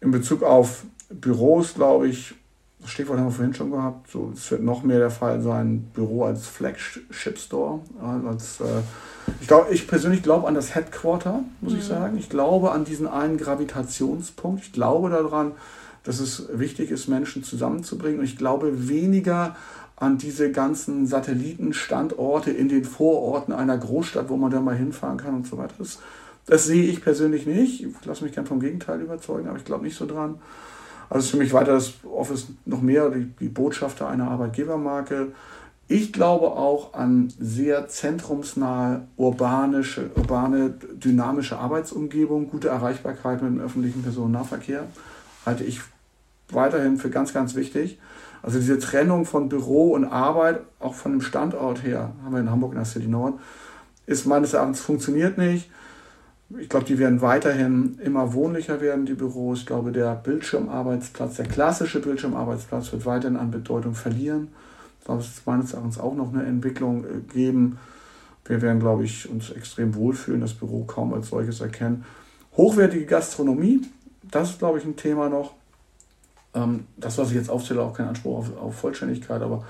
In 0.00 0.10
Bezug 0.10 0.42
auf 0.42 0.84
Büros, 1.08 1.74
glaube 1.74 2.08
ich, 2.08 2.34
das 2.80 2.90
Stichwort 2.90 3.18
haben 3.18 3.26
wir 3.26 3.32
vorhin 3.32 3.54
schon 3.54 3.70
gehabt, 3.70 4.10
so, 4.10 4.32
es 4.34 4.50
wird 4.50 4.62
noch 4.62 4.82
mehr 4.82 4.98
der 4.98 5.10
Fall 5.10 5.40
sein, 5.42 5.90
Büro 5.92 6.24
als 6.24 6.46
Flagship 6.46 7.38
Store. 7.38 7.80
Als, 8.26 8.60
äh, 8.60 8.82
ich, 9.40 9.48
glaub, 9.48 9.70
ich 9.70 9.86
persönlich 9.86 10.22
glaube 10.22 10.48
an 10.48 10.54
das 10.54 10.74
Headquarter, 10.74 11.40
muss 11.60 11.74
mhm. 11.74 11.78
ich 11.78 11.84
sagen. 11.84 12.18
Ich 12.18 12.30
glaube 12.30 12.72
an 12.72 12.84
diesen 12.84 13.06
einen 13.06 13.36
Gravitationspunkt. 13.36 14.62
Ich 14.62 14.72
glaube 14.72 15.10
daran, 15.10 15.52
dass 16.04 16.20
es 16.20 16.48
wichtig 16.52 16.90
ist, 16.90 17.08
Menschen 17.08 17.44
zusammenzubringen. 17.44 18.20
Und 18.20 18.24
ich 18.24 18.38
glaube 18.38 18.88
weniger 18.88 19.56
an 19.96 20.16
diese 20.16 20.50
ganzen 20.50 21.06
Satellitenstandorte 21.06 22.50
in 22.50 22.70
den 22.70 22.84
Vororten 22.84 23.52
einer 23.52 23.76
Großstadt, 23.76 24.30
wo 24.30 24.36
man 24.38 24.50
dann 24.50 24.64
mal 24.64 24.74
hinfahren 24.76 25.18
kann 25.18 25.34
und 25.34 25.46
so 25.46 25.58
weiter. 25.58 25.74
Das, 25.78 25.98
das 26.46 26.64
sehe 26.64 26.84
ich 26.84 27.02
persönlich 27.02 27.46
nicht. 27.46 27.84
Ich 27.84 28.04
lasse 28.06 28.24
mich 28.24 28.32
gern 28.32 28.46
vom 28.46 28.60
Gegenteil 28.60 29.02
überzeugen, 29.02 29.48
aber 29.48 29.58
ich 29.58 29.64
glaube 29.66 29.84
nicht 29.84 29.96
so 29.96 30.06
dran. 30.06 30.36
Also 31.10 31.24
ist 31.24 31.30
für 31.32 31.36
mich 31.36 31.52
weiter 31.52 31.72
das 31.72 31.92
Office 32.10 32.46
noch 32.64 32.80
mehr 32.80 33.10
die, 33.10 33.26
die 33.40 33.48
Botschafter 33.48 34.08
einer 34.08 34.30
Arbeitgebermarke. 34.30 35.32
Ich 35.88 36.12
glaube 36.12 36.52
auch 36.52 36.94
an 36.94 37.32
sehr 37.38 37.88
zentrumsnahe, 37.88 39.02
urbanische, 39.16 40.10
urbane, 40.14 40.70
dynamische 40.94 41.58
Arbeitsumgebung, 41.58 42.48
gute 42.48 42.68
Erreichbarkeit 42.68 43.42
mit 43.42 43.50
dem 43.50 43.60
öffentlichen 43.60 44.02
Personennahverkehr 44.02 44.84
halte 45.44 45.64
ich 45.64 45.80
weiterhin 46.50 46.96
für 46.96 47.10
ganz, 47.10 47.32
ganz 47.32 47.54
wichtig. 47.54 47.98
Also 48.42 48.58
diese 48.58 48.78
Trennung 48.78 49.26
von 49.26 49.48
Büro 49.48 49.92
und 49.92 50.04
Arbeit, 50.04 50.60
auch 50.78 50.94
von 50.94 51.12
dem 51.12 51.20
Standort 51.20 51.82
her, 51.82 52.12
haben 52.24 52.32
wir 52.32 52.40
in 52.40 52.50
Hamburg 52.50 52.72
in 52.72 52.78
der 52.78 52.86
City 52.86 53.06
Nord, 53.06 53.34
ist 54.06 54.26
meines 54.26 54.54
Erachtens 54.54 54.80
funktioniert 54.80 55.38
nicht. 55.38 55.70
Ich 56.58 56.68
glaube, 56.68 56.84
die 56.84 56.98
werden 56.98 57.20
weiterhin 57.20 57.98
immer 58.02 58.32
wohnlicher 58.32 58.80
werden, 58.80 59.06
die 59.06 59.14
Büros. 59.14 59.60
Ich 59.60 59.66
glaube, 59.66 59.92
der 59.92 60.16
Bildschirmarbeitsplatz, 60.16 61.36
der 61.36 61.46
klassische 61.46 62.00
Bildschirmarbeitsplatz 62.00 62.90
wird 62.92 63.06
weiterhin 63.06 63.36
an 63.36 63.52
Bedeutung 63.52 63.94
verlieren. 63.94 64.48
Ich 64.98 65.04
glaube, 65.04 65.20
es 65.20 65.36
wird 65.36 65.46
meines 65.46 65.72
Erachtens 65.72 65.98
auch 65.98 66.14
noch 66.14 66.32
eine 66.32 66.44
Entwicklung 66.44 67.04
äh, 67.04 67.20
geben. 67.32 67.78
Wir 68.44 68.62
werden, 68.62 68.80
glaube 68.80 69.04
ich, 69.04 69.28
uns 69.30 69.50
extrem 69.50 69.94
wohlfühlen, 69.94 70.40
das 70.40 70.54
Büro 70.54 70.84
kaum 70.84 71.14
als 71.14 71.28
solches 71.28 71.60
erkennen. 71.60 72.04
Hochwertige 72.56 73.06
Gastronomie, 73.06 73.82
das 74.28 74.50
ist, 74.50 74.58
glaube 74.58 74.78
ich, 74.78 74.84
ein 74.84 74.96
Thema 74.96 75.28
noch. 75.28 75.54
Ähm, 76.54 76.86
das, 76.96 77.16
was 77.16 77.30
ich 77.30 77.36
jetzt 77.36 77.48
aufzähle, 77.50 77.82
auch 77.82 77.94
kein 77.94 78.08
Anspruch 78.08 78.38
auf, 78.38 78.56
auf 78.60 78.74
Vollständigkeit, 78.74 79.40
aber 79.40 79.64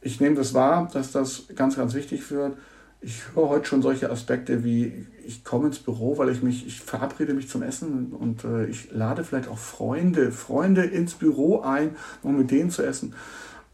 ich 0.00 0.20
nehme 0.20 0.36
das 0.36 0.54
wahr, 0.54 0.88
dass 0.92 1.10
das 1.10 1.44
ganz, 1.54 1.76
ganz 1.76 1.94
wichtig 1.94 2.30
wird. 2.30 2.56
Ich 3.02 3.34
höre 3.34 3.48
heute 3.48 3.64
schon 3.64 3.80
solche 3.80 4.10
Aspekte 4.10 4.62
wie, 4.62 5.06
ich 5.24 5.42
komme 5.42 5.68
ins 5.68 5.78
Büro, 5.78 6.18
weil 6.18 6.28
ich 6.28 6.42
mich, 6.42 6.66
ich 6.66 6.80
verabrede 6.80 7.32
mich 7.32 7.48
zum 7.48 7.62
Essen 7.62 8.12
und 8.12 8.44
äh, 8.44 8.66
ich 8.66 8.92
lade 8.92 9.24
vielleicht 9.24 9.48
auch 9.48 9.58
Freunde, 9.58 10.32
Freunde 10.32 10.84
ins 10.84 11.14
Büro 11.14 11.60
ein, 11.62 11.96
um 12.22 12.36
mit 12.36 12.50
denen 12.50 12.70
zu 12.70 12.82
essen. 12.82 13.14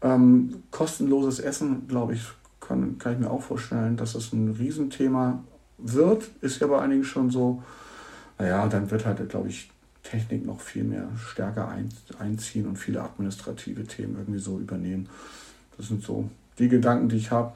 Ähm, 0.01 0.63
kostenloses 0.71 1.39
Essen, 1.39 1.87
glaube 1.87 2.13
ich, 2.13 2.21
kann, 2.61 2.97
kann 2.99 3.13
ich 3.13 3.19
mir 3.19 3.29
auch 3.29 3.41
vorstellen, 3.41 3.97
dass 3.97 4.13
das 4.13 4.31
ein 4.31 4.51
Riesenthema 4.51 5.43
wird. 5.77 6.29
Ist 6.41 6.61
ja 6.61 6.67
bei 6.67 6.79
einigen 6.79 7.03
schon 7.03 7.29
so. 7.29 7.63
Naja, 8.37 8.67
dann 8.67 8.89
wird 8.91 9.05
halt, 9.05 9.27
glaube 9.29 9.49
ich, 9.49 9.71
Technik 10.03 10.45
noch 10.45 10.61
viel 10.61 10.83
mehr 10.83 11.09
stärker 11.17 11.67
ein, 11.67 11.89
einziehen 12.19 12.67
und 12.67 12.77
viele 12.77 13.01
administrative 13.01 13.83
Themen 13.83 14.15
irgendwie 14.17 14.39
so 14.39 14.59
übernehmen. 14.59 15.09
Das 15.75 15.87
sind 15.87 16.03
so 16.03 16.29
die 16.59 16.69
Gedanken, 16.69 17.09
die 17.09 17.17
ich 17.17 17.31
habe. 17.31 17.53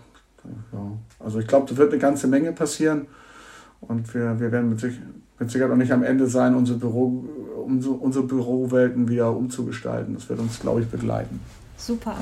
Ja. 0.74 0.92
Also 1.20 1.40
ich 1.40 1.48
glaube, 1.48 1.68
da 1.70 1.78
wird 1.78 1.92
eine 1.92 2.02
ganze 2.02 2.28
Menge 2.28 2.52
passieren 2.52 3.08
und 3.82 4.14
wir, 4.14 4.40
wir 4.40 4.52
werden 4.52 4.70
mit, 4.70 4.80
sich, 4.80 4.96
mit 5.40 5.52
Sicherheit 5.52 5.72
auch 5.72 5.78
nicht 5.78 5.92
am 5.92 6.04
Ende 6.04 6.28
sein, 6.28 6.56
unsere, 6.56 6.78
Büro, 6.78 7.26
unsere, 7.66 7.94
unsere 7.96 8.26
Bürowelten 8.26 9.08
wieder 9.08 9.36
umzugestalten. 9.36 10.14
Das 10.14 10.30
wird 10.30 10.40
uns, 10.40 10.60
glaube 10.60 10.82
ich, 10.82 10.88
begleiten. 10.88 11.40
Super. 11.78 12.16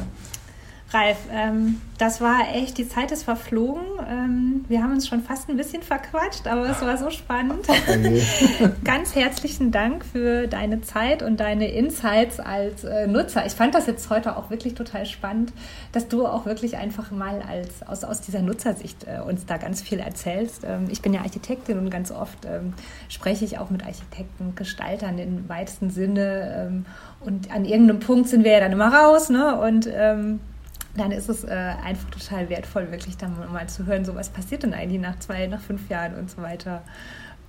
Ralf, 0.91 1.17
ähm, 1.31 1.81
das 1.99 2.19
war 2.19 2.55
echt, 2.55 2.79
die 2.79 2.87
Zeit 2.87 3.11
ist 3.11 3.23
verflogen. 3.23 3.83
Ähm, 4.09 4.65
wir 4.67 4.81
haben 4.81 4.93
uns 4.93 5.07
schon 5.07 5.21
fast 5.21 5.47
ein 5.47 5.55
bisschen 5.55 5.83
verquatscht, 5.83 6.47
aber 6.47 6.67
es 6.67 6.81
war 6.81 6.97
so 6.97 7.11
spannend. 7.11 7.67
Ganz 8.83 9.13
herzlichen 9.13 9.71
Dank 9.71 10.03
für 10.03 10.47
deine 10.47 10.81
Zeit 10.81 11.21
und 11.21 11.39
deine 11.39 11.69
Insights 11.69 12.39
als 12.39 12.85
äh, 12.85 13.05
Nutzer. 13.05 13.45
Ich 13.45 13.53
fand 13.53 13.75
das 13.75 13.85
jetzt 13.85 14.09
heute 14.09 14.35
auch 14.35 14.49
wirklich 14.49 14.73
total 14.73 15.05
spannend, 15.05 15.53
dass 15.91 16.07
du 16.07 16.25
auch 16.25 16.47
wirklich 16.47 16.77
einfach 16.77 17.11
mal 17.11 17.43
als, 17.47 17.83
aus, 17.87 18.03
aus 18.03 18.21
dieser 18.21 18.41
Nutzersicht 18.41 19.05
äh, 19.05 19.21
uns 19.21 19.45
da 19.45 19.57
ganz 19.57 19.81
viel 19.81 19.99
erzählst. 19.99 20.63
Ähm, 20.65 20.87
ich 20.89 21.03
bin 21.03 21.13
ja 21.13 21.21
Architektin 21.21 21.77
und 21.77 21.91
ganz 21.91 22.11
oft 22.11 22.45
ähm, 22.45 22.73
spreche 23.09 23.45
ich 23.45 23.59
auch 23.59 23.69
mit 23.69 23.85
Architekten, 23.85 24.55
Gestaltern 24.55 25.19
im 25.19 25.47
weitesten 25.49 25.91
Sinne. 25.91 26.67
Ähm, 26.67 26.85
und 27.19 27.51
an 27.51 27.65
irgendeinem 27.65 27.99
Punkt 27.99 28.29
sind 28.29 28.43
wir 28.43 28.53
ja 28.53 28.59
dann 28.59 28.71
immer 28.71 28.91
raus 28.91 29.29
ne? 29.29 29.59
und 29.59 29.87
ähm, 29.93 30.39
dann 30.95 31.11
ist 31.11 31.29
es 31.29 31.43
äh, 31.43 31.49
einfach 31.49 32.09
total 32.09 32.49
wertvoll, 32.49 32.91
wirklich 32.91 33.17
dann 33.17 33.35
mal 33.51 33.67
zu 33.67 33.85
hören, 33.85 34.05
so 34.05 34.15
was 34.15 34.29
passiert 34.29 34.63
denn 34.63 34.73
eigentlich 34.73 35.01
nach 35.01 35.19
zwei, 35.19 35.47
nach 35.47 35.61
fünf 35.61 35.89
Jahren 35.89 36.15
und 36.15 36.29
so 36.29 36.41
weiter. 36.41 36.81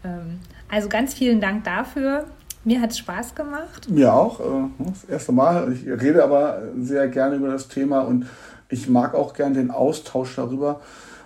Ähm, 0.05 0.41
also 0.70 0.88
ganz 0.88 1.14
vielen 1.14 1.41
Dank 1.41 1.64
dafür. 1.64 2.26
Mir 2.64 2.80
hat 2.80 2.91
es 2.91 2.99
Spaß 2.99 3.34
gemacht. 3.34 3.88
Mir 3.88 4.12
auch. 4.12 4.41
Äh, 4.41 4.68
das 4.78 5.05
erste 5.05 5.32
Mal. 5.32 5.72
Ich 5.72 5.86
rede 5.86 6.22
aber 6.22 6.62
sehr 6.78 7.09
gerne 7.09 7.36
über 7.36 7.49
das 7.49 7.68
Thema 7.68 8.01
und 8.01 8.26
ich 8.68 8.88
mag 8.88 9.14
auch 9.14 9.32
gerne 9.32 9.55
den 9.57 9.70
Austausch 9.70 10.36
darüber 10.36 10.80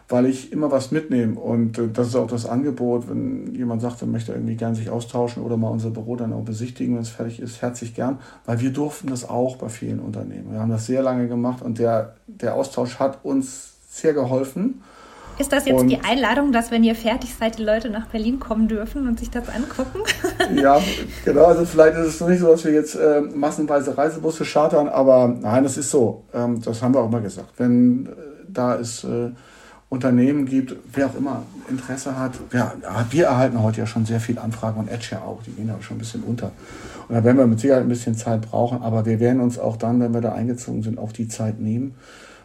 weil 0.08 0.26
ich 0.26 0.52
immer 0.52 0.70
was 0.70 0.90
mitnehme. 0.90 1.38
Und 1.38 1.78
äh, 1.78 1.88
das 1.92 2.08
ist 2.08 2.16
auch 2.16 2.26
das 2.26 2.46
Angebot, 2.46 3.08
wenn 3.08 3.54
jemand 3.54 3.82
sagt, 3.82 4.02
er 4.02 4.08
möchte 4.08 4.32
irgendwie 4.32 4.56
gern 4.56 4.74
sich 4.74 4.90
austauschen 4.90 5.42
oder 5.42 5.56
mal 5.56 5.68
unser 5.68 5.90
Büro 5.90 6.16
dann 6.16 6.32
auch 6.32 6.42
besichtigen, 6.42 6.94
wenn 6.94 7.02
es 7.02 7.08
fertig 7.08 7.40
ist, 7.40 7.62
herzlich 7.62 7.94
gern, 7.94 8.18
weil 8.44 8.60
wir 8.60 8.70
durften 8.70 9.08
das 9.08 9.28
auch 9.28 9.56
bei 9.56 9.68
vielen 9.68 10.00
Unternehmen. 10.00 10.52
Wir 10.52 10.60
haben 10.60 10.70
das 10.70 10.86
sehr 10.86 11.02
lange 11.02 11.28
gemacht 11.28 11.62
und 11.62 11.78
der, 11.78 12.14
der 12.26 12.54
Austausch 12.54 12.98
hat 12.98 13.24
uns 13.24 13.74
sehr 13.88 14.12
geholfen. 14.12 14.82
Ist 15.36 15.52
das 15.52 15.66
jetzt 15.66 15.80
und 15.80 15.88
die 15.88 15.98
Einladung, 15.98 16.52
dass 16.52 16.70
wenn 16.70 16.84
ihr 16.84 16.94
fertig 16.94 17.34
seid, 17.34 17.58
die 17.58 17.64
Leute 17.64 17.90
nach 17.90 18.06
Berlin 18.06 18.38
kommen 18.38 18.68
dürfen 18.68 19.08
und 19.08 19.18
sich 19.18 19.30
das 19.30 19.48
angucken? 19.48 20.00
ja, 20.54 20.80
genau. 21.24 21.46
Also 21.46 21.64
vielleicht 21.64 21.96
ist 21.98 22.20
es 22.20 22.28
nicht 22.28 22.38
so, 22.38 22.48
dass 22.48 22.64
wir 22.64 22.72
jetzt 22.72 22.94
äh, 22.94 23.20
massenweise 23.20 23.98
Reisebusse 23.98 24.44
chartern, 24.44 24.88
aber 24.88 25.26
nein, 25.26 25.64
das 25.64 25.76
ist 25.76 25.90
so. 25.90 26.22
Ähm, 26.32 26.62
das 26.62 26.82
haben 26.82 26.94
wir 26.94 27.00
auch 27.00 27.10
mal 27.10 27.20
gesagt. 27.20 27.48
Wenn 27.56 28.06
äh, 28.06 28.10
da 28.46 28.74
ist 28.74 29.02
äh, 29.02 29.30
Unternehmen 29.88 30.46
gibt, 30.46 30.74
wer 30.92 31.06
auch 31.06 31.14
immer 31.14 31.42
Interesse 31.68 32.18
hat. 32.18 32.32
Ja, 32.52 32.74
wir 33.10 33.26
erhalten 33.26 33.62
heute 33.62 33.80
ja 33.80 33.86
schon 33.86 34.04
sehr 34.06 34.20
viele 34.20 34.40
Anfragen 34.40 34.80
und 34.80 34.88
Edge 34.88 35.08
ja 35.12 35.22
auch, 35.22 35.42
die 35.42 35.52
gehen 35.52 35.70
aber 35.70 35.82
schon 35.82 35.96
ein 35.96 36.00
bisschen 36.00 36.22
unter. 36.24 36.50
Und 37.08 37.14
da 37.14 37.22
werden 37.22 37.36
wir 37.36 37.46
mit 37.46 37.60
Sicherheit 37.60 37.82
ein 37.82 37.88
bisschen 37.88 38.16
Zeit 38.16 38.42
brauchen, 38.42 38.82
aber 38.82 39.06
wir 39.06 39.20
werden 39.20 39.40
uns 39.40 39.58
auch 39.58 39.76
dann, 39.76 40.00
wenn 40.00 40.12
wir 40.12 40.20
da 40.20 40.32
eingezogen 40.32 40.82
sind, 40.82 40.98
auch 40.98 41.12
die 41.12 41.28
Zeit 41.28 41.60
nehmen, 41.60 41.94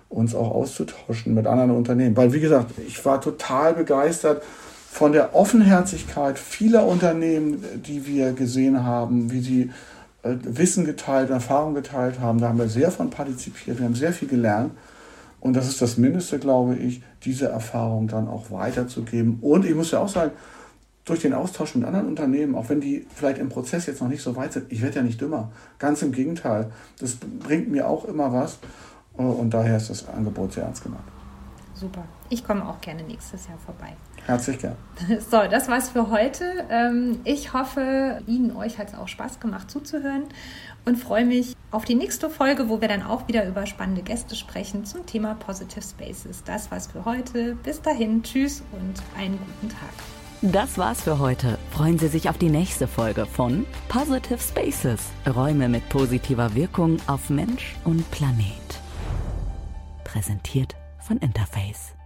uns 0.09 0.35
auch 0.35 0.51
auszutauschen 0.51 1.33
mit 1.33 1.47
anderen 1.47 1.71
Unternehmen. 1.71 2.15
Weil, 2.17 2.33
wie 2.33 2.39
gesagt, 2.39 2.71
ich 2.85 3.03
war 3.05 3.21
total 3.21 3.73
begeistert 3.73 4.43
von 4.91 5.11
der 5.11 5.35
Offenherzigkeit 5.35 6.37
vieler 6.37 6.85
Unternehmen, 6.85 7.63
die 7.85 8.05
wir 8.05 8.33
gesehen 8.33 8.83
haben, 8.83 9.31
wie 9.31 9.41
sie 9.41 9.69
äh, 10.23 10.35
Wissen 10.43 10.83
geteilt, 10.83 11.29
Erfahrung 11.29 11.73
geteilt 11.73 12.19
haben. 12.19 12.39
Da 12.39 12.49
haben 12.49 12.57
wir 12.57 12.67
sehr 12.67 12.91
von 12.91 13.09
partizipiert, 13.09 13.79
wir 13.79 13.85
haben 13.85 13.95
sehr 13.95 14.13
viel 14.13 14.27
gelernt. 14.27 14.71
Und 15.41 15.53
das 15.55 15.67
ist 15.67 15.81
das 15.81 15.97
Mindeste, 15.97 16.39
glaube 16.39 16.75
ich, 16.75 17.01
diese 17.23 17.47
Erfahrung 17.47 18.07
dann 18.07 18.27
auch 18.27 18.51
weiterzugeben. 18.51 19.39
Und 19.41 19.65
ich 19.65 19.73
muss 19.73 19.91
ja 19.91 19.99
auch 19.99 20.09
sagen, 20.09 20.31
durch 21.05 21.21
den 21.21 21.33
Austausch 21.33 21.75
mit 21.75 21.85
anderen 21.85 22.07
Unternehmen, 22.07 22.55
auch 22.55 22.69
wenn 22.69 22.81
die 22.81 23.07
vielleicht 23.13 23.39
im 23.39 23.49
Prozess 23.49 23.87
jetzt 23.87 24.01
noch 24.01 24.09
nicht 24.09 24.21
so 24.21 24.35
weit 24.35 24.53
sind, 24.53 24.71
ich 24.71 24.81
werde 24.81 24.97
ja 24.97 25.01
nicht 25.01 25.19
dümmer. 25.19 25.51
Ganz 25.79 26.01
im 26.01 26.11
Gegenteil. 26.11 26.71
Das 26.99 27.15
bringt 27.15 27.71
mir 27.71 27.87
auch 27.87 28.05
immer 28.05 28.31
was. 28.31 28.59
Und 29.13 29.53
daher 29.53 29.77
ist 29.77 29.89
das 29.89 30.07
Angebot 30.07 30.53
sehr 30.53 30.65
ernst 30.65 30.83
gemeint. 30.83 31.03
Super. 31.73 32.03
Ich 32.29 32.45
komme 32.45 32.67
auch 32.67 32.79
gerne 32.79 33.03
nächstes 33.03 33.47
Jahr 33.47 33.57
vorbei. 33.57 33.95
Herzlich 34.29 34.59
gern. 34.59 34.75
So, 35.31 35.41
das 35.49 35.67
war's 35.69 35.89
für 35.89 36.11
heute. 36.11 36.43
Ähm, 36.69 37.19
ich 37.23 37.53
hoffe, 37.53 38.21
Ihnen, 38.27 38.55
euch 38.55 38.77
hat 38.77 38.89
es 38.89 38.93
auch 38.93 39.07
Spaß 39.07 39.39
gemacht 39.39 39.71
zuzuhören 39.71 40.25
und 40.85 40.97
freue 40.97 41.25
mich 41.25 41.55
auf 41.71 41.83
die 41.83 41.95
nächste 41.95 42.29
Folge, 42.29 42.69
wo 42.69 42.79
wir 42.79 42.87
dann 42.87 43.01
auch 43.01 43.27
wieder 43.27 43.47
über 43.47 43.65
spannende 43.65 44.03
Gäste 44.03 44.35
sprechen 44.35 44.85
zum 44.85 45.05
Thema 45.07 45.33
Positive 45.33 45.81
Spaces. 45.81 46.43
Das 46.43 46.69
war's 46.69 46.87
für 46.87 47.05
heute. 47.05 47.55
Bis 47.63 47.81
dahin, 47.81 48.21
tschüss 48.21 48.61
und 48.71 49.01
einen 49.17 49.39
guten 49.39 49.69
Tag. 49.69 49.89
Das 50.41 50.77
war's 50.77 51.01
für 51.01 51.17
heute. 51.17 51.57
Freuen 51.71 51.97
Sie 51.97 52.07
sich 52.07 52.29
auf 52.29 52.37
die 52.37 52.49
nächste 52.49 52.87
Folge 52.87 53.25
von 53.25 53.65
Positive 53.87 54.39
Spaces. 54.39 55.01
Räume 55.27 55.69
mit 55.69 55.89
positiver 55.89 56.53
Wirkung 56.53 56.97
auf 57.07 57.31
Mensch 57.31 57.75
und 57.83 58.09
Planet. 58.11 58.45
Präsentiert 60.03 60.75
von 60.99 61.17
Interface. 61.17 61.98